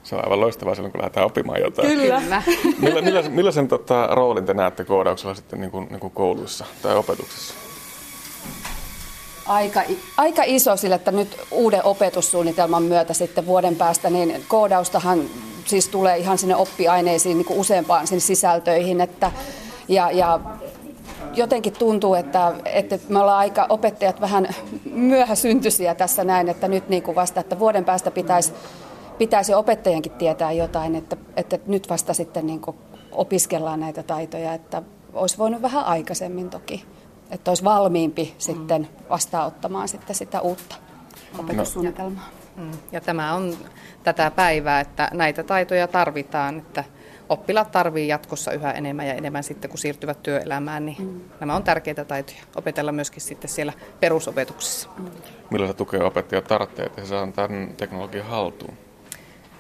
Se 0.03 0.15
on 0.15 0.25
aivan 0.25 0.41
loistavaa 0.41 0.75
silloin, 0.75 0.93
kun 0.93 1.01
lähdetään 1.01 1.27
oppimaan 1.27 1.61
jotain. 1.61 1.89
Kyllä. 1.89 2.23
Milla, 2.79 3.01
millaisen, 3.03 3.33
millaisen 3.33 3.69
tota, 3.69 4.07
roolin 4.07 4.45
te 4.45 4.55
näette 4.55 4.85
koodauksella 4.85 5.35
sitten 5.35 5.61
niin 5.61 5.71
kuin, 5.71 5.87
niin 5.91 6.01
kuin 6.01 6.13
kouluissa 6.13 6.65
tai 6.83 6.97
opetuksessa? 6.97 7.55
Aika, 9.47 9.83
aika 10.17 10.43
iso 10.47 10.77
sille, 10.77 10.95
että 10.95 11.11
nyt 11.11 11.41
uuden 11.51 11.85
opetussuunnitelman 11.85 12.83
myötä 12.83 13.15
sitten 13.15 13.47
vuoden 13.47 13.77
päästä, 13.77 14.11
niin 14.11 14.45
koodaustahan 14.49 15.23
siis 15.65 15.89
tulee 15.89 16.19
ihan 16.19 16.39
sinne 16.39 16.57
oppiaineisiin 16.57 17.39
niin 17.39 17.47
kuin 17.47 17.59
useampaan 17.59 18.07
sinne 18.07 18.21
sisältöihin, 18.21 19.01
että, 19.01 19.33
ja, 19.89 20.11
ja 20.11 20.41
jotenkin 21.35 21.73
tuntuu, 21.73 22.15
että, 22.15 22.53
että 22.65 22.99
me 23.09 23.19
ollaan 23.19 23.39
aika 23.39 23.67
opettajat 23.69 24.21
vähän 24.21 24.49
myöhäsyntyisiä 24.85 25.95
tässä 25.95 26.25
näin, 26.25 26.49
että 26.49 26.69
nyt 26.69 26.89
niin 26.89 27.03
kuin 27.03 27.15
vasta, 27.15 27.41
että 27.41 27.59
vuoden 27.59 27.85
päästä 27.85 28.11
pitäisi 28.11 28.53
pitäisi 29.23 29.55
opettajankin 29.55 30.13
tietää 30.13 30.53
jotain, 30.53 30.95
että, 30.95 31.17
että 31.37 31.59
nyt 31.67 31.89
vasta 31.89 32.15
sitten 32.15 32.47
niin 32.47 32.61
opiskellaan 33.13 33.81
näitä 33.81 34.03
taitoja, 34.03 34.55
että 34.55 34.83
olisi 35.13 35.39
voinut 35.39 35.63
vähän 35.63 35.85
aikaisemmin 35.85 36.51
toki, 36.51 36.85
että 37.31 37.51
olisi 37.51 37.65
valmiimpi 37.65 38.25
mm. 38.25 38.35
sitten 38.39 38.89
vastaanottamaan 39.11 39.89
sitten 39.89 40.17
sitä 40.17 40.41
uutta 40.41 40.77
opetussuunnitelmaa. 41.39 42.29
Mm. 42.57 42.71
Ja 42.93 43.01
tämä 43.01 43.35
on 43.35 43.57
tätä 44.03 44.31
päivää, 44.31 44.81
että 44.81 45.11
näitä 45.13 45.43
taitoja 45.43 45.89
tarvitaan, 45.89 46.59
että 46.59 46.85
oppilaat 47.29 47.71
tarvii 47.71 48.09
jatkossa 48.09 48.53
yhä 48.53 48.73
enemmän 48.73 49.07
ja 49.07 49.15
enemmän 49.15 49.45
sitten, 49.45 49.71
kun 49.71 49.79
siirtyvät 49.79 50.23
työelämään, 50.23 50.87
niin 50.87 51.03
mm. 51.03 51.21
nämä 51.41 51.57
on 51.57 51.63
tärkeitä 51.63 52.05
taitoja 52.05 52.43
opetella 52.57 52.93
myöskin 52.93 53.23
sitten 53.23 53.51
siellä 53.51 53.73
perusopetuksessa. 54.01 54.89
Mm. 54.99 55.11
Millaista 55.51 55.75
tukea 55.75 56.05
opettajat 56.05 56.45
tarvitsee, 56.45 56.87
että 56.87 57.01
he 57.01 57.07
saavat 57.07 57.35
tämän 57.35 57.75
teknologian 57.77 58.27
haltuun? 58.27 58.77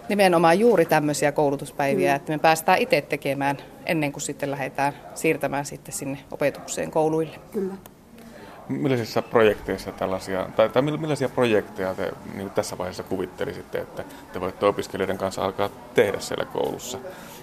Nimenomaan 0.08 0.58
juuri 0.58 0.84
tämmöisiä 0.84 1.32
koulutuspäiviä, 1.32 2.12
mm. 2.12 2.16
että 2.16 2.32
me 2.32 2.38
päästään 2.38 2.78
itse 2.78 3.00
tekemään 3.00 3.56
ennen 3.86 4.12
kuin 4.12 4.22
sitten 4.22 4.50
lähdetään 4.50 4.92
siirtämään 5.14 5.64
sitten 5.64 5.94
sinne 5.94 6.18
opetukseen 6.30 6.90
kouluille. 6.90 7.38
Kyllä. 7.52 7.74
Millaisissa 8.68 9.22
projekteissa 9.22 9.92
tällaisia, 9.92 10.46
tai, 10.56 10.68
tai 10.68 10.82
millaisia 10.82 11.28
projekteja 11.28 11.94
te 11.94 12.12
niin 12.34 12.50
tässä 12.50 12.78
vaiheessa 12.78 13.02
kuvittelisitte, 13.02 13.78
että 13.78 14.04
te 14.32 14.40
voitte 14.40 14.66
opiskelijoiden 14.66 15.18
kanssa 15.18 15.44
alkaa 15.44 15.68
tehdä 15.94 16.20
siellä 16.20 16.44
koulussa, 16.44 16.98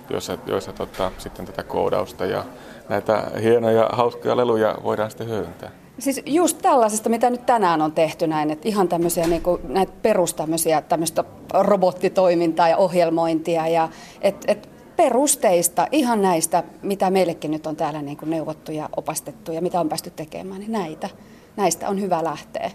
joissa, 0.10 0.38
joissa 0.46 0.74
tota, 0.74 1.12
sitten 1.18 1.46
tätä 1.46 1.64
koodausta 1.64 2.26
ja 2.26 2.44
näitä 2.90 3.32
hienoja, 3.42 3.90
hauskoja 3.92 4.38
leluja 4.38 4.76
voidaan 4.84 5.12
sitten 5.12 5.28
hyödyntää? 5.28 5.72
Siis 6.00 6.22
just 6.26 6.58
tällaisesta, 6.62 7.10
mitä 7.10 7.30
nyt 7.30 7.46
tänään 7.46 7.82
on 7.82 7.92
tehty 7.92 8.28
näin, 8.28 8.52
että 8.52 8.68
ihan 8.68 8.88
tämmöisiä 8.88 9.28
niin 9.28 9.42
kuin, 9.42 9.62
näitä 9.64 9.92
perustämmöisiä 10.02 10.82
tämmöistä 10.82 11.24
robottitoimintaa 11.54 12.70
ja 12.70 12.78
ohjelmointia 12.78 13.68
ja 13.68 13.90
et, 14.22 14.36
et 14.48 14.70
perusteista, 14.96 15.88
ihan 15.92 16.22
näistä, 16.22 16.64
mitä 16.82 17.10
meillekin 17.10 17.52
nyt 17.52 17.68
on 17.68 17.76
täällä 17.76 18.02
niin 18.02 18.18
kuin 18.18 18.30
neuvottu 18.30 18.72
ja 18.72 18.90
opastettu 18.98 19.52
ja 19.52 19.62
mitä 19.62 19.80
on 19.80 19.90
päästy 19.90 20.10
tekemään, 20.10 20.60
niin 20.60 20.72
näitä, 20.72 21.10
näistä 21.56 21.90
on 21.90 22.02
hyvä 22.02 22.24
lähteä. 22.24 22.72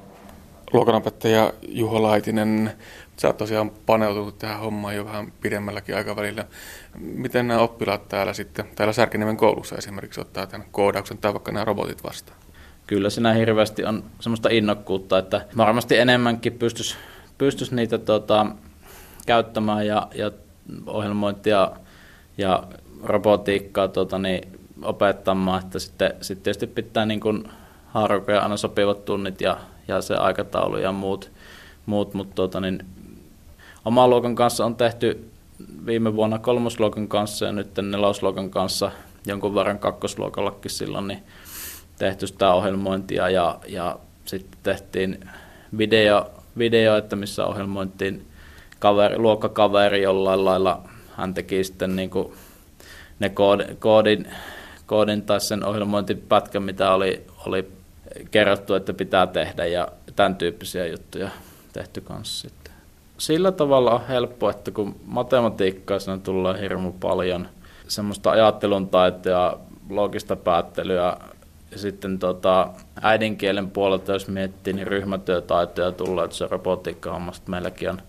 Luokanopettaja 0.72 1.52
Juho 1.68 2.02
Laitinen, 2.02 2.72
sä 3.16 3.28
oot 3.28 3.36
tosiaan 3.36 3.70
paneutunut 3.86 4.38
tähän 4.38 4.60
hommaan 4.60 4.96
jo 4.96 5.04
vähän 5.04 5.32
pidemmälläkin 5.40 5.96
aikavälillä. 5.96 6.44
Miten 6.98 7.48
nämä 7.48 7.60
oppilaat 7.60 8.08
täällä 8.08 8.32
sitten, 8.32 8.64
täällä 8.74 8.92
Särkiniemen 8.92 9.36
koulussa 9.36 9.76
esimerkiksi 9.76 10.20
ottaa 10.20 10.46
tämän 10.46 10.66
koodauksen 10.72 11.18
tai 11.18 11.32
vaikka 11.32 11.52
nämä 11.52 11.64
robotit 11.64 12.04
vastaan? 12.04 12.43
Kyllä 12.86 13.10
siinä 13.10 13.32
hirveästi 13.32 13.84
on 13.84 14.04
semmoista 14.20 14.48
innokkuutta, 14.48 15.18
että 15.18 15.46
varmasti 15.56 15.96
enemmänkin 15.96 16.52
pystyisi 16.52 16.96
pystyis 17.38 17.72
niitä 17.72 17.98
tota, 17.98 18.46
käyttämään 19.26 19.86
ja, 19.86 20.08
ja 20.14 20.30
ohjelmointia 20.86 21.70
ja 22.38 22.62
robotiikkaa 23.02 23.88
tota, 23.88 24.18
niin, 24.18 24.58
opettamaan, 24.82 25.62
että 25.62 25.78
sitten, 25.78 26.14
sitten 26.20 26.42
tietysti 26.42 26.66
pitää 26.66 27.06
niin 27.06 27.20
kuin 27.20 27.48
haarukoja 27.86 28.40
aina 28.40 28.56
sopivat 28.56 29.04
tunnit 29.04 29.40
ja, 29.40 29.56
ja 29.88 30.02
se 30.02 30.14
aikataulu 30.14 30.76
ja 30.76 30.92
muut, 30.92 31.30
muut 31.86 32.14
mutta 32.14 32.34
tota, 32.34 32.60
niin, 32.60 32.84
oman 33.84 34.10
luokan 34.10 34.34
kanssa 34.34 34.64
on 34.64 34.76
tehty 34.76 35.30
viime 35.86 36.16
vuonna 36.16 36.38
kolmosluokan 36.38 37.08
kanssa 37.08 37.46
ja 37.46 37.52
nyt 37.52 37.70
nelosluokan 37.82 38.50
kanssa 38.50 38.90
jonkun 39.26 39.54
verran 39.54 39.78
kakkosluokallakin 39.78 40.70
silloin, 40.70 41.08
niin 41.08 41.22
tehty 41.98 42.26
sitä 42.26 42.54
ohjelmointia 42.54 43.30
ja, 43.30 43.58
ja 43.68 43.98
sitten 44.24 44.58
tehtiin 44.62 45.28
video, 45.78 46.30
video, 46.58 46.96
että 46.96 47.16
missä 47.16 47.46
ohjelmointiin 47.46 48.26
kaveri, 48.78 49.18
luokkakaveri 49.18 50.02
jollain 50.02 50.44
lailla, 50.44 50.82
hän 51.16 51.34
teki 51.34 51.64
sitten 51.64 51.96
niin 51.96 52.10
kuin 52.10 52.32
ne 53.18 53.28
koodin, 53.28 53.76
koodin, 53.76 54.28
koodin 54.86 55.22
tai 55.22 55.40
sen 55.40 55.64
ohjelmointipätkän, 55.64 56.62
mitä 56.62 56.92
oli, 56.92 57.26
oli 57.46 57.72
kerrottu, 58.30 58.74
että 58.74 58.94
pitää 58.94 59.26
tehdä 59.26 59.66
ja 59.66 59.88
tämän 60.16 60.36
tyyppisiä 60.36 60.86
juttuja 60.86 61.30
tehty 61.72 62.00
kanssa 62.00 62.48
sitten. 62.48 62.74
Sillä 63.18 63.52
tavalla 63.52 63.94
on 63.94 64.06
helppo, 64.06 64.50
että 64.50 64.70
kun 64.70 64.96
matematiikkaa 65.06 65.98
siinä 65.98 66.18
tulee 66.18 66.60
hirmu 66.60 66.92
paljon, 66.92 67.48
semmoista 67.88 68.30
ajattelun 68.30 68.88
taitoa, 68.88 69.60
logista 69.90 70.36
päättelyä, 70.36 71.16
sitten 71.78 72.18
tota, 72.18 72.68
äidinkielen 73.02 73.70
puolelta, 73.70 74.12
jos 74.12 74.28
miettii, 74.28 74.72
niin 74.72 74.86
ryhmätyötaitoja 74.86 75.92
tulee 75.92 76.30
se 76.30 76.46
robotiikkahommasta. 76.50 77.50
Meilläkin 77.50 77.90
on 77.90 78.02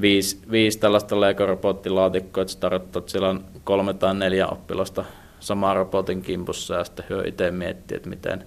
viisi, 0.00 0.38
viisi 0.50 0.78
tällaista 0.78 1.20
Lego-robottilaatikkoa, 1.20 2.42
että 2.42 2.52
se 2.52 2.58
tarkoittaa, 2.58 3.00
että 3.00 3.12
siellä 3.12 3.28
on 3.28 3.44
kolme 3.64 3.94
tai 3.94 4.14
neljä 4.14 4.46
oppilasta 4.46 5.04
samaa 5.40 5.74
robotin 5.74 6.22
kimpussa 6.22 6.74
ja 6.74 6.84
sitten 6.84 7.04
hyö 7.10 7.22
itse 7.26 7.50
miettii, 7.50 7.96
että 7.96 8.08
miten, 8.08 8.44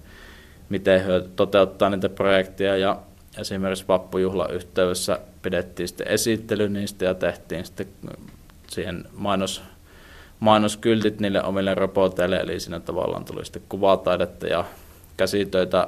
miten 0.69 1.05
hyö 1.05 1.27
toteuttaa 1.35 1.89
niitä 1.89 2.09
projekteja 2.09 2.77
ja 2.77 2.99
esimerkiksi 3.37 3.87
vappujuhlan 3.87 4.53
yhteydessä 4.53 5.19
pidettiin 5.41 5.87
sitten 5.87 6.07
esittely 6.07 6.69
niistä 6.69 7.05
ja 7.05 7.13
tehtiin 7.13 7.65
sitten 7.65 7.87
siihen 8.67 9.03
mainos, 9.13 9.61
mainoskyltit 10.39 11.19
niille 11.19 11.43
omille 11.43 11.73
roboteille, 11.75 12.38
eli 12.38 12.59
siinä 12.59 12.79
tavallaan 12.79 13.25
tuli 13.25 13.45
sitten 13.45 13.63
kuvataidetta 13.69 14.47
ja 14.47 14.65
käsitöitä. 15.17 15.88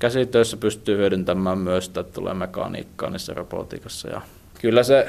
Käsitöissä 0.00 0.56
pystyy 0.56 0.96
hyödyntämään 0.96 1.58
myös 1.58 1.86
että 1.86 2.02
tulee 2.02 2.34
mekaniikkaa 2.34 3.10
niissä 3.10 3.34
robotiikassa. 3.34 4.08
Ja 4.08 4.20
kyllä 4.60 4.82
se 4.82 5.08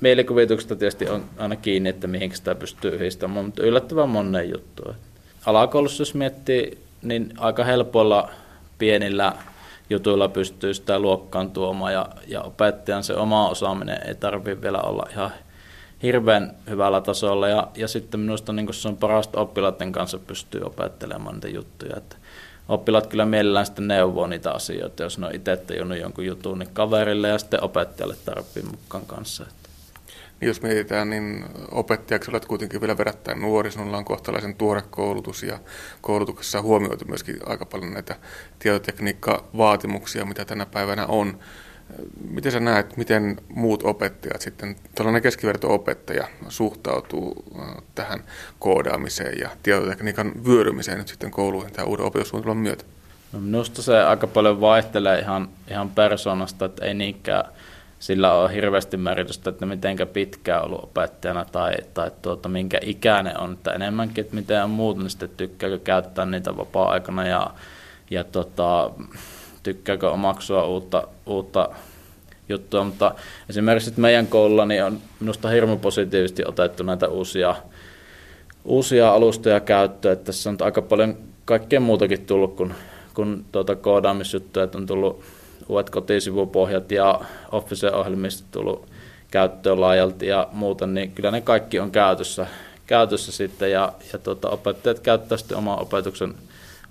mielikuvituksesta 0.00 0.76
tietysti 0.76 1.08
on 1.08 1.24
aina 1.38 1.56
kiinni, 1.56 1.88
että 1.88 2.06
mihin 2.06 2.36
sitä 2.36 2.54
pystyy 2.54 2.90
yhdistämään, 2.94 3.44
mutta 3.44 3.62
yllättävän 3.62 4.08
monen 4.08 4.50
juttu. 4.50 4.82
Alakoulussa 5.46 6.00
jos 6.00 6.14
miettii, 6.14 6.78
niin 7.02 7.34
aika 7.38 7.64
helpolla 7.64 8.30
pienillä 8.78 9.32
jutuilla 9.90 10.28
pystyy 10.28 10.74
sitä 10.74 10.98
luokkaan 10.98 11.50
tuomaan 11.50 11.92
ja, 11.92 12.08
ja 12.26 12.42
opettajan 12.42 13.04
se 13.04 13.14
oma 13.14 13.48
osaaminen 13.48 14.08
ei 14.08 14.14
tarvitse 14.14 14.62
vielä 14.62 14.78
olla 14.78 15.06
ihan 15.10 15.30
hirveän 16.04 16.56
hyvällä 16.70 17.00
tasolla 17.00 17.48
ja, 17.48 17.68
ja 17.76 17.88
sitten 17.88 18.20
minusta 18.20 18.52
niin 18.52 18.74
se 18.74 18.88
on 18.88 18.96
parasta 18.96 19.40
oppilaiden 19.40 19.92
kanssa 19.92 20.18
pystyy 20.18 20.60
opettelemaan 20.60 21.34
niitä 21.34 21.48
juttuja. 21.48 21.96
Että 21.96 22.16
oppilaat 22.68 23.06
kyllä 23.06 23.26
mielellään 23.26 23.66
sitten 23.66 23.88
neuvoo 23.88 24.26
niitä 24.26 24.52
asioita, 24.52 25.02
jos 25.02 25.18
ne 25.18 25.26
on 25.26 25.34
itse 25.34 25.56
tajunnut 25.56 25.98
jonkun 25.98 26.26
jutun, 26.26 26.58
niin 26.58 26.70
kaverille 26.72 27.28
ja 27.28 27.38
sitten 27.38 27.64
opettajalle 27.64 28.16
tarpeen 28.24 28.66
mukaan 28.66 29.06
kanssa. 29.06 29.46
Niin 30.40 30.48
jos 30.48 30.62
mietitään, 30.62 31.10
niin 31.10 31.44
opettajaksi 31.70 32.30
olet 32.30 32.44
kuitenkin 32.44 32.80
vielä 32.80 32.98
verrattain 32.98 33.40
nuori, 33.40 33.70
sinulla 33.70 33.96
on 33.96 34.04
kohtalaisen 34.04 34.54
tuore 34.54 34.82
koulutus 34.90 35.42
ja 35.42 35.58
koulutuksessa 36.00 36.58
on 36.58 36.64
huomioitu 36.64 37.04
myöskin 37.04 37.36
aika 37.46 37.66
paljon 37.66 37.92
näitä 37.92 38.16
tietotekniikka-vaatimuksia, 38.58 40.24
mitä 40.24 40.44
tänä 40.44 40.66
päivänä 40.66 41.06
on. 41.06 41.38
Miten 42.30 42.52
sä 42.52 42.60
näet, 42.60 42.96
miten 42.96 43.36
muut 43.48 43.82
opettajat 43.82 44.40
sitten, 44.40 44.76
tällainen 44.94 45.22
keskiverto-opettaja 45.22 46.28
suhtautuu 46.48 47.44
äh, 47.58 47.82
tähän 47.94 48.24
koodaamiseen 48.58 49.38
ja 49.38 49.50
tietotekniikan 49.62 50.32
vyörymiseen 50.46 50.98
nyt 50.98 51.08
sitten 51.08 51.30
kouluihin 51.30 51.72
tämän 51.72 51.88
uuden 51.88 52.06
opetussuunnitelman 52.06 52.62
myötä? 52.62 52.84
No 53.32 53.40
minusta 53.40 53.82
se 53.82 54.02
aika 54.02 54.26
paljon 54.26 54.60
vaihtelee 54.60 55.20
ihan, 55.20 55.48
ihan 55.70 55.90
persoonasta, 55.90 56.64
että 56.64 56.84
ei 56.84 56.94
niinkään 56.94 57.44
sillä 58.04 58.32
on 58.32 58.50
hirveästi 58.50 58.96
merkitystä, 58.96 59.50
että 59.50 59.66
mitenkä 59.66 60.06
pitkään 60.06 60.64
ollut 60.64 60.84
opettajana 60.84 61.44
tai, 61.44 61.74
tai 61.94 62.10
tuota, 62.22 62.48
minkä 62.48 62.78
ikäinen 62.82 63.40
on, 63.40 63.52
että 63.52 63.72
enemmänkin, 63.72 64.24
että 64.24 64.34
miten 64.34 64.64
on 64.64 64.70
muuten, 64.70 65.02
niin 65.02 65.10
sitten 65.10 65.30
tykkääkö 65.36 65.78
käyttää 65.78 66.26
niitä 66.26 66.56
vapaa-aikana 66.56 67.26
ja, 67.26 67.50
ja 68.10 68.24
tota, 68.24 68.90
tykkääkö 69.64 70.10
omaksua 70.10 70.66
uutta, 70.66 71.08
uutta 71.26 71.68
juttua, 72.48 72.84
mutta 72.84 73.14
esimerkiksi 73.48 73.92
meidän 73.96 74.26
koululla 74.26 74.66
niin 74.66 74.84
on 74.84 74.98
minusta 75.20 75.48
hirmu 75.48 75.76
positiivisesti 75.76 76.42
otettu 76.46 76.82
näitä 76.82 77.08
uusia, 77.08 77.56
uusia 78.64 79.12
alustoja 79.12 79.60
käyttöön, 79.60 80.12
että 80.12 80.24
tässä 80.24 80.50
on 80.50 80.56
aika 80.60 80.82
paljon 80.82 81.16
kaikkea 81.44 81.80
muutakin 81.80 82.26
tullut 82.26 82.56
kuin, 82.56 82.74
kuin 83.14 83.44
tuota 83.52 83.76
koodaamisjuttuja, 83.76 84.64
että 84.64 84.78
on 84.78 84.86
tullut 84.86 85.24
uudet 85.68 85.90
kotisivupohjat 85.90 86.92
ja 86.92 87.20
Office-ohjelmista 87.52 88.48
tullut 88.50 88.88
käyttöön 89.30 89.80
laajalti 89.80 90.26
ja 90.26 90.48
muuten, 90.52 90.94
niin 90.94 91.12
kyllä 91.12 91.30
ne 91.30 91.40
kaikki 91.40 91.80
on 91.80 91.90
käytössä, 91.90 92.46
käytössä 92.86 93.32
sitten 93.32 93.70
ja, 93.70 93.92
ja 94.12 94.18
tuota, 94.18 94.50
opettajat 94.50 95.00
käyttävät 95.00 95.40
sitten 95.40 95.58
oman 95.58 95.80
opetuksen 95.80 96.34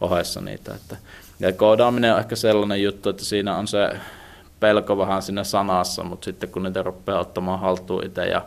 ohessa 0.01 0.41
niitä. 0.41 0.75
Että, 0.75 0.97
ja 1.43 1.53
koodaaminen 1.53 2.13
on 2.13 2.19
ehkä 2.19 2.35
sellainen 2.35 2.83
juttu, 2.83 3.09
että 3.09 3.25
siinä 3.25 3.57
on 3.57 3.67
se 3.67 3.89
pelko 4.59 4.97
vähän 4.97 5.21
siinä 5.21 5.43
sanassa, 5.43 6.03
mutta 6.03 6.25
sitten 6.25 6.49
kun 6.49 6.63
niitä 6.63 6.83
rupeaa 6.83 7.19
ottamaan 7.19 7.59
haltuun 7.59 8.05
itse 8.05 8.25
ja, 8.25 8.41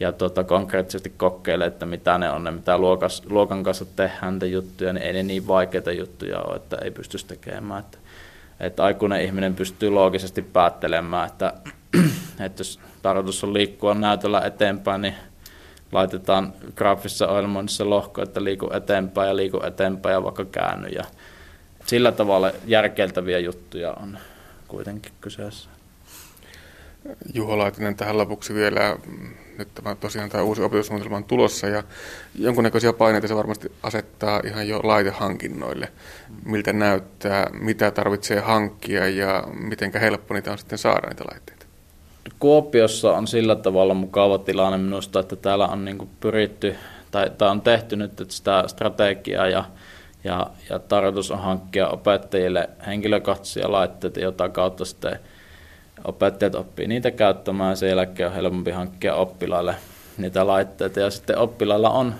ja 0.00 0.12
tuota, 0.12 0.44
konkreettisesti 0.44 1.12
kokeilee, 1.16 1.66
että 1.66 1.86
mitä 1.86 2.18
ne 2.18 2.30
on 2.30 2.44
ne, 2.44 2.50
mitä 2.50 2.78
luokas, 2.78 3.22
luokan 3.30 3.62
kanssa 3.62 3.84
tehdään 3.84 4.34
niitä 4.34 4.46
juttuja, 4.46 4.92
niin 4.92 5.02
ei 5.02 5.12
ne 5.12 5.22
niin 5.22 5.48
vaikeita 5.48 5.92
juttuja 5.92 6.40
ole, 6.40 6.56
että 6.56 6.76
ei 6.76 6.90
pystyisi 6.90 7.26
tekemään. 7.26 7.80
Että, 7.80 7.98
että 8.60 8.84
aikuinen 8.84 9.22
ihminen 9.22 9.54
pystyy 9.54 9.90
loogisesti 9.90 10.42
päättelemään, 10.42 11.26
että, 11.26 11.52
että 12.46 12.60
jos 12.60 12.80
tarkoitus 13.02 13.44
on 13.44 13.54
liikkua 13.54 13.94
näytöllä 13.94 14.40
eteenpäin, 14.40 15.02
niin 15.02 15.14
laitetaan 15.92 16.52
graafisessa 16.76 17.28
ohjelmoinnissa 17.28 17.90
lohko, 17.90 18.22
että 18.22 18.44
liiku 18.44 18.70
eteenpäin 18.72 19.28
ja 19.28 19.36
liiku 19.36 19.60
eteenpäin 19.66 20.12
ja 20.12 20.24
vaikka 20.24 20.44
käänny. 20.44 20.88
Ja 20.88 21.04
sillä 21.86 22.12
tavalla 22.12 22.52
järkeltäviä 22.66 23.38
juttuja 23.38 23.92
on 23.92 24.18
kuitenkin 24.68 25.12
kyseessä. 25.20 25.70
Juho 27.34 27.58
Laitinen 27.58 27.96
tähän 27.96 28.18
lopuksi 28.18 28.54
vielä, 28.54 28.96
nyt 29.58 29.68
tämä 29.74 29.94
tosiaan 29.94 30.30
tämä 30.30 30.44
uusi 30.44 30.62
opetussuunnitelma 30.62 31.16
on 31.16 31.24
tulossa 31.24 31.66
ja 31.66 31.82
jonkunnäköisiä 32.38 32.92
paineita 32.92 33.28
se 33.28 33.36
varmasti 33.36 33.72
asettaa 33.82 34.40
ihan 34.44 34.68
jo 34.68 34.80
laitehankinnoille. 34.82 35.88
Miltä 36.44 36.72
näyttää, 36.72 37.50
mitä 37.52 37.90
tarvitsee 37.90 38.40
hankkia 38.40 39.08
ja 39.08 39.44
miten 39.52 39.92
helppo 40.00 40.34
niitä 40.34 40.52
on 40.52 40.58
sitten 40.58 40.78
saada 40.78 41.08
niitä 41.08 41.24
laitteita? 41.30 41.66
Kuopiossa 42.38 43.12
on 43.12 43.26
sillä 43.26 43.56
tavalla 43.56 43.94
mukava 43.94 44.38
tilanne 44.38 44.78
minusta, 44.78 45.20
että 45.20 45.36
täällä 45.36 45.66
on 45.66 45.84
niin 45.84 46.08
pyritty 46.20 46.76
tai, 47.10 47.30
tai 47.38 47.50
on 47.50 47.60
tehty 47.60 47.96
nyt 47.96 48.24
sitä 48.28 48.64
strategiaa 48.66 49.48
ja 49.48 49.64
ja, 50.24 50.46
ja 50.70 50.78
tarkoitus 50.78 51.30
on 51.30 51.38
hankkia 51.38 51.88
opettajille 51.88 52.70
henkilökohtaisia 52.86 53.72
laitteita, 53.72 54.20
jota 54.20 54.48
kautta 54.48 54.84
sitten 54.84 55.18
opettajat 56.04 56.54
oppii 56.54 56.86
niitä 56.86 57.10
käyttämään 57.10 57.76
sen 57.76 57.88
jälkeen 57.88 58.28
on 58.28 58.34
helpompi 58.34 58.70
hankkia 58.70 59.14
oppilaille 59.14 59.74
niitä 60.18 60.46
laitteita. 60.46 61.00
Ja 61.00 61.10
sitten 61.10 61.38
oppilailla 61.38 61.90
on 61.90 62.14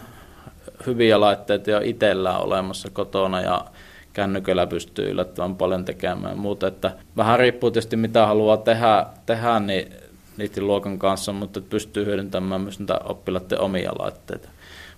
hyviä 0.87 1.21
laitteita 1.21 1.71
jo 1.71 1.81
itsellään 1.85 2.41
olemassa 2.41 2.91
kotona 2.91 3.41
ja 3.41 3.65
kännyköllä 4.13 4.67
pystyy 4.67 5.11
yllättävän 5.11 5.57
paljon 5.57 5.85
tekemään 5.85 6.39
muuta. 6.39 6.67
Että 6.67 6.93
vähän 7.17 7.39
riippuu 7.39 7.71
tietysti 7.71 7.97
mitä 7.97 8.27
haluaa 8.27 8.57
tehdä, 8.57 9.07
tehdä 9.27 9.61
niin 9.61 9.93
niiden 10.37 10.67
luokan 10.67 10.99
kanssa, 10.99 11.33
mutta 11.33 11.61
pystyy 11.61 12.05
hyödyntämään 12.05 12.61
myös 12.61 12.79
niitä 12.79 13.01
oppilaiden 13.05 13.61
omia 13.61 13.93
laitteita. 13.99 14.49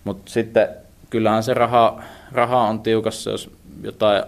Mutta 0.04 0.32
sitten 0.32 0.68
kyllähän 1.10 1.42
se 1.42 1.54
raha, 1.54 2.02
raha 2.32 2.60
on 2.60 2.80
tiukassa, 2.80 3.30
jos 3.30 3.50
jotain 3.82 4.24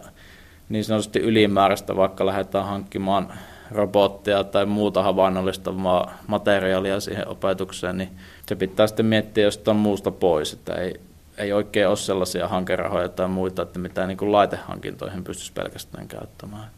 niin 0.69 0.85
sanotusti 0.85 1.19
ylimääräistä 1.19 1.97
vaikka 1.97 2.27
lähdetään 2.27 2.67
hankkimaan 2.67 3.33
robotteja 3.71 4.45
tai 4.45 4.67
muuta 4.67 5.03
havainnollistavaa 5.03 6.15
materiaalia 6.27 7.01
siihen 7.01 7.29
opetukseen, 7.29 7.99
niin 7.99 8.11
se 8.47 8.57
pitää 8.57 8.87
sitten 8.87 9.07
miettiä 9.07 9.45
jostain 9.45 9.77
muusta 9.77 10.11
pois, 10.11 10.53
että 10.53 10.75
ei, 10.75 11.01
ei 11.39 11.53
oikein 11.53 11.89
ole 11.89 11.97
sellaisia 11.97 12.49
hankerahoja 12.49 13.09
tai 13.09 13.29
muita, 13.29 13.63
että 13.63 13.79
mitä 13.79 14.07
niin 14.07 14.19
kuin 14.19 14.33
laitehankintoihin 14.33 15.25
pystyisi 15.25 15.53
pelkästään 15.53 16.09
käyttämään. 16.09 16.71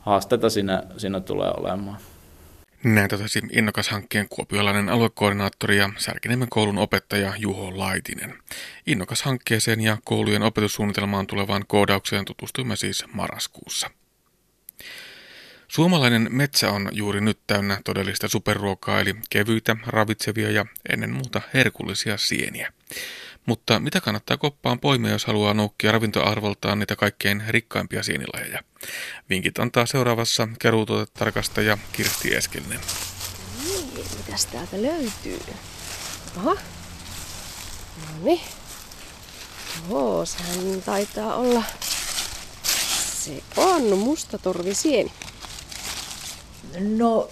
Haasteita 0.00 0.50
siinä, 0.50 0.82
siinä 0.96 1.20
tulee 1.20 1.50
olemaan. 1.56 1.96
Näin 2.84 3.08
totesi 3.08 3.42
innokas 3.52 3.88
hankkeen 3.88 4.28
kuopiolainen 4.28 4.88
aluekoordinaattori 4.88 5.76
ja 5.76 5.90
Särkiniemen 5.96 6.48
koulun 6.48 6.78
opettaja 6.78 7.32
Juho 7.38 7.78
Laitinen. 7.78 8.38
Innokas 8.86 9.22
hankkeeseen 9.22 9.80
ja 9.80 9.98
koulujen 10.04 10.42
opetussuunnitelmaan 10.42 11.26
tulevaan 11.26 11.64
koodaukseen 11.66 12.24
tutustuimme 12.24 12.76
siis 12.76 13.04
marraskuussa. 13.12 13.90
Suomalainen 15.68 16.28
metsä 16.30 16.70
on 16.70 16.88
juuri 16.92 17.20
nyt 17.20 17.38
täynnä 17.46 17.80
todellista 17.84 18.28
superruokaa 18.28 19.00
eli 19.00 19.14
kevyitä, 19.30 19.76
ravitsevia 19.86 20.50
ja 20.50 20.66
ennen 20.88 21.10
muuta 21.10 21.40
herkullisia 21.54 22.16
sieniä. 22.16 22.72
Mutta 23.46 23.80
mitä 23.80 24.00
kannattaa 24.00 24.36
koppaan 24.36 24.80
poimia, 24.80 25.10
jos 25.10 25.24
haluaa 25.26 25.54
noukkia 25.54 25.92
ravintoarvoltaan 25.92 26.78
niitä 26.78 26.96
kaikkein 26.96 27.42
rikkaimpia 27.48 28.02
sienilajeja? 28.02 28.62
Vinkit 29.30 29.58
antaa 29.58 29.86
seuraavassa 29.86 30.48
keruutuotetarkastaja 30.58 31.78
Kirsti 31.92 32.34
Eskelinen. 32.34 32.80
Niin, 33.64 34.06
mitäs 34.16 34.46
täältä 34.46 34.82
löytyy? 34.82 35.40
Aha. 36.36 36.54
No 36.54 38.24
niin. 38.24 38.40
Joo, 39.90 40.26
sehän 40.26 40.82
taitaa 40.82 41.36
olla... 41.36 41.62
Se 43.24 43.42
on 43.56 43.98
mustatorvisieni. 43.98 45.12
No 46.80 47.30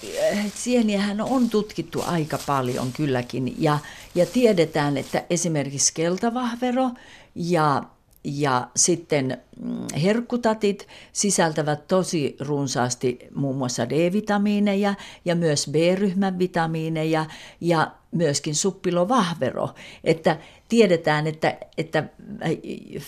sieniähän 0.55 1.21
on 1.21 1.51
tutkittu 1.51 2.05
aika 2.07 2.39
paljon 2.47 2.93
kylläkin 2.93 3.55
ja, 3.59 3.79
ja 4.15 4.27
tiedetään, 4.27 4.97
että 4.97 5.25
esimerkiksi 5.31 5.95
keltavahvero 5.95 6.91
ja 7.35 7.83
ja 8.25 8.69
sitten 8.77 9.39
mm, 9.61 9.87
herkkutatit 10.03 10.89
sisältävät 11.13 11.89
tosi 11.89 12.37
runsaasti 12.41 13.19
muun 13.35 13.57
muassa 13.57 13.89
D-vitamiineja 13.89 14.95
ja 15.25 15.35
myös 15.35 15.69
B-ryhmän 15.71 16.39
vitamiineja 16.39 17.27
ja 17.61 17.91
myöskin 18.11 18.55
suppilovahvero. 18.55 19.69
Että 20.05 20.39
tiedetään, 20.75 21.27
että, 21.27 21.57
että 21.79 21.99
äh, 21.99 22.51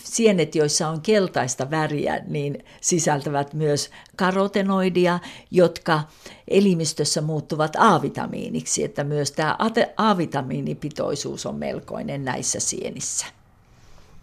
sienet, 0.03 0.55
joissa 0.55 0.87
on 0.89 1.01
keltaista 1.01 1.71
väriä, 1.71 2.21
niin 2.27 2.63
sisältävät 2.81 3.53
myös 3.53 3.89
karotenoidia, 4.15 5.19
jotka 5.51 6.03
elimistössä 6.47 7.21
muuttuvat 7.21 7.75
A-vitamiiniksi. 7.77 8.83
Että 8.83 9.03
myös 9.03 9.31
tämä 9.31 9.57
A-vitamiinipitoisuus 9.97 11.45
on 11.45 11.55
melkoinen 11.55 12.25
näissä 12.25 12.59
sienissä. 12.59 13.25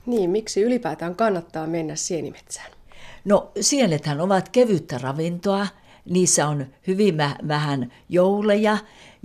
Niin, 0.07 0.31
miksi 0.31 0.63
ylipäätään 0.63 1.17
kannattaa 1.17 1.67
mennä 1.67 1.97
sienimetsään? 1.97 2.71
No 3.25 3.51
sienethän 3.61 4.21
ovat 4.21 4.49
kevyttä 4.49 4.99
ravintoa, 4.99 5.67
niissä 6.05 6.49
on 6.49 6.67
hyvin 6.87 7.17
vähän 7.49 7.93
jouleja 8.09 8.79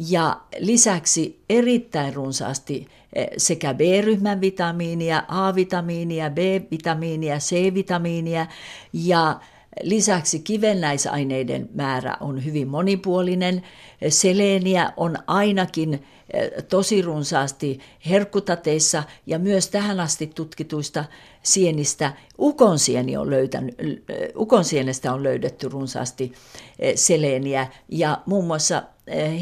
ja 0.07 0.41
lisäksi 0.59 1.39
erittäin 1.49 2.13
runsaasti 2.13 2.87
eh, 3.13 3.27
sekä 3.37 3.73
B-ryhmän 3.73 4.41
vitamiinia, 4.41 5.23
A-vitamiinia, 5.27 6.29
B-vitamiinia, 6.29 7.37
C-vitamiinia 7.37 8.47
ja 8.93 9.39
Lisäksi 9.81 10.39
kivennäisaineiden 10.39 11.69
määrä 11.73 12.17
on 12.19 12.45
hyvin 12.45 12.67
monipuolinen. 12.67 13.63
Seleeniä 14.09 14.93
on 14.97 15.17
ainakin 15.27 15.93
eh, 16.33 16.51
tosi 16.69 17.01
runsaasti 17.01 17.79
herkkutateissa 18.09 19.03
ja 19.25 19.39
myös 19.39 19.67
tähän 19.67 19.99
asti 19.99 20.27
tutkituista 20.27 21.05
sienistä 21.43 22.13
ukonsieni 22.39 23.17
on 23.17 23.29
löytänyt, 23.29 23.75
eh, 23.79 24.29
ukonsienestä 24.35 25.13
on 25.13 25.23
löydetty 25.23 25.69
runsaasti 25.69 26.33
eh, 26.79 26.95
seleeniä 26.95 27.67
ja 27.89 28.21
muun 28.25 28.45
muassa 28.45 28.83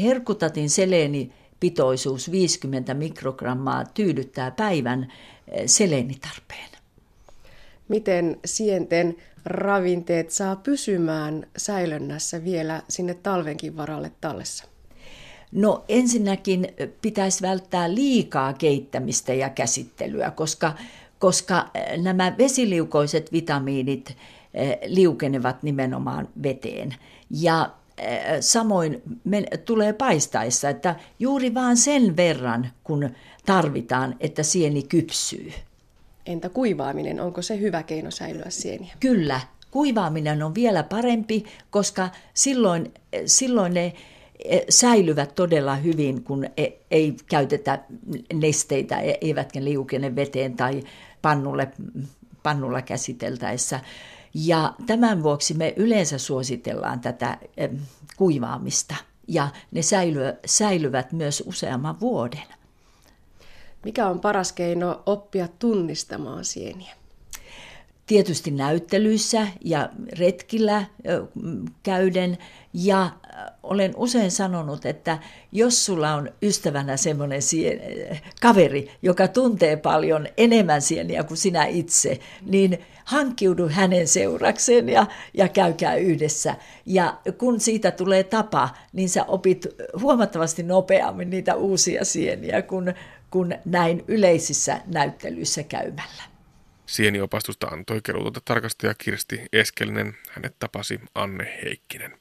herkkutatin 0.02 0.70
seleeni 0.70 1.32
pitoisuus 1.60 2.30
50 2.30 2.94
mikrogrammaa 2.94 3.84
tyydyttää 3.84 4.50
päivän 4.50 5.12
seleenitarpeen. 5.66 6.68
Miten 7.88 8.40
sienten 8.44 9.16
ravinteet 9.44 10.30
saa 10.30 10.56
pysymään 10.56 11.46
säilönnässä 11.56 12.44
vielä 12.44 12.82
sinne 12.88 13.14
talvenkin 13.14 13.76
varalle 13.76 14.12
tallessa? 14.20 14.64
No 15.52 15.84
ensinnäkin 15.88 16.68
pitäisi 17.02 17.42
välttää 17.42 17.94
liikaa 17.94 18.52
keittämistä 18.52 19.34
ja 19.34 19.48
käsittelyä, 19.48 20.30
koska, 20.30 20.74
koska 21.18 21.70
nämä 21.96 22.34
vesiliukoiset 22.38 23.32
vitamiinit 23.32 24.16
liukenevat 24.86 25.62
nimenomaan 25.62 26.28
veteen. 26.42 26.94
Ja 27.30 27.70
samoin 28.40 29.02
tulee 29.64 29.92
paistaessa, 29.92 30.68
että 30.68 30.96
juuri 31.18 31.54
vaan 31.54 31.76
sen 31.76 32.16
verran, 32.16 32.70
kun 32.84 33.10
tarvitaan, 33.46 34.16
että 34.20 34.42
sieni 34.42 34.82
kypsyy. 34.82 35.52
Entä 36.26 36.48
kuivaaminen, 36.48 37.20
onko 37.20 37.42
se 37.42 37.60
hyvä 37.60 37.82
keino 37.82 38.10
säilyä 38.10 38.46
sieniä? 38.48 38.94
Kyllä, 39.00 39.40
kuivaaminen 39.70 40.42
on 40.42 40.54
vielä 40.54 40.82
parempi, 40.82 41.44
koska 41.70 42.08
silloin, 42.34 42.92
silloin 43.26 43.74
ne 43.74 43.92
säilyvät 44.68 45.34
todella 45.34 45.76
hyvin, 45.76 46.22
kun 46.24 46.44
e, 46.56 46.66
ei 46.90 47.16
käytetä 47.26 47.78
nesteitä, 48.32 49.00
e, 49.00 49.18
eivätkä 49.20 49.64
liukene 49.64 50.16
veteen 50.16 50.56
tai 50.56 50.82
pannulle, 51.22 51.68
pannulla 52.42 52.82
käsiteltäessä. 52.82 53.80
Ja 54.34 54.74
tämän 54.86 55.22
vuoksi 55.22 55.54
me 55.54 55.74
yleensä 55.76 56.18
suositellaan 56.18 57.00
tätä 57.00 57.38
kuivaamista 58.16 58.94
ja 59.28 59.48
ne 59.70 59.80
säilyvät 60.46 61.12
myös 61.12 61.42
useamman 61.46 62.00
vuoden. 62.00 62.42
Mikä 63.84 64.08
on 64.08 64.20
paras 64.20 64.52
keino 64.52 65.02
oppia 65.06 65.48
tunnistamaan 65.58 66.44
sieniä? 66.44 66.94
Tietysti 68.06 68.50
näyttelyissä 68.50 69.46
ja 69.64 69.90
retkillä 70.18 70.84
käyden. 71.82 72.38
Ja 72.72 73.10
olen 73.62 73.92
usein 73.96 74.30
sanonut, 74.30 74.86
että 74.86 75.18
jos 75.52 75.86
sulla 75.86 76.14
on 76.14 76.30
ystävänä 76.42 76.96
semmoinen 76.96 77.40
kaveri, 78.40 78.90
joka 79.02 79.28
tuntee 79.28 79.76
paljon 79.76 80.26
enemmän 80.36 80.82
sieniä 80.82 81.24
kuin 81.24 81.38
sinä 81.38 81.64
itse, 81.64 82.18
niin 82.46 82.84
hankkiudu 83.04 83.68
hänen 83.68 84.08
seurakseen 84.08 84.88
ja, 84.88 85.06
ja 85.34 85.48
käykää 85.48 85.94
yhdessä. 85.94 86.54
Ja 86.86 87.18
kun 87.38 87.60
siitä 87.60 87.90
tulee 87.90 88.24
tapa, 88.24 88.68
niin 88.92 89.08
sä 89.08 89.24
opit 89.24 89.66
huomattavasti 90.00 90.62
nopeammin 90.62 91.30
niitä 91.30 91.54
uusia 91.54 92.04
sieniä 92.04 92.62
kuin 92.62 92.94
kuin 93.30 93.58
näin 93.64 94.04
yleisissä 94.08 94.80
näyttelyissä 94.86 95.62
käymällä. 95.62 96.22
Sieniopastusta 96.86 97.66
antoi 97.66 98.00
keruututa 98.02 98.40
tarkastaja 98.44 98.94
Kirsti 98.94 99.40
Eskelinen. 99.52 100.16
Hänet 100.30 100.54
tapasi 100.58 101.00
Anne 101.14 101.58
Heikkinen. 101.64 102.18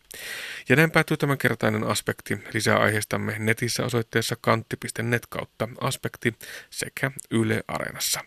Ja 0.69 0.75
näin 0.75 0.91
päättyy 0.91 1.17
tämänkertainen 1.17 1.83
aspekti. 1.83 2.39
Lisää 2.53 2.77
aiheistamme 2.77 3.35
netissä 3.39 3.85
osoitteessa 3.85 4.35
kantti.net 4.41 5.25
kautta 5.29 5.69
aspekti 5.81 6.35
sekä 6.69 7.11
Yle 7.31 7.63
Areenassa. 7.67 8.19